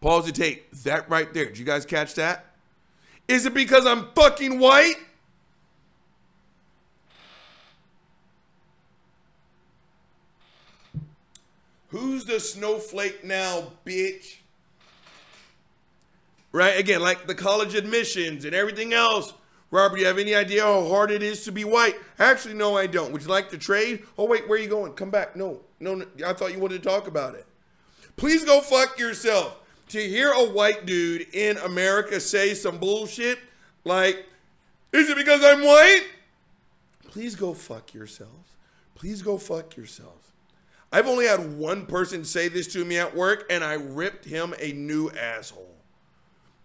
Pause 0.00 0.26
the 0.26 0.32
tape. 0.32 0.70
That 0.84 1.08
right 1.08 1.32
there. 1.32 1.46
Did 1.46 1.58
you 1.58 1.64
guys 1.64 1.84
catch 1.84 2.14
that? 2.14 2.44
Is 3.28 3.46
it 3.46 3.54
because 3.54 3.86
I'm 3.86 4.08
fucking 4.14 4.58
white? 4.58 4.96
Who's 11.88 12.24
the 12.24 12.40
snowflake 12.40 13.24
now, 13.24 13.72
bitch? 13.86 14.36
Right? 16.52 16.78
Again, 16.78 17.00
like 17.00 17.26
the 17.26 17.34
college 17.34 17.74
admissions 17.74 18.44
and 18.44 18.54
everything 18.54 18.92
else. 18.92 19.32
Robert, 19.70 19.98
you 19.98 20.06
have 20.06 20.18
any 20.18 20.34
idea 20.34 20.62
how 20.62 20.86
hard 20.88 21.10
it 21.10 21.22
is 21.22 21.44
to 21.44 21.52
be 21.52 21.64
white? 21.64 21.96
Actually, 22.18 22.54
no, 22.54 22.76
I 22.76 22.86
don't. 22.86 23.12
Would 23.12 23.22
you 23.22 23.28
like 23.28 23.50
to 23.50 23.58
trade? 23.58 24.04
Oh, 24.16 24.24
wait, 24.26 24.48
where 24.48 24.58
are 24.58 24.62
you 24.62 24.68
going? 24.68 24.92
Come 24.92 25.10
back. 25.10 25.36
No, 25.36 25.60
no, 25.80 25.96
no, 25.96 26.06
I 26.24 26.32
thought 26.32 26.52
you 26.52 26.58
wanted 26.58 26.82
to 26.82 26.88
talk 26.88 27.08
about 27.08 27.34
it. 27.34 27.46
Please 28.16 28.44
go 28.44 28.60
fuck 28.60 28.98
yourself. 28.98 29.58
To 29.90 30.00
hear 30.00 30.32
a 30.32 30.44
white 30.44 30.84
dude 30.84 31.26
in 31.32 31.58
America 31.58 32.18
say 32.20 32.54
some 32.54 32.78
bullshit 32.78 33.38
like, 33.84 34.26
is 34.92 35.08
it 35.08 35.16
because 35.16 35.44
I'm 35.44 35.62
white? 35.62 36.04
Please 37.08 37.36
go 37.36 37.54
fuck 37.54 37.94
yourselves. 37.94 38.56
Please 38.96 39.22
go 39.22 39.38
fuck 39.38 39.76
yourselves. 39.76 40.32
I've 40.92 41.06
only 41.06 41.26
had 41.26 41.56
one 41.56 41.86
person 41.86 42.24
say 42.24 42.48
this 42.48 42.66
to 42.72 42.84
me 42.84 42.98
at 42.98 43.14
work, 43.14 43.46
and 43.50 43.62
I 43.62 43.74
ripped 43.74 44.24
him 44.24 44.54
a 44.58 44.72
new 44.72 45.10
asshole. 45.10 45.74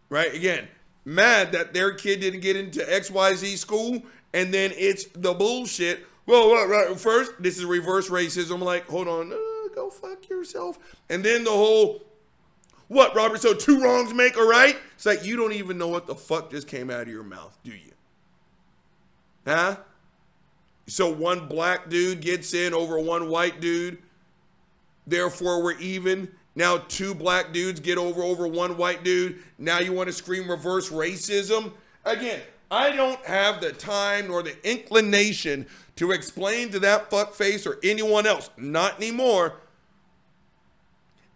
Right? 0.10 0.34
Again, 0.34 0.68
mad 1.06 1.52
that 1.52 1.74
their 1.74 1.94
kid 1.94 2.22
didn't 2.22 2.42
get 2.42 2.56
into 2.56 2.80
XYZ 2.80 3.58
school, 3.58 4.04
and 4.34 4.54
then 4.54 4.72
it's 4.76 5.06
the 5.14 5.34
bullshit. 5.34 6.06
Well. 6.26 6.96
First, 6.96 7.34
this 7.40 7.58
is 7.58 7.66
reverse 7.66 8.10
racism. 8.10 8.62
Like, 8.62 8.88
hold 8.88 9.08
on, 9.08 9.32
uh, 9.32 9.74
go 9.76 9.90
fuck 9.90 10.30
yourself. 10.30 10.80
And 11.10 11.24
then 11.24 11.44
the 11.44 11.52
whole, 11.52 12.02
what, 12.92 13.16
Robert? 13.16 13.42
So 13.42 13.54
two 13.54 13.82
wrongs 13.82 14.14
make 14.14 14.36
a 14.36 14.44
right? 14.44 14.76
It's 14.96 15.06
like 15.06 15.24
you 15.24 15.38
don't 15.38 15.54
even 15.54 15.78
know 15.78 15.88
what 15.88 16.08
the 16.08 16.16
fuck 16.16 16.52
just 16.52 16.68
came 16.68 16.90
out 16.90 17.04
of 17.04 17.08
your 17.08 17.24
mouth, 17.24 17.58
do 17.64 17.72
you? 17.72 17.94
Huh? 19.48 19.78
So 20.88 21.10
one 21.10 21.48
black 21.48 21.90
dude 21.90 22.20
gets 22.20 22.54
in 22.54 22.74
over 22.74 23.00
one 23.00 23.30
white 23.30 23.62
dude. 23.62 24.00
Therefore, 25.08 25.64
we're 25.64 25.80
even. 25.80 26.34
Now 26.54 26.80
two 26.80 27.16
black 27.16 27.54
dudes 27.54 27.80
get 27.80 27.98
over 27.98 28.24
over 28.24 28.46
one 28.46 28.76
white 28.76 29.06
dude. 29.06 29.40
Now 29.58 29.80
you 29.80 29.94
want 29.94 30.08
to 30.08 30.14
scream 30.14 30.52
reverse 30.52 30.90
racism? 30.90 31.72
Again, 32.04 32.42
I 32.70 32.94
don't 32.94 33.24
have 33.26 33.62
the 33.62 33.72
time 33.72 34.28
nor 34.28 34.44
the 34.44 34.58
inclination 34.70 35.66
to 35.96 36.12
explain 36.12 36.72
to 36.72 36.80
that 36.80 37.10
fuckface 37.10 37.66
or 37.66 37.80
anyone 37.84 38.28
else, 38.28 38.50
not 38.58 38.98
anymore. 38.98 39.62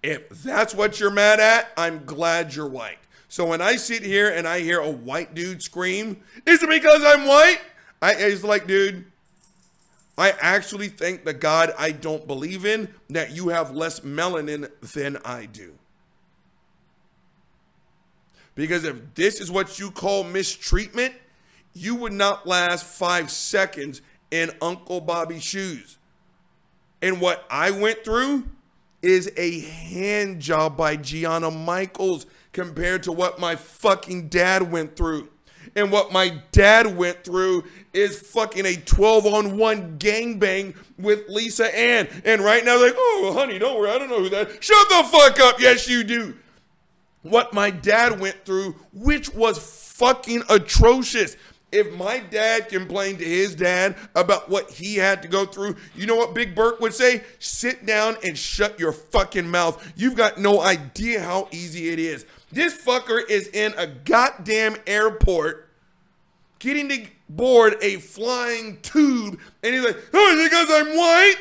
If 0.05 0.29
that's 0.43 0.75
what 0.75 0.99
you're 0.99 1.09
mad 1.09 1.39
at, 1.39 1.71
I'm 1.75 2.05
glad 2.05 2.53
you're 2.53 2.67
white. 2.67 2.99
So 3.27 3.47
when 3.47 3.59
I 3.59 3.75
sit 3.75 4.03
here 4.03 4.29
and 4.29 4.47
I 4.47 4.59
hear 4.59 4.79
a 4.79 4.91
white 4.91 5.33
dude 5.33 5.63
scream, 5.63 6.21
is 6.45 6.61
it 6.61 6.69
because 6.69 7.03
I'm 7.03 7.25
white? 7.25 7.59
I 8.03 8.13
it's 8.13 8.43
like, 8.43 8.67
dude, 8.67 9.05
I 10.15 10.35
actually 10.39 10.89
thank 10.89 11.25
the 11.25 11.33
God 11.33 11.73
I 11.75 11.89
don't 11.89 12.27
believe 12.27 12.67
in 12.67 12.93
that 13.09 13.31
you 13.31 13.47
have 13.47 13.75
less 13.75 14.01
melanin 14.01 14.69
than 14.93 15.17
I 15.25 15.47
do. 15.47 15.73
Because 18.53 18.83
if 18.83 19.15
this 19.15 19.41
is 19.41 19.49
what 19.49 19.79
you 19.79 19.89
call 19.89 20.23
mistreatment, 20.23 21.15
you 21.73 21.95
would 21.95 22.13
not 22.13 22.45
last 22.45 22.85
five 22.85 23.31
seconds 23.31 24.03
in 24.29 24.51
Uncle 24.61 25.01
Bobby's 25.01 25.43
shoes. 25.43 25.97
And 27.01 27.19
what 27.19 27.43
I 27.49 27.71
went 27.71 28.05
through 28.05 28.43
is 29.05 29.31
a 29.37 29.59
hand 29.59 30.39
job 30.39 30.75
by 30.75 30.95
Gianna 30.95 31.51
Michaels 31.51 32.25
compared 32.51 33.03
to 33.03 33.11
what 33.11 33.39
my 33.39 33.55
fucking 33.55 34.29
dad 34.29 34.71
went 34.71 34.95
through. 34.95 35.29
And 35.75 35.91
what 35.91 36.11
my 36.11 36.41
dad 36.51 36.97
went 36.97 37.23
through 37.23 37.65
is 37.93 38.19
fucking 38.19 38.65
a 38.65 38.75
12 38.75 39.25
on 39.27 39.57
1 39.57 39.99
gangbang 39.99 40.75
with 40.97 41.29
Lisa 41.29 41.73
Ann. 41.77 42.07
And 42.23 42.41
right 42.41 42.65
now, 42.65 42.81
like, 42.81 42.95
oh, 42.95 43.33
honey, 43.37 43.59
don't 43.59 43.77
worry. 43.77 43.91
I 43.91 43.99
don't 43.99 44.09
know 44.09 44.23
who 44.23 44.29
that 44.29 44.63
Shut 44.63 44.89
the 44.89 45.03
fuck 45.11 45.39
up. 45.39 45.59
Yes, 45.59 45.87
you 45.87 46.03
do. 46.03 46.35
What 47.21 47.53
my 47.53 47.69
dad 47.69 48.19
went 48.19 48.43
through, 48.43 48.75
which 48.91 49.33
was 49.33 49.59
fucking 49.93 50.43
atrocious. 50.49 51.37
If 51.75 51.91
my 51.91 52.19
dad 52.19 52.69
complained 52.69 53.19
to 53.19 53.25
his 53.25 53.53
dad 53.53 53.97
about 54.15 54.49
what 54.49 54.71
he 54.71 54.95
had 54.95 55.21
to 55.23 55.27
go 55.27 55.45
through, 55.45 55.75
you 55.93 56.05
know 56.05 56.15
what 56.15 56.33
Big 56.33 56.55
Burke 56.55 56.79
would 56.79 56.93
say? 56.93 57.21
Sit 57.39 57.85
down 57.85 58.15
and 58.23 58.37
shut 58.37 58.79
your 58.79 58.93
fucking 58.93 59.49
mouth. 59.49 59.91
You've 59.97 60.15
got 60.15 60.37
no 60.39 60.61
idea 60.61 61.21
how 61.21 61.49
easy 61.51 61.89
it 61.89 61.99
is. 61.99 62.25
This 62.49 62.81
fucker 62.81 63.19
is 63.29 63.49
in 63.49 63.73
a 63.77 63.87
goddamn 63.87 64.77
airport 64.87 65.69
getting 66.59 66.87
to 66.87 67.07
board 67.27 67.75
a 67.81 67.97
flying 67.97 68.79
tube, 68.81 69.37
and 69.61 69.75
he's 69.75 69.83
like, 69.83 69.97
oh, 70.13 70.49
because 70.49 70.69
I'm 70.71 70.95
white? 70.95 71.35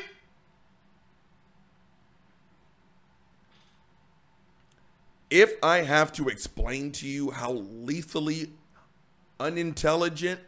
If 5.30 5.54
I 5.62 5.78
have 5.78 6.12
to 6.14 6.28
explain 6.28 6.90
to 6.92 7.06
you 7.06 7.30
how 7.30 7.52
lethally 7.52 8.50
unintelligent 9.38 10.40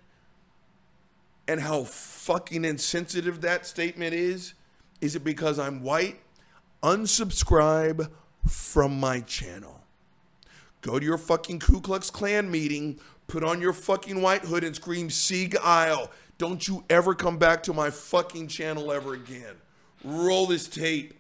and 1.49 1.61
how 1.61 1.84
fucking 1.84 2.64
insensitive 2.64 3.41
that 3.41 3.66
statement 3.66 4.14
is, 4.14 4.55
is 5.01 5.14
it 5.14 5.24
because 5.24 5.59
I'm 5.59 5.82
white? 5.82 6.20
Unsubscribe 6.82 8.11
from 8.47 8.99
my 8.99 9.20
channel. 9.20 9.80
Go 10.82 10.99
to 10.99 11.05
your 11.05 11.18
fucking 11.18 11.59
Ku 11.59 11.80
Klux 11.80 12.11
Klan 12.11 12.51
meeting, 12.51 12.99
put 13.26 13.43
on 13.43 13.61
your 13.61 13.72
fucking 13.72 14.22
white 14.22 14.43
hood 14.43 14.64
and 14.64 14.74
scream 14.74 15.11
Sieg 15.11 15.57
Heil. 15.59 16.11
Don't 16.39 16.66
you 16.68 16.84
ever 16.91 17.14
come 17.14 17.39
back 17.39 17.62
to 17.64 17.72
my 17.72 17.91
fucking 17.91 18.49
channel 18.49 18.93
ever 18.93 19.14
again. 19.14 19.55
Roll 20.05 20.47
this 20.47 20.68
tape. 20.68 21.14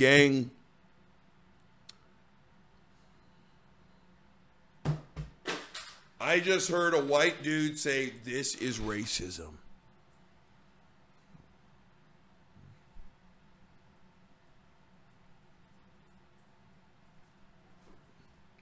Gang. 0.00 0.50
I 6.18 6.40
just 6.40 6.70
heard 6.70 6.94
a 6.94 7.04
white 7.04 7.42
dude 7.42 7.78
say, 7.78 8.14
This 8.24 8.54
is 8.54 8.78
racism. 8.78 9.50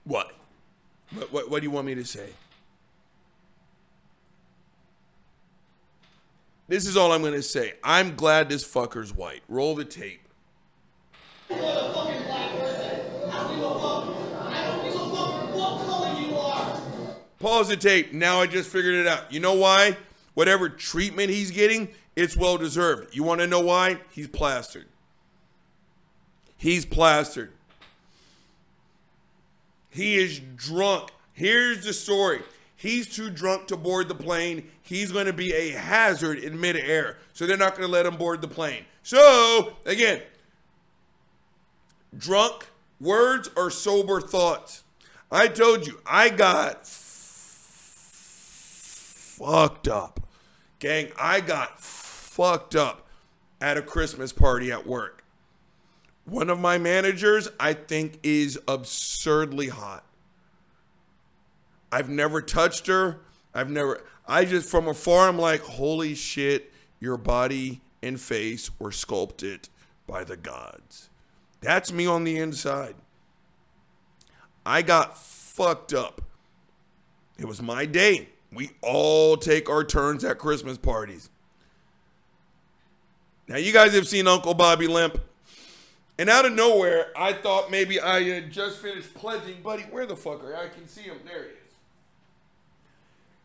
What? 0.02 0.32
What, 1.14 1.32
what? 1.32 1.50
what 1.50 1.60
do 1.60 1.64
you 1.66 1.70
want 1.70 1.86
me 1.86 1.94
to 1.94 2.04
say? 2.04 2.30
This 6.66 6.84
is 6.84 6.96
all 6.96 7.12
I'm 7.12 7.20
going 7.22 7.32
to 7.34 7.42
say. 7.42 7.74
I'm 7.84 8.16
glad 8.16 8.48
this 8.48 8.64
fucker's 8.64 9.14
white. 9.14 9.44
Roll 9.48 9.76
the 9.76 9.84
tape. 9.84 10.27
Pause 17.38 17.68
the 17.68 17.76
tape. 17.76 18.12
Now 18.12 18.40
I 18.40 18.46
just 18.46 18.68
figured 18.68 18.94
it 18.94 19.06
out. 19.06 19.32
You 19.32 19.40
know 19.40 19.54
why? 19.54 19.96
Whatever 20.34 20.68
treatment 20.68 21.30
he's 21.30 21.50
getting, 21.50 21.88
it's 22.16 22.36
well 22.36 22.58
deserved. 22.58 23.14
You 23.14 23.22
want 23.22 23.40
to 23.40 23.46
know 23.46 23.60
why? 23.60 23.98
He's 24.10 24.28
plastered. 24.28 24.86
He's 26.56 26.84
plastered. 26.84 27.52
He 29.90 30.16
is 30.16 30.40
drunk. 30.56 31.10
Here's 31.32 31.84
the 31.84 31.92
story. 31.92 32.42
He's 32.76 33.08
too 33.08 33.30
drunk 33.30 33.68
to 33.68 33.76
board 33.76 34.08
the 34.08 34.14
plane. 34.14 34.68
He's 34.82 35.10
going 35.10 35.26
to 35.26 35.32
be 35.32 35.52
a 35.52 35.70
hazard 35.70 36.38
in 36.38 36.60
midair. 36.60 37.18
So 37.32 37.46
they're 37.46 37.56
not 37.56 37.76
going 37.76 37.86
to 37.86 37.92
let 37.92 38.06
him 38.06 38.16
board 38.16 38.40
the 38.40 38.48
plane. 38.48 38.84
So, 39.02 39.76
again, 39.86 40.22
drunk 42.16 42.68
words 43.00 43.50
or 43.56 43.70
sober 43.70 44.20
thoughts. 44.20 44.84
I 45.30 45.48
told 45.48 45.86
you, 45.86 46.00
I 46.06 46.30
got 46.30 46.86
fucked 49.38 49.88
up. 49.88 50.20
Gang, 50.78 51.12
I 51.18 51.40
got 51.40 51.80
fucked 51.80 52.74
up 52.76 53.06
at 53.60 53.76
a 53.76 53.82
Christmas 53.82 54.32
party 54.32 54.72
at 54.72 54.86
work. 54.86 55.24
One 56.24 56.50
of 56.50 56.58
my 56.58 56.78
managers, 56.78 57.48
I 57.58 57.72
think, 57.72 58.18
is 58.22 58.58
absurdly 58.68 59.68
hot. 59.68 60.04
I've 61.90 62.10
never 62.10 62.42
touched 62.42 62.86
her. 62.86 63.20
I've 63.54 63.70
never, 63.70 64.04
I 64.26 64.44
just, 64.44 64.68
from 64.68 64.88
afar, 64.88 65.28
I'm 65.28 65.38
like, 65.38 65.62
holy 65.62 66.14
shit, 66.14 66.70
your 67.00 67.16
body 67.16 67.80
and 68.02 68.20
face 68.20 68.70
were 68.78 68.92
sculpted 68.92 69.68
by 70.06 70.22
the 70.24 70.36
gods. 70.36 71.07
That's 71.60 71.92
me 71.92 72.06
on 72.06 72.24
the 72.24 72.36
inside. 72.38 72.94
I 74.64 74.82
got 74.82 75.16
fucked 75.16 75.92
up. 75.92 76.22
It 77.38 77.46
was 77.46 77.62
my 77.62 77.86
day. 77.86 78.28
We 78.52 78.70
all 78.82 79.36
take 79.36 79.68
our 79.68 79.84
turns 79.84 80.24
at 80.24 80.38
Christmas 80.38 80.78
parties. 80.78 81.30
Now, 83.46 83.56
you 83.56 83.72
guys 83.72 83.94
have 83.94 84.06
seen 84.06 84.26
Uncle 84.28 84.54
Bobby 84.54 84.86
limp. 84.86 85.18
And 86.18 86.28
out 86.28 86.44
of 86.44 86.52
nowhere, 86.52 87.12
I 87.16 87.32
thought 87.32 87.70
maybe 87.70 88.00
I 88.00 88.22
had 88.22 88.50
just 88.50 88.78
finished 88.80 89.14
pledging. 89.14 89.62
Buddy, 89.62 89.84
where 89.84 90.04
the 90.04 90.16
fuck 90.16 90.42
are 90.44 90.50
you? 90.50 90.56
I 90.56 90.68
can 90.68 90.88
see 90.88 91.02
him. 91.02 91.18
There 91.24 91.44
he 91.44 91.50
is. 91.50 91.54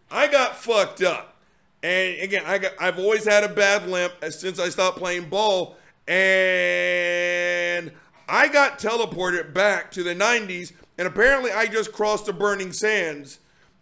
I 0.10 0.28
got 0.28 0.58
fucked 0.58 1.04
up. 1.04 1.38
And 1.84 2.20
again, 2.22 2.44
I 2.46 2.58
got 2.58 2.72
I've 2.80 2.98
always 2.98 3.26
had 3.26 3.44
a 3.44 3.50
bad 3.50 3.88
limp 3.88 4.14
since 4.30 4.60
I 4.60 4.70
stopped 4.70 4.98
playing 4.98 5.30
ball. 5.30 5.78
And 6.08 7.92
I 8.28 8.48
got 8.48 8.80
teleported 8.80 9.54
back 9.54 9.92
to 9.92 10.04
the 10.04 10.16
90s. 10.16 10.74
And 10.98 11.08
apparently 11.08 11.52
I 11.52 11.68
just 11.68 11.92
crossed 11.92 12.26
the 12.26 12.34
burning 12.34 12.72
sands. 12.72 13.40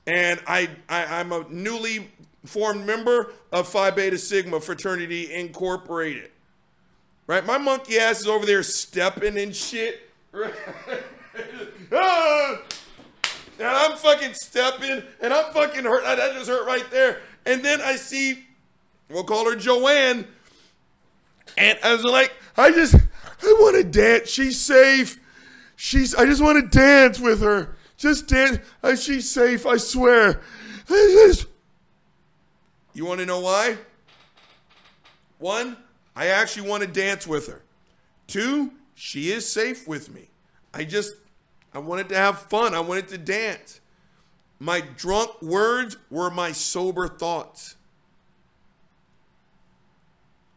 And 0.07 0.39
I, 0.47 0.69
I 0.89 1.19
I'm 1.19 1.31
a 1.31 1.45
newly 1.49 2.09
formed 2.45 2.85
member 2.85 3.33
of 3.51 3.67
Phi 3.67 3.91
Beta 3.91 4.17
Sigma 4.17 4.59
Fraternity 4.59 5.33
Incorporated. 5.33 6.31
Right? 7.27 7.45
My 7.45 7.57
monkey 7.57 7.97
ass 7.97 8.21
is 8.21 8.27
over 8.27 8.45
there 8.45 8.63
stepping 8.63 9.37
and 9.37 9.55
shit. 9.55 10.09
Ah! 11.91 12.61
And 13.59 13.69
I'm 13.69 13.95
fucking 13.95 14.33
stepping 14.33 15.03
and 15.21 15.31
I'm 15.31 15.53
fucking 15.53 15.83
hurt. 15.83 16.03
That 16.03 16.33
just 16.33 16.49
hurt 16.49 16.65
right 16.65 16.89
there. 16.89 17.21
And 17.45 17.63
then 17.63 17.79
I 17.79 17.95
see, 17.95 18.43
we'll 19.07 19.23
call 19.23 19.47
her 19.47 19.55
Joanne. 19.55 20.25
And 21.59 21.77
I 21.83 21.93
was 21.93 22.03
like, 22.03 22.33
I 22.57 22.71
just, 22.71 22.95
I 23.41 23.55
want 23.59 23.75
to 23.77 23.83
dance. 23.83 24.29
She's 24.29 24.59
safe. 24.59 25.19
She's, 25.75 26.13
I 26.13 26.25
just 26.25 26.43
want 26.43 26.59
to 26.59 26.77
dance 26.77 27.19
with 27.19 27.41
her. 27.41 27.75
Just 27.97 28.27
dance. 28.27 28.59
Uh, 28.83 28.95
she's 28.95 29.29
safe, 29.29 29.65
I 29.65 29.77
swear. 29.77 30.41
I 30.89 31.25
just, 31.27 31.47
you 32.93 33.05
want 33.05 33.19
to 33.19 33.25
know 33.25 33.39
why? 33.39 33.77
One, 35.39 35.77
I 36.15 36.27
actually 36.27 36.69
want 36.69 36.83
to 36.83 36.87
dance 36.87 37.25
with 37.25 37.47
her. 37.47 37.63
Two, 38.27 38.73
she 38.93 39.31
is 39.31 39.51
safe 39.51 39.87
with 39.87 40.13
me. 40.13 40.29
I 40.73 40.83
just, 40.83 41.13
I 41.73 41.79
wanted 41.79 42.09
to 42.09 42.15
have 42.15 42.39
fun. 42.43 42.75
I 42.75 42.79
wanted 42.79 43.07
to 43.09 43.17
dance. 43.17 43.81
My 44.59 44.81
drunk 44.81 45.41
words 45.41 45.97
were 46.09 46.29
my 46.29 46.51
sober 46.51 47.07
thoughts. 47.07 47.75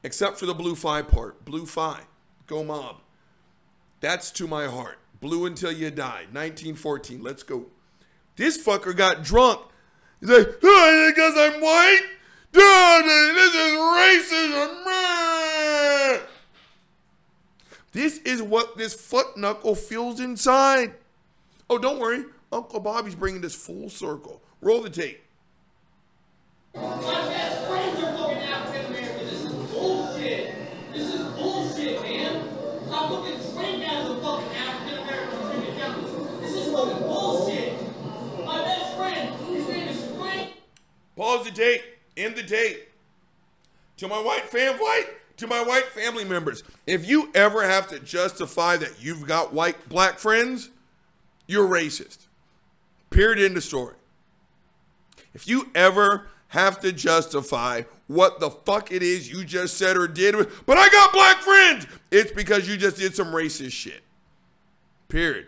Except 0.02 0.38
for 0.38 0.44
the 0.44 0.54
blue 0.54 0.74
phi 0.74 1.00
part. 1.00 1.44
Blue 1.46 1.64
phi. 1.64 2.00
Go 2.46 2.62
mob. 2.64 2.96
That's 4.00 4.30
to 4.32 4.46
my 4.46 4.66
heart. 4.66 4.98
Blue 5.20 5.46
until 5.46 5.72
you 5.72 5.90
die. 5.90 6.26
1914. 6.30 7.22
Let's 7.22 7.42
go. 7.42 7.66
This 8.36 8.62
fucker 8.62 8.94
got 8.94 9.22
drunk. 9.22 9.60
He's 10.20 10.28
like, 10.28 10.48
oh, 10.62 11.12
because 11.14 11.34
I'm 11.36 11.60
white? 11.60 12.02
Dude, 12.52 13.04
this 13.34 13.54
is 13.54 13.72
racism. 14.32 14.84
This 17.92 18.18
is 18.18 18.42
what 18.42 18.76
this 18.76 18.92
foot 18.92 19.36
knuckle 19.36 19.74
feels 19.76 20.18
inside. 20.20 20.94
Oh, 21.70 21.78
don't 21.78 22.00
worry. 22.00 22.24
Uncle 22.52 22.80
Bobby's 22.80 23.14
bringing 23.14 23.40
this 23.40 23.54
full 23.54 23.88
circle. 23.88 24.42
Roll 24.60 24.82
the 24.82 24.90
tape. 24.90 25.22
Pause 41.34 41.46
the 41.46 41.50
date. 41.52 41.82
End 42.16 42.36
the 42.36 42.42
date. 42.42 42.88
To 43.98 44.08
my 44.08 44.20
white 44.20 44.48
fam, 44.48 44.76
white, 44.78 45.06
to 45.36 45.46
my 45.46 45.62
white 45.62 45.86
family 45.86 46.24
members, 46.24 46.62
if 46.86 47.08
you 47.08 47.30
ever 47.34 47.64
have 47.64 47.88
to 47.88 47.98
justify 47.98 48.76
that 48.76 49.02
you've 49.02 49.26
got 49.26 49.52
white 49.52 49.88
black 49.88 50.18
friends, 50.18 50.70
you're 51.46 51.68
racist. 51.68 52.26
Period. 53.10 53.44
End 53.44 53.56
of 53.56 53.64
story. 53.64 53.94
If 55.32 55.48
you 55.48 55.70
ever 55.74 56.28
have 56.48 56.80
to 56.80 56.92
justify 56.92 57.82
what 58.06 58.38
the 58.38 58.50
fuck 58.50 58.92
it 58.92 59.02
is 59.02 59.30
you 59.30 59.44
just 59.44 59.76
said 59.76 59.96
or 59.96 60.06
did, 60.06 60.36
but 60.66 60.78
I 60.78 60.88
got 60.88 61.12
black 61.12 61.38
friends, 61.38 61.86
it's 62.12 62.30
because 62.30 62.68
you 62.68 62.76
just 62.76 62.96
did 62.96 63.16
some 63.16 63.32
racist 63.32 63.72
shit. 63.72 64.02
Period. 65.08 65.46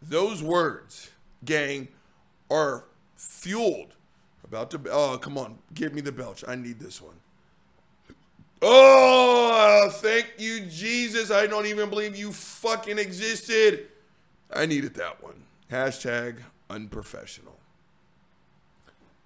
Those 0.00 0.42
words, 0.42 1.10
gang, 1.44 1.88
are 2.50 2.84
fueled. 3.16 3.94
About 4.44 4.70
to, 4.70 4.80
oh, 4.90 5.18
come 5.18 5.36
on, 5.36 5.58
give 5.74 5.94
me 5.94 6.00
the 6.00 6.12
belch. 6.12 6.44
I 6.46 6.54
need 6.54 6.80
this 6.80 7.02
one. 7.02 7.16
Oh, 8.60 9.90
thank 9.94 10.32
you, 10.38 10.60
Jesus. 10.66 11.30
I 11.30 11.46
don't 11.46 11.66
even 11.66 11.90
believe 11.90 12.16
you 12.16 12.32
fucking 12.32 12.98
existed. 12.98 13.88
I 14.52 14.66
needed 14.66 14.94
that 14.94 15.22
one. 15.22 15.44
Hashtag 15.70 16.38
unprofessional. 16.70 17.56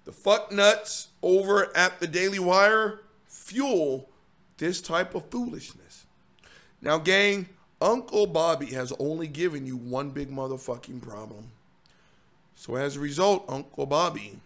The 0.05 0.11
fuck 0.11 0.51
nuts 0.51 1.07
over 1.21 1.75
at 1.75 1.99
the 1.99 2.07
Daily 2.07 2.39
Wire 2.39 2.99
fuel 3.25 4.09
this 4.57 4.81
type 4.81 5.15
of 5.15 5.29
foolishness. 5.29 6.05
Now, 6.81 6.97
gang, 6.97 7.47
Uncle 7.81 8.27
Bobby 8.27 8.67
has 8.67 8.93
only 8.99 9.27
given 9.27 9.65
you 9.65 9.77
one 9.77 10.09
big 10.11 10.29
motherfucking 10.29 11.01
problem. 11.01 11.51
So 12.63 12.77
as 12.77 12.95
a 12.95 13.01
result, 13.01 13.43
Uncle 13.49 13.85
Bobby, 13.85 14.39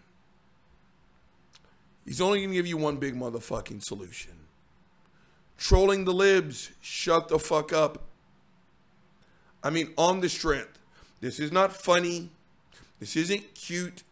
he's 2.04 2.20
only 2.20 2.40
going 2.40 2.50
to 2.50 2.56
give 2.56 2.66
you 2.66 2.76
one 2.76 2.96
big 2.96 3.14
motherfucking 3.14 3.84
solution. 3.84 4.32
Trolling 5.56 6.04
the 6.04 6.12
libs, 6.12 6.72
shut 6.80 7.28
the 7.28 7.38
fuck 7.38 7.72
up. 7.72 8.02
I 9.62 9.70
mean, 9.70 9.92
on 9.96 10.18
the 10.18 10.28
strength. 10.28 10.80
This 11.20 11.38
is 11.38 11.52
not 11.52 11.72
funny. 11.72 12.30
This 12.98 13.14
isn't 13.14 13.54
cute. 13.54 14.02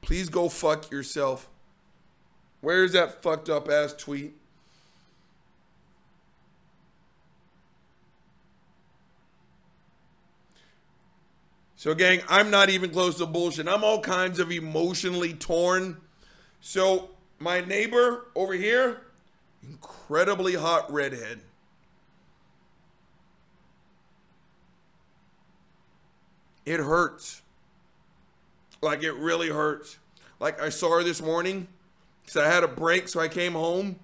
Please 0.00 0.28
go 0.28 0.48
fuck 0.48 0.90
yourself. 0.90 1.48
Where's 2.62 2.94
that 2.94 3.22
fucked 3.22 3.48
up 3.48 3.70
ass 3.70 3.92
tweet? 3.92 4.34
So, 11.82 11.96
gang, 11.96 12.20
I'm 12.28 12.48
not 12.48 12.70
even 12.70 12.90
close 12.90 13.18
to 13.18 13.26
bullshit. 13.26 13.66
I'm 13.66 13.82
all 13.82 14.00
kinds 14.00 14.38
of 14.38 14.52
emotionally 14.52 15.34
torn. 15.34 15.96
So, 16.60 17.10
my 17.40 17.60
neighbor 17.60 18.26
over 18.36 18.52
here, 18.52 19.00
incredibly 19.64 20.54
hot 20.54 20.92
redhead. 20.92 21.40
It 26.64 26.78
hurts. 26.78 27.42
Like 28.80 29.02
it 29.02 29.14
really 29.14 29.48
hurts. 29.48 29.98
Like 30.38 30.62
I 30.62 30.68
saw 30.68 30.98
her 30.98 31.02
this 31.02 31.20
morning 31.20 31.66
because 32.22 32.36
I 32.36 32.46
had 32.46 32.62
a 32.62 32.68
break, 32.68 33.08
so 33.08 33.18
I 33.18 33.26
came 33.26 33.54
home. 33.54 33.98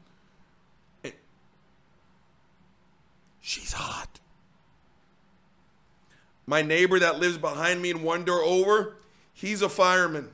She's 3.41 3.73
hot. 3.73 4.08
My 6.49 6.63
neighbor 6.63 6.99
that 6.99 7.19
lives 7.19 7.37
behind 7.37 7.83
me 7.83 7.91
in 7.91 8.03
one 8.03 8.25
door 8.25 8.41
over, 8.41 8.97
he's 9.35 9.61
a 9.61 9.69
fireman. 9.69 10.31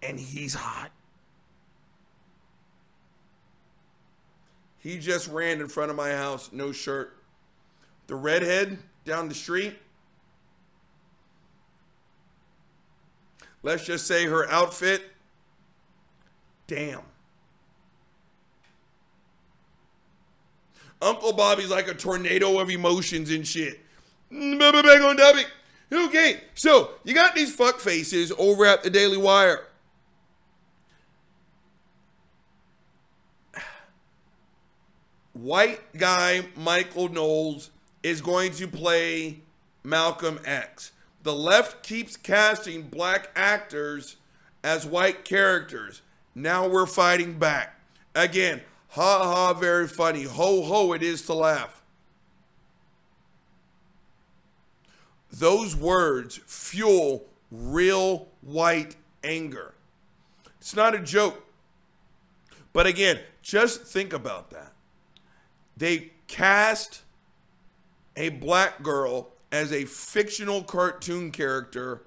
And 0.00 0.20
he's 0.20 0.54
hot. 0.54 0.92
He 4.78 5.00
just 5.00 5.26
ran 5.26 5.60
in 5.60 5.66
front 5.66 5.90
of 5.90 5.96
my 5.96 6.12
house, 6.12 6.50
no 6.52 6.70
shirt. 6.70 7.16
The 8.06 8.14
redhead 8.14 8.78
down 9.04 9.28
the 9.28 9.34
street, 9.34 9.76
let's 13.64 13.84
just 13.84 14.06
say 14.06 14.26
her 14.26 14.48
outfit, 14.48 15.02
damn. 16.68 17.02
Uncle 21.02 21.32
Bobby's 21.32 21.70
like 21.70 21.88
a 21.88 21.94
tornado 21.94 22.58
of 22.60 22.70
emotions 22.70 23.30
and 23.30 23.46
shit. 23.46 23.80
Mm, 24.32 24.62
okay, 25.92 26.40
so 26.54 26.92
you 27.04 27.12
got 27.12 27.34
these 27.34 27.54
fuck 27.54 27.80
faces 27.80 28.32
over 28.38 28.64
at 28.64 28.82
the 28.82 28.90
Daily 28.90 29.18
Wire. 29.18 29.66
White 35.32 35.80
guy 35.98 36.46
Michael 36.56 37.08
Knowles 37.08 37.70
is 38.02 38.20
going 38.20 38.52
to 38.52 38.68
play 38.68 39.40
Malcolm 39.82 40.38
X. 40.44 40.92
The 41.24 41.34
left 41.34 41.82
keeps 41.82 42.16
casting 42.16 42.82
black 42.82 43.30
actors 43.34 44.16
as 44.62 44.86
white 44.86 45.24
characters. 45.24 46.02
Now 46.34 46.68
we're 46.68 46.86
fighting 46.86 47.38
back. 47.38 47.80
Again, 48.14 48.62
Ha 48.92 49.24
ha, 49.24 49.54
very 49.54 49.88
funny. 49.88 50.24
Ho 50.24 50.62
ho, 50.62 50.92
it 50.92 51.02
is 51.02 51.22
to 51.22 51.32
laugh. 51.32 51.82
Those 55.30 55.74
words 55.74 56.40
fuel 56.46 57.24
real 57.50 58.28
white 58.42 58.96
anger. 59.24 59.72
It's 60.60 60.76
not 60.76 60.94
a 60.94 60.98
joke. 60.98 61.42
But 62.74 62.86
again, 62.86 63.20
just 63.40 63.84
think 63.84 64.12
about 64.12 64.50
that. 64.50 64.72
They 65.74 66.12
cast 66.26 67.00
a 68.14 68.28
black 68.28 68.82
girl 68.82 69.30
as 69.50 69.72
a 69.72 69.86
fictional 69.86 70.62
cartoon 70.62 71.30
character, 71.30 72.02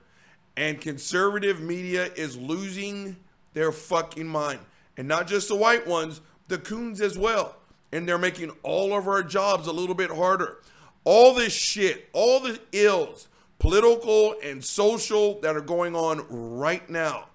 and 0.56 0.80
conservative 0.80 1.60
media 1.60 2.12
is 2.16 2.38
losing 2.38 3.18
their 3.54 3.72
fucking 3.72 4.28
mind. 4.28 4.60
And 4.98 5.08
not 5.08 5.28
just 5.28 5.48
the 5.48 5.56
white 5.56 5.88
ones, 5.88 6.22
the 6.48 6.58
coons 6.58 7.02
as 7.02 7.18
well. 7.18 7.56
And 7.92 8.08
they're 8.08 8.18
making 8.18 8.52
all 8.64 8.98
of 8.98 9.08
our 9.08 9.24
jobs 9.24 9.68
a 9.68 9.72
little 9.72 9.96
bit 9.96 10.12
harder. 10.12 10.58
All 11.04 11.34
this 11.34 11.54
shit, 11.54 12.10
all 12.14 12.40
the 12.40 12.60
ills, 12.72 13.28
political 13.60 14.36
and 14.44 14.64
social, 14.64 15.40
that 15.42 15.56
are 15.56 15.62
going 15.62 15.96
on 15.96 16.26
right 16.30 16.90
now. 16.90 17.28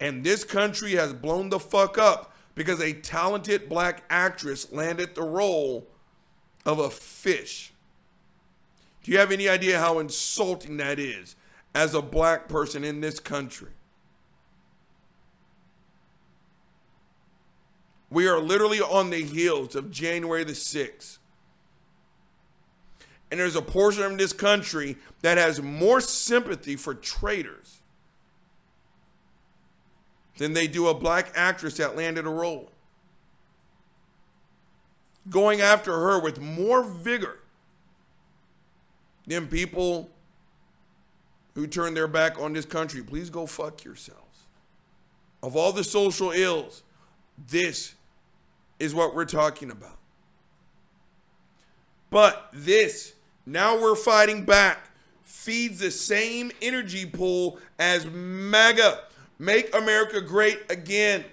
And 0.00 0.24
this 0.24 0.44
country 0.44 0.92
has 0.92 1.12
blown 1.12 1.50
the 1.50 1.60
fuck 1.60 1.98
up 1.98 2.34
because 2.54 2.80
a 2.80 2.92
talented 2.92 3.68
black 3.68 4.02
actress 4.10 4.72
landed 4.72 5.14
the 5.14 5.22
role 5.22 5.86
of 6.64 6.78
a 6.78 6.90
fish. 6.90 7.72
Do 9.02 9.12
you 9.12 9.18
have 9.18 9.30
any 9.30 9.48
idea 9.48 9.78
how 9.78 10.00
insulting 10.00 10.78
that 10.78 10.98
is 10.98 11.36
as 11.74 11.94
a 11.94 12.02
black 12.02 12.48
person 12.48 12.82
in 12.82 13.00
this 13.00 13.20
country? 13.20 13.70
We 18.10 18.28
are 18.28 18.38
literally 18.38 18.80
on 18.80 19.10
the 19.10 19.22
heels 19.22 19.74
of 19.74 19.90
January 19.90 20.44
the 20.44 20.52
6th. 20.52 21.18
And 23.30 23.40
there's 23.40 23.56
a 23.56 23.62
portion 23.62 24.04
of 24.04 24.16
this 24.18 24.32
country 24.32 24.96
that 25.22 25.36
has 25.36 25.60
more 25.60 26.00
sympathy 26.00 26.76
for 26.76 26.94
traitors 26.94 27.80
than 30.38 30.52
they 30.52 30.68
do 30.68 30.86
a 30.86 30.94
black 30.94 31.32
actress 31.34 31.78
that 31.78 31.96
landed 31.96 32.26
a 32.26 32.30
role. 32.30 32.70
Going 35.28 35.60
after 35.60 35.92
her 35.92 36.20
with 36.20 36.40
more 36.40 36.84
vigor 36.84 37.40
than 39.26 39.48
people 39.48 40.08
who 41.56 41.66
turn 41.66 41.94
their 41.94 42.06
back 42.06 42.38
on 42.38 42.52
this 42.52 42.66
country. 42.66 43.02
Please 43.02 43.28
go 43.28 43.46
fuck 43.46 43.82
yourselves. 43.82 44.20
Of 45.42 45.56
all 45.56 45.72
the 45.72 45.82
social 45.82 46.30
ills, 46.30 46.84
this 47.48 47.95
is 48.78 48.94
what 48.94 49.14
we're 49.14 49.24
talking 49.24 49.70
about. 49.70 49.96
But 52.10 52.48
this, 52.52 53.14
now 53.44 53.80
we're 53.80 53.96
fighting 53.96 54.44
back, 54.44 54.90
feeds 55.24 55.80
the 55.80 55.90
same 55.90 56.52
energy 56.62 57.06
pool 57.06 57.58
as 57.78 58.06
MAGA. 58.06 59.00
Make 59.38 59.74
America 59.74 60.20
great 60.20 60.60
again. 60.70 61.24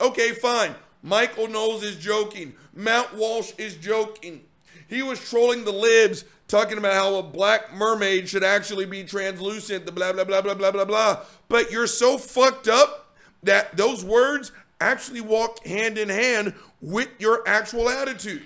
Okay, 0.00 0.32
fine. 0.32 0.74
Michael 1.02 1.48
Knowles 1.48 1.82
is 1.82 1.96
joking. 1.96 2.54
Matt 2.74 3.16
Walsh 3.16 3.52
is 3.58 3.76
joking. 3.76 4.42
He 4.88 5.02
was 5.02 5.18
trolling 5.28 5.64
the 5.64 5.72
libs, 5.72 6.24
talking 6.46 6.78
about 6.78 6.94
how 6.94 7.16
a 7.16 7.22
black 7.22 7.74
mermaid 7.74 8.28
should 8.28 8.44
actually 8.44 8.86
be 8.86 9.04
translucent, 9.04 9.86
the 9.86 9.92
blah, 9.92 10.12
blah, 10.12 10.24
blah, 10.24 10.40
blah, 10.40 10.54
blah, 10.54 10.70
blah, 10.70 10.84
blah. 10.84 11.20
But 11.48 11.70
you're 11.70 11.86
so 11.86 12.16
fucked 12.16 12.68
up 12.68 13.14
that 13.42 13.76
those 13.76 14.04
words 14.04 14.52
actually 14.80 15.20
walk 15.20 15.64
hand 15.66 15.98
in 15.98 16.08
hand 16.08 16.54
with 16.80 17.08
your 17.18 17.46
actual 17.46 17.88
attitude. 17.88 18.44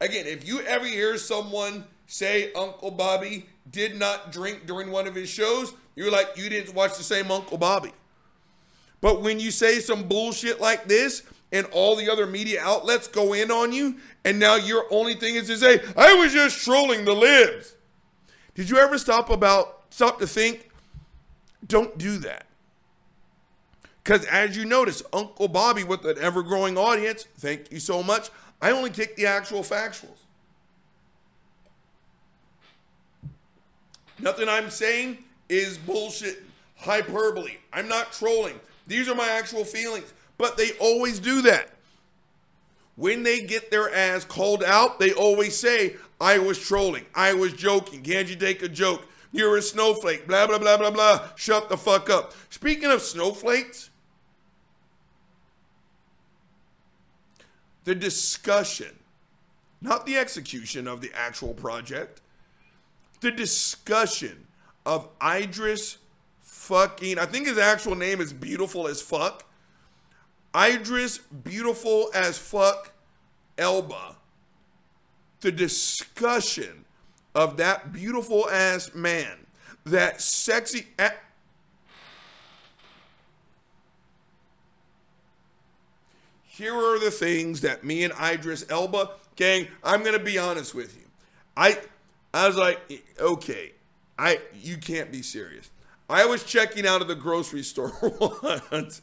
Again, 0.00 0.26
if 0.26 0.46
you 0.46 0.60
ever 0.60 0.86
hear 0.86 1.18
someone 1.18 1.84
say 2.06 2.52
Uncle 2.54 2.90
Bobby 2.90 3.46
did 3.70 3.98
not 3.98 4.32
drink 4.32 4.66
during 4.66 4.90
one 4.90 5.06
of 5.06 5.14
his 5.14 5.28
shows, 5.28 5.74
you're 5.94 6.10
like, 6.10 6.36
you 6.36 6.48
didn't 6.48 6.74
watch 6.74 6.96
the 6.96 7.04
same 7.04 7.30
Uncle 7.30 7.58
Bobby. 7.58 7.92
But 9.00 9.22
when 9.22 9.40
you 9.40 9.50
say 9.50 9.80
some 9.80 10.04
bullshit 10.04 10.60
like 10.60 10.88
this 10.88 11.22
and 11.52 11.66
all 11.72 11.96
the 11.96 12.10
other 12.10 12.26
media 12.26 12.60
outlets 12.62 13.08
go 13.08 13.32
in 13.32 13.50
on 13.50 13.72
you, 13.72 13.96
and 14.24 14.38
now 14.38 14.56
your 14.56 14.84
only 14.90 15.14
thing 15.14 15.34
is 15.34 15.46
to 15.48 15.56
say, 15.56 15.80
I 15.96 16.14
was 16.14 16.32
just 16.32 16.64
trolling 16.64 17.04
the 17.04 17.14
libs. 17.14 17.74
Did 18.54 18.70
you 18.70 18.78
ever 18.78 18.98
stop 18.98 19.30
about 19.30 19.82
stop 19.90 20.18
to 20.20 20.26
think? 20.26 20.70
Don't 21.66 21.96
do 21.98 22.18
that. 22.18 22.46
Because 24.10 24.26
as 24.26 24.56
you 24.56 24.64
notice, 24.64 25.04
Uncle 25.12 25.46
Bobby 25.46 25.84
with 25.84 26.04
an 26.04 26.16
ever 26.18 26.42
growing 26.42 26.76
audience, 26.76 27.28
thank 27.38 27.70
you 27.70 27.78
so 27.78 28.02
much. 28.02 28.28
I 28.60 28.72
only 28.72 28.90
take 28.90 29.14
the 29.14 29.26
actual 29.26 29.60
factuals. 29.60 30.18
Nothing 34.18 34.48
I'm 34.48 34.68
saying 34.68 35.18
is 35.48 35.78
bullshit, 35.78 36.42
hyperbole. 36.74 37.58
I'm 37.72 37.86
not 37.86 38.12
trolling. 38.12 38.58
These 38.88 39.08
are 39.08 39.14
my 39.14 39.28
actual 39.28 39.64
feelings. 39.64 40.12
But 40.38 40.56
they 40.56 40.72
always 40.80 41.20
do 41.20 41.42
that. 41.42 41.68
When 42.96 43.22
they 43.22 43.42
get 43.42 43.70
their 43.70 43.94
ass 43.94 44.24
called 44.24 44.64
out, 44.64 44.98
they 44.98 45.12
always 45.12 45.56
say, 45.56 45.94
I 46.20 46.40
was 46.40 46.58
trolling. 46.58 47.06
I 47.14 47.32
was 47.34 47.52
joking. 47.52 48.02
Can't 48.02 48.26
you 48.26 48.34
take 48.34 48.64
a 48.64 48.68
joke? 48.68 49.06
You're 49.30 49.56
a 49.56 49.62
snowflake. 49.62 50.26
Blah, 50.26 50.48
blah, 50.48 50.58
blah, 50.58 50.78
blah, 50.78 50.90
blah. 50.90 51.28
Shut 51.36 51.68
the 51.68 51.76
fuck 51.76 52.10
up. 52.10 52.34
Speaking 52.48 52.90
of 52.90 53.02
snowflakes, 53.02 53.89
the 57.84 57.94
discussion, 57.94 58.98
not 59.80 60.06
the 60.06 60.16
execution 60.16 60.86
of 60.86 61.00
the 61.00 61.10
actual 61.14 61.54
project, 61.54 62.20
the 63.20 63.30
discussion 63.30 64.46
of 64.86 65.08
Idris 65.22 65.98
fucking, 66.40 67.18
I 67.18 67.26
think 67.26 67.46
his 67.46 67.58
actual 67.58 67.94
name 67.94 68.20
is 68.20 68.32
Beautiful 68.32 68.86
as 68.86 69.02
Fuck. 69.02 69.44
Idris 70.56 71.18
Beautiful 71.18 72.10
as 72.14 72.38
Fuck 72.38 72.92
Elba. 73.56 74.16
The 75.40 75.52
discussion 75.52 76.84
of 77.34 77.56
that 77.58 77.92
beautiful 77.92 78.48
ass 78.50 78.94
man, 78.94 79.46
that 79.84 80.20
sexy. 80.20 80.88
Here 86.60 86.74
are 86.74 86.98
the 86.98 87.10
things 87.10 87.62
that 87.62 87.84
me 87.84 88.04
and 88.04 88.12
Idris 88.22 88.66
Elba, 88.68 89.12
gang, 89.34 89.66
I'm 89.82 90.04
gonna 90.04 90.18
be 90.18 90.36
honest 90.36 90.74
with 90.74 90.94
you. 90.94 91.04
I 91.56 91.78
I 92.34 92.46
was 92.46 92.58
like, 92.58 92.78
okay, 93.18 93.72
I 94.18 94.40
you 94.60 94.76
can't 94.76 95.10
be 95.10 95.22
serious. 95.22 95.70
I 96.10 96.26
was 96.26 96.44
checking 96.44 96.86
out 96.86 97.00
of 97.00 97.08
the 97.08 97.14
grocery 97.14 97.62
store 97.62 97.94
once, 98.70 99.00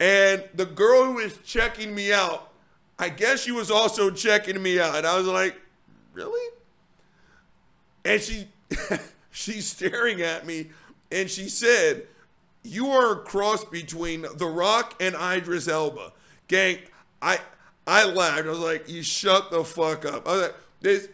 and 0.00 0.42
the 0.54 0.64
girl 0.64 1.04
who 1.04 1.12
was 1.16 1.36
checking 1.44 1.94
me 1.94 2.10
out, 2.10 2.52
I 2.98 3.10
guess 3.10 3.42
she 3.42 3.52
was 3.52 3.70
also 3.70 4.10
checking 4.10 4.62
me 4.62 4.80
out. 4.80 4.94
And 4.94 5.06
I 5.06 5.18
was 5.18 5.26
like, 5.26 5.60
really? 6.14 6.54
And 8.02 8.22
she 8.22 8.48
she's 9.30 9.66
staring 9.66 10.22
at 10.22 10.46
me 10.46 10.70
and 11.12 11.28
she 11.28 11.50
said, 11.50 12.06
You 12.64 12.86
are 12.88 13.12
a 13.12 13.16
cross 13.16 13.62
between 13.62 14.22
The 14.36 14.46
Rock 14.46 14.94
and 15.02 15.14
Idris 15.14 15.68
Elba. 15.68 16.12
Gang, 16.48 16.78
I 17.22 17.38
I 17.86 18.04
laughed. 18.04 18.46
I 18.46 18.50
was 18.50 18.58
like, 18.58 18.88
you 18.88 19.02
shut 19.02 19.50
the 19.50 19.64
fuck 19.64 20.04
up. 20.04 20.26
I 20.26 20.32
was 20.32 20.42
like, 20.42 20.54
this 20.80 21.08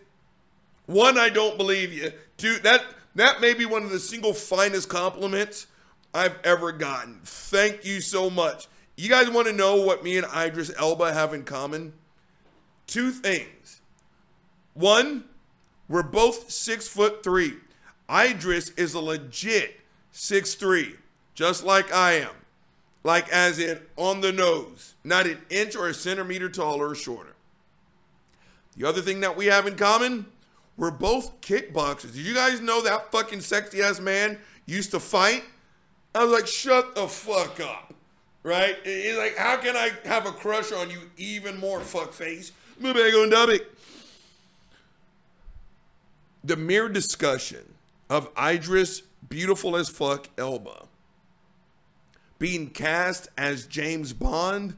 one, 0.87 1.19
I 1.19 1.29
don't 1.29 1.57
believe 1.57 1.93
you. 1.93 2.13
Two, 2.37 2.59
that 2.61 2.83
that 3.15 3.41
may 3.41 3.55
be 3.55 3.67
one 3.67 3.83
of 3.83 3.91
the 3.91 3.99
single 3.99 4.33
finest 4.33 4.89
compliments 4.89 5.67
I've 6.13 6.39
ever 6.45 6.73
gotten. 6.73 7.21
Thank 7.25 7.85
you 7.85 8.01
so 8.01 8.31
much. 8.31 8.69
You 8.97 9.09
guys 9.09 9.29
want 9.29 9.49
to 9.49 9.53
know 9.53 9.83
what 9.83 10.05
me 10.05 10.17
and 10.17 10.27
Idris 10.35 10.73
Elba 10.79 11.13
have 11.13 11.35
in 11.35 11.45
common? 11.45 11.93
Two 12.87 13.11
things. 13.11 13.81
One, 14.75 15.25
we're 15.89 16.03
both 16.03 16.51
six 16.51 16.87
foot 16.87 17.25
three. 17.25 17.55
Idris 18.11 18.71
is 18.71 18.95
a 18.95 19.01
legit 19.01 19.81
six 20.13 20.55
three, 20.55 20.95
just 21.35 21.65
like 21.65 21.93
I 21.93 22.13
am. 22.13 22.31
Like 23.05 23.29
as 23.29 23.59
in 23.59 23.81
on 23.97 24.23
the 24.23 24.33
nose, 24.33 24.95
not 25.05 25.27
an 25.27 25.39
inch 25.51 25.77
or 25.77 25.89
a 25.89 25.95
centimeter 25.95 26.49
taller 26.49 26.89
or 26.89 26.95
shorter. 26.95 27.37
The 28.77 28.89
other 28.89 29.03
thing 29.03 29.21
that 29.21 29.37
we 29.37 29.47
have 29.47 29.67
in 29.67 29.77
common, 29.77 30.27
we're 30.77 30.91
both 30.91 31.41
kickboxers. 31.41 32.15
Did 32.15 32.27
you 32.27 32.35
guys 32.35 32.61
know 32.61 32.83
that 32.83 33.13
fucking 33.13 33.43
sexy 33.43 33.83
ass 33.83 34.01
man 34.01 34.39
used 34.67 34.91
to 34.91 35.01
fight? 35.01 35.45
I 36.15 36.25
was 36.25 36.33
like, 36.33 36.47
shut 36.47 36.95
the 36.95 37.07
fuck 37.07 37.61
up. 37.61 37.95
Right? 38.43 38.77
He's 38.85 39.17
like, 39.17 39.37
how 39.37 39.57
can 39.59 39.77
I 39.77 39.91
have 40.05 40.27
a 40.27 40.33
crush 40.33 40.73
on 40.73 40.91
you 40.91 41.11
even 41.17 41.59
more, 41.59 41.81
fuck 41.81 42.13
face? 42.13 42.53
Move 42.79 42.95
back 42.95 43.15
on 43.15 43.31
Dubbick. 43.31 43.65
The 46.43 46.57
mere 46.57 46.89
discussion 46.89 47.75
of 48.11 48.29
Idris, 48.39 49.03
beautiful 49.29 49.77
as 49.77 49.89
fuck, 49.89 50.29
Elba, 50.37 50.87
being 52.39 52.71
cast 52.71 53.29
as 53.37 53.67
James 53.67 54.13
Bond. 54.13 54.77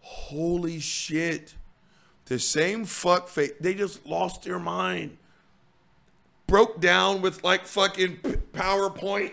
Holy 0.00 0.80
shit. 0.80 1.54
The 2.26 2.38
same 2.38 2.84
fuck 2.84 3.28
face. 3.28 3.52
They 3.60 3.74
just 3.74 4.06
lost 4.06 4.44
their 4.44 4.58
mind. 4.58 5.16
Broke 6.46 6.80
down 6.80 7.22
with 7.22 7.44
like 7.44 7.66
fucking 7.66 8.18
PowerPoint 8.52 9.32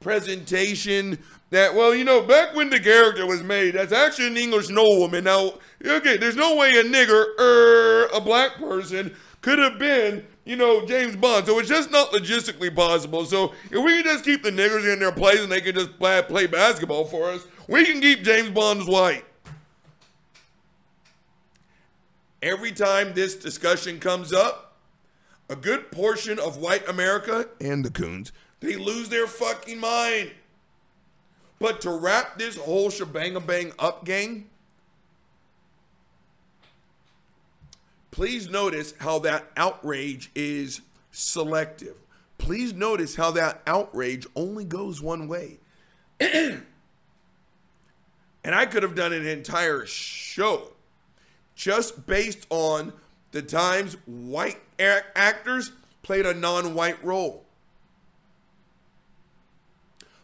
presentation 0.00 1.18
that, 1.50 1.74
well, 1.74 1.94
you 1.94 2.04
know, 2.04 2.22
back 2.22 2.54
when 2.54 2.70
the 2.70 2.78
character 2.78 3.26
was 3.26 3.42
made, 3.42 3.74
that's 3.74 3.92
actually 3.92 4.28
an 4.28 4.36
English 4.36 4.68
nobleman. 4.68 5.24
Now, 5.24 5.54
okay, 5.84 6.16
there's 6.16 6.36
no 6.36 6.56
way 6.56 6.78
a 6.78 6.84
nigger 6.84 7.38
er, 7.38 8.08
a 8.12 8.20
black 8.20 8.56
person 8.56 9.14
could 9.40 9.58
have 9.58 9.78
been, 9.78 10.26
you 10.48 10.56
know, 10.56 10.84
James 10.86 11.14
Bond. 11.14 11.46
So 11.46 11.58
it's 11.58 11.68
just 11.68 11.90
not 11.90 12.10
logistically 12.10 12.74
possible. 12.74 13.26
So 13.26 13.52
if 13.70 13.84
we 13.84 14.02
can 14.02 14.04
just 14.04 14.24
keep 14.24 14.42
the 14.42 14.50
niggers 14.50 14.90
in 14.90 14.98
their 14.98 15.12
place 15.12 15.40
and 15.40 15.52
they 15.52 15.60
can 15.60 15.74
just 15.74 15.98
play, 15.98 16.22
play 16.22 16.46
basketball 16.46 17.04
for 17.04 17.28
us, 17.28 17.46
we 17.68 17.84
can 17.84 18.00
keep 18.00 18.22
James 18.22 18.48
Bond's 18.48 18.86
white. 18.86 19.26
Every 22.40 22.72
time 22.72 23.12
this 23.12 23.34
discussion 23.34 24.00
comes 24.00 24.32
up, 24.32 24.78
a 25.50 25.56
good 25.56 25.92
portion 25.92 26.38
of 26.38 26.56
white 26.56 26.88
America 26.88 27.48
and 27.60 27.84
the 27.84 27.90
coons, 27.90 28.32
they 28.60 28.76
lose 28.76 29.10
their 29.10 29.26
fucking 29.26 29.78
mind. 29.78 30.30
But 31.58 31.82
to 31.82 31.90
wrap 31.90 32.38
this 32.38 32.56
whole 32.56 32.88
shebang 32.88 33.38
bang 33.40 33.72
up, 33.78 34.06
gang, 34.06 34.47
please 38.18 38.50
notice 38.50 38.94
how 38.98 39.20
that 39.20 39.48
outrage 39.56 40.28
is 40.34 40.80
selective. 41.12 41.94
Please 42.36 42.74
notice 42.74 43.14
how 43.14 43.30
that 43.30 43.62
outrage 43.64 44.26
only 44.34 44.64
goes 44.64 45.00
one 45.00 45.28
way. 45.28 45.60
and 46.20 46.64
I 48.44 48.66
could 48.66 48.82
have 48.82 48.96
done 48.96 49.12
an 49.12 49.24
entire 49.24 49.86
show 49.86 50.72
just 51.54 52.08
based 52.08 52.44
on 52.50 52.92
the 53.30 53.40
times 53.40 53.96
white 54.04 54.58
actors 54.80 55.70
played 56.02 56.26
a 56.26 56.34
non 56.34 56.74
white 56.74 57.04
role. 57.04 57.44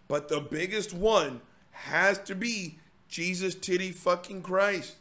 But 0.08 0.26
the 0.26 0.40
biggest 0.40 0.92
one 0.92 1.42
has 1.70 2.18
to 2.22 2.34
be 2.34 2.78
Jesus 3.08 3.54
titty 3.54 3.92
fucking 3.92 4.42
Christ. 4.42 4.96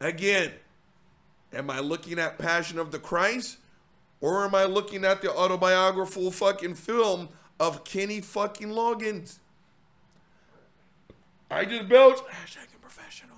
Again, 0.00 0.52
am 1.52 1.70
I 1.70 1.80
looking 1.80 2.18
at 2.18 2.38
Passion 2.38 2.78
of 2.78 2.90
the 2.90 2.98
Christ 2.98 3.58
or 4.20 4.44
am 4.44 4.54
I 4.54 4.64
looking 4.64 5.04
at 5.04 5.22
the 5.22 5.34
autobiographical 5.34 6.30
fucking 6.30 6.74
film 6.74 7.28
of 7.58 7.84
Kenny 7.84 8.20
fucking 8.20 8.68
Loggins? 8.68 9.38
I 11.50 11.64
just 11.64 11.88
belch. 11.88 12.18
Hashtag 12.18 12.68
professional. 12.80 13.36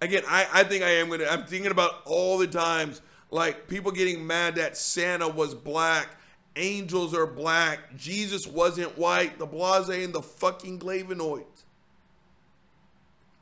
Again, 0.00 0.22
I, 0.28 0.46
I 0.52 0.64
think 0.64 0.82
I 0.82 0.90
am 0.90 1.08
gonna. 1.08 1.26
I'm 1.26 1.44
thinking 1.44 1.70
about 1.70 2.02
all 2.04 2.38
the 2.38 2.46
times 2.46 3.00
like 3.30 3.68
people 3.68 3.92
getting 3.92 4.26
mad 4.26 4.56
that 4.56 4.76
Santa 4.76 5.28
was 5.28 5.54
black, 5.54 6.16
angels 6.56 7.14
are 7.14 7.26
black, 7.26 7.96
Jesus 7.96 8.46
wasn't 8.46 8.96
white, 8.98 9.38
the 9.38 9.46
blase 9.46 9.88
and 9.88 10.12
the 10.12 10.22
fucking 10.22 10.80
flavonoids. 10.80 11.55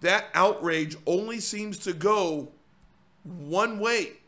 That 0.04 0.26
outrage 0.34 0.98
only 1.06 1.40
seems 1.40 1.78
to 1.78 1.94
go 1.94 2.48
one 3.22 3.78
way. 3.78 4.18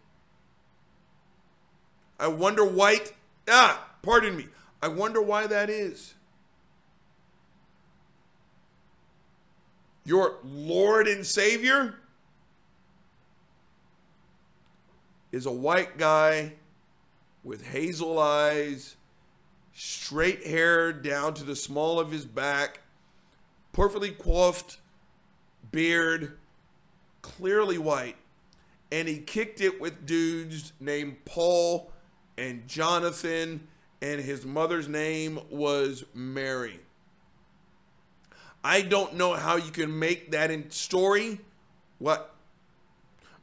I 2.18 2.28
wonder 2.28 2.64
why. 2.64 3.00
ah, 3.46 3.86
pardon 4.00 4.38
me. 4.38 4.46
I 4.80 4.88
wonder 4.88 5.20
why 5.20 5.46
that 5.46 5.68
is. 5.68 6.14
Your 10.02 10.36
Lord 10.42 11.06
and 11.06 11.26
Savior 11.26 11.96
is 15.30 15.44
a 15.44 15.52
white 15.52 15.98
guy 15.98 16.54
with 17.44 17.66
hazel 17.66 18.18
eyes, 18.18 18.96
straight 19.74 20.46
hair 20.46 20.90
down 20.94 21.34
to 21.34 21.44
the 21.44 21.54
small 21.54 22.00
of 22.00 22.12
his 22.12 22.24
back, 22.24 22.80
perfectly 23.74 24.12
coiffed 24.12 24.78
beard, 25.76 26.38
clearly 27.20 27.76
white. 27.76 28.16
And 28.90 29.06
he 29.06 29.18
kicked 29.18 29.60
it 29.60 29.78
with 29.78 30.06
dudes 30.06 30.72
named 30.80 31.22
Paul 31.26 31.92
and 32.38 32.66
Jonathan, 32.66 33.68
and 34.00 34.22
his 34.22 34.46
mother's 34.46 34.88
name 34.88 35.38
was 35.50 36.04
Mary. 36.14 36.80
I 38.64 38.80
don't 38.80 39.16
know 39.16 39.34
how 39.34 39.56
you 39.56 39.70
can 39.70 39.98
make 39.98 40.30
that 40.30 40.50
in 40.50 40.70
story 40.70 41.40
what 41.98 42.34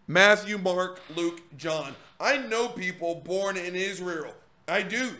Matthew, 0.07 0.57
Mark, 0.57 1.01
Luke, 1.15 1.39
John. 1.55 1.93
I 2.19 2.37
know 2.37 2.67
people 2.67 3.21
born 3.23 3.57
in 3.57 3.75
Israel. 3.75 4.33
I 4.67 4.81
do. 4.81 5.11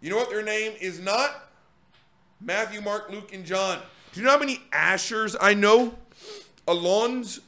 You 0.00 0.08
know 0.08 0.16
what 0.16 0.30
their 0.30 0.42
name 0.42 0.72
is 0.80 1.00
not? 1.00 1.50
Matthew, 2.40 2.80
Mark, 2.80 3.10
Luke, 3.10 3.34
and 3.34 3.44
John. 3.44 3.78
Do 4.12 4.20
you 4.20 4.24
know 4.24 4.32
how 4.32 4.38
many 4.38 4.62
Ashers 4.72 5.36
I 5.38 5.52
know? 5.52 5.94
Alons? 6.66 7.40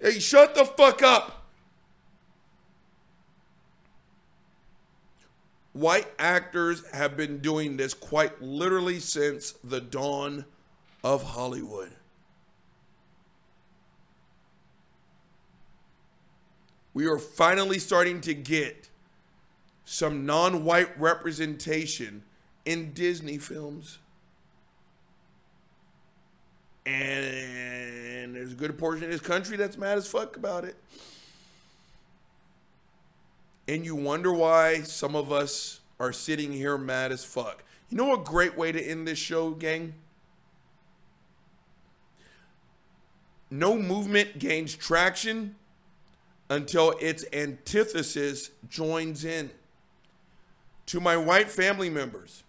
Hey, 0.00 0.18
shut 0.18 0.54
the 0.54 0.64
fuck 0.64 1.02
up. 1.02 1.42
White 5.72 6.06
actors 6.18 6.88
have 6.92 7.16
been 7.16 7.38
doing 7.38 7.76
this 7.76 7.94
quite 7.94 8.40
literally 8.40 9.00
since 9.00 9.52
the 9.64 9.80
dawn 9.80 10.44
of 11.02 11.22
Hollywood. 11.22 11.90
we 16.94 17.06
are 17.06 17.18
finally 17.18 17.80
starting 17.80 18.20
to 18.22 18.32
get 18.32 18.88
some 19.84 20.24
non 20.24 20.64
white 20.64 20.98
representation 20.98 22.22
in 22.64 22.92
Disney 22.92 23.36
films. 23.36 23.98
And 26.86 28.34
there's 28.34 28.52
a 28.52 28.56
good 28.56 28.78
portion 28.78 29.04
of 29.04 29.10
this 29.10 29.20
country 29.20 29.56
that's 29.56 29.78
mad 29.78 29.98
as 29.98 30.06
fuck 30.06 30.36
about 30.36 30.64
it. 30.64 30.76
And 33.66 33.84
you 33.84 33.96
wonder 33.96 34.32
why 34.32 34.82
some 34.82 35.16
of 35.16 35.32
us 35.32 35.80
are 35.98 36.12
sitting 36.12 36.52
here 36.52 36.76
mad 36.76 37.12
as 37.12 37.24
fuck. 37.24 37.64
You 37.88 37.96
know 37.96 38.14
a 38.14 38.22
great 38.22 38.56
way 38.58 38.72
to 38.72 38.82
end 38.82 39.08
this 39.08 39.18
show, 39.18 39.50
gang? 39.50 39.94
No 43.50 43.78
movement 43.78 44.38
gains 44.38 44.74
traction 44.74 45.54
until 46.50 46.90
its 47.00 47.24
antithesis 47.32 48.50
joins 48.68 49.24
in. 49.24 49.50
To 50.86 51.00
my 51.00 51.16
white 51.16 51.50
family 51.50 51.88
members, 51.88 52.42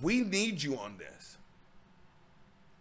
we 0.00 0.20
need 0.20 0.62
you 0.62 0.76
on 0.76 0.98
this. 0.98 1.19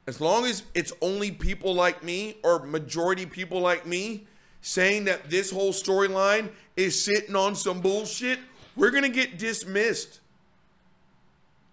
As 0.10 0.20
long 0.20 0.46
as 0.46 0.64
it's 0.74 0.92
only 1.02 1.30
people 1.30 1.76
like 1.76 2.04
me 2.04 2.38
or 2.44 2.66
majority 2.66 3.26
people 3.26 3.60
like 3.62 3.86
me 3.86 4.26
saying 4.62 5.06
that 5.06 5.30
this 5.30 5.52
whole 5.52 5.72
storyline 5.72 6.50
is 6.76 7.02
sitting 7.02 7.36
on 7.36 7.54
some 7.56 7.80
bullshit, 7.80 8.40
we're 8.76 8.90
going 8.90 9.04
to 9.04 9.10
get 9.10 9.38
dismissed. 9.38 10.20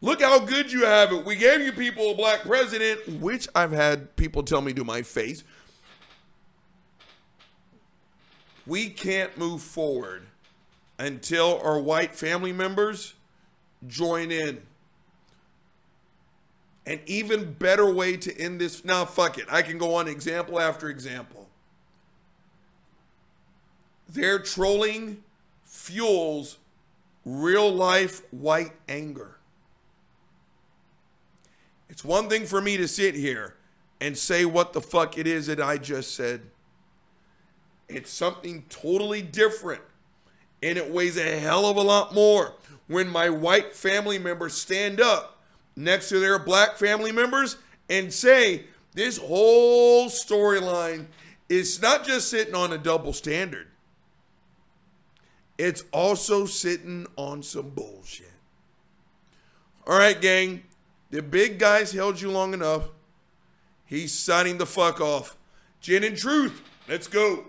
Look 0.03 0.21
how 0.21 0.39
good 0.39 0.71
you 0.71 0.85
have 0.85 1.13
it. 1.13 1.25
We 1.25 1.37
gave 1.37 1.63
you 1.63 1.73
people 1.73 2.11
a 2.11 2.15
black 2.15 2.43
president, 2.43 3.21
which 3.21 3.49
I've 3.55 3.73
had 3.73 4.15
people 4.17 4.43
tell 4.43 4.61
me 4.61 4.75
to 4.75 4.85
my 4.85 5.01
face. 5.01 5.43
we 8.67 8.89
can't 8.89 9.39
move 9.39 9.63
forward 9.63 10.27
until 10.99 11.61
our 11.63 11.79
white 11.79 12.15
family 12.15 12.53
members 12.53 13.15
join 13.87 14.31
in. 14.31 14.61
An 16.87 17.01
even 17.07 17.53
better 17.55 17.93
way 17.93 18.17
to 18.17 18.41
end 18.41 18.61
this. 18.61 18.85
Now, 18.85 19.05
fuck 19.05 19.39
it. 19.39 19.47
I 19.51 19.63
can 19.63 19.77
go 19.77 19.95
on 19.95 20.07
example 20.07 20.61
after 20.61 20.89
example. 20.89 21.49
Their 24.09 24.39
trolling 24.39 25.25
fuels 25.65 26.59
real 27.25 27.73
life 27.73 28.23
white 28.33 28.73
anger. 28.89 29.37
It's 31.89 32.05
one 32.05 32.29
thing 32.29 32.47
for 32.47 32.61
me 32.61 32.77
to 32.77 32.87
sit 32.87 33.17
here 33.17 33.57
and 34.01 34.17
say 34.17 34.45
what 34.45 34.73
the 34.73 34.81
fuck 34.81 35.19
it 35.19 35.27
is 35.27 35.47
that 35.49 35.61
I 35.61 35.79
just 35.79 36.15
said. 36.15 36.43
It's 37.89 38.11
something 38.11 38.65
totally 38.69 39.23
different. 39.23 39.83
And 40.63 40.79
it 40.79 40.91
weighs 40.91 41.17
a 41.17 41.39
hell 41.39 41.67
of 41.67 41.77
a 41.77 41.83
lot 41.83 42.15
more 42.15 42.55
when 42.87 43.09
my 43.09 43.29
white 43.29 43.75
family 43.75 44.19
members 44.19 44.55
stand 44.55 45.01
up 45.01 45.36
next 45.77 46.09
to 46.09 46.19
their 46.19 46.39
black 46.39 46.77
family 46.77 47.13
members 47.13 47.57
and 47.89 48.13
say, 48.13 48.65
this 48.95 49.19
whole 49.19 50.07
storyline 50.07 51.07
is 51.49 51.81
not 51.81 52.05
just 52.05 52.29
sitting 52.29 52.55
on 52.55 52.73
a 52.73 52.79
double 52.79 53.13
standard. 53.13 53.69
it's 55.59 55.85
also 55.93 56.45
sitting 56.47 57.07
on 57.17 57.43
some 57.43 57.71
bullshit. 57.71 58.33
All 59.87 59.99
right, 59.99 60.21
gang. 60.21 60.65
The 61.11 61.23
big 61.23 61.59
guy's 61.59 61.93
held 61.93 62.21
you 62.21 62.31
long 62.31 62.53
enough. 62.53 62.89
He's 63.85 64.13
signing 64.13 64.59
the 64.59 64.67
fuck 64.67 65.01
off. 65.01 65.37
Gin 65.81 66.03
and 66.03 66.17
Truth. 66.17 66.61
Let's 66.89 67.07
go. 67.07 67.45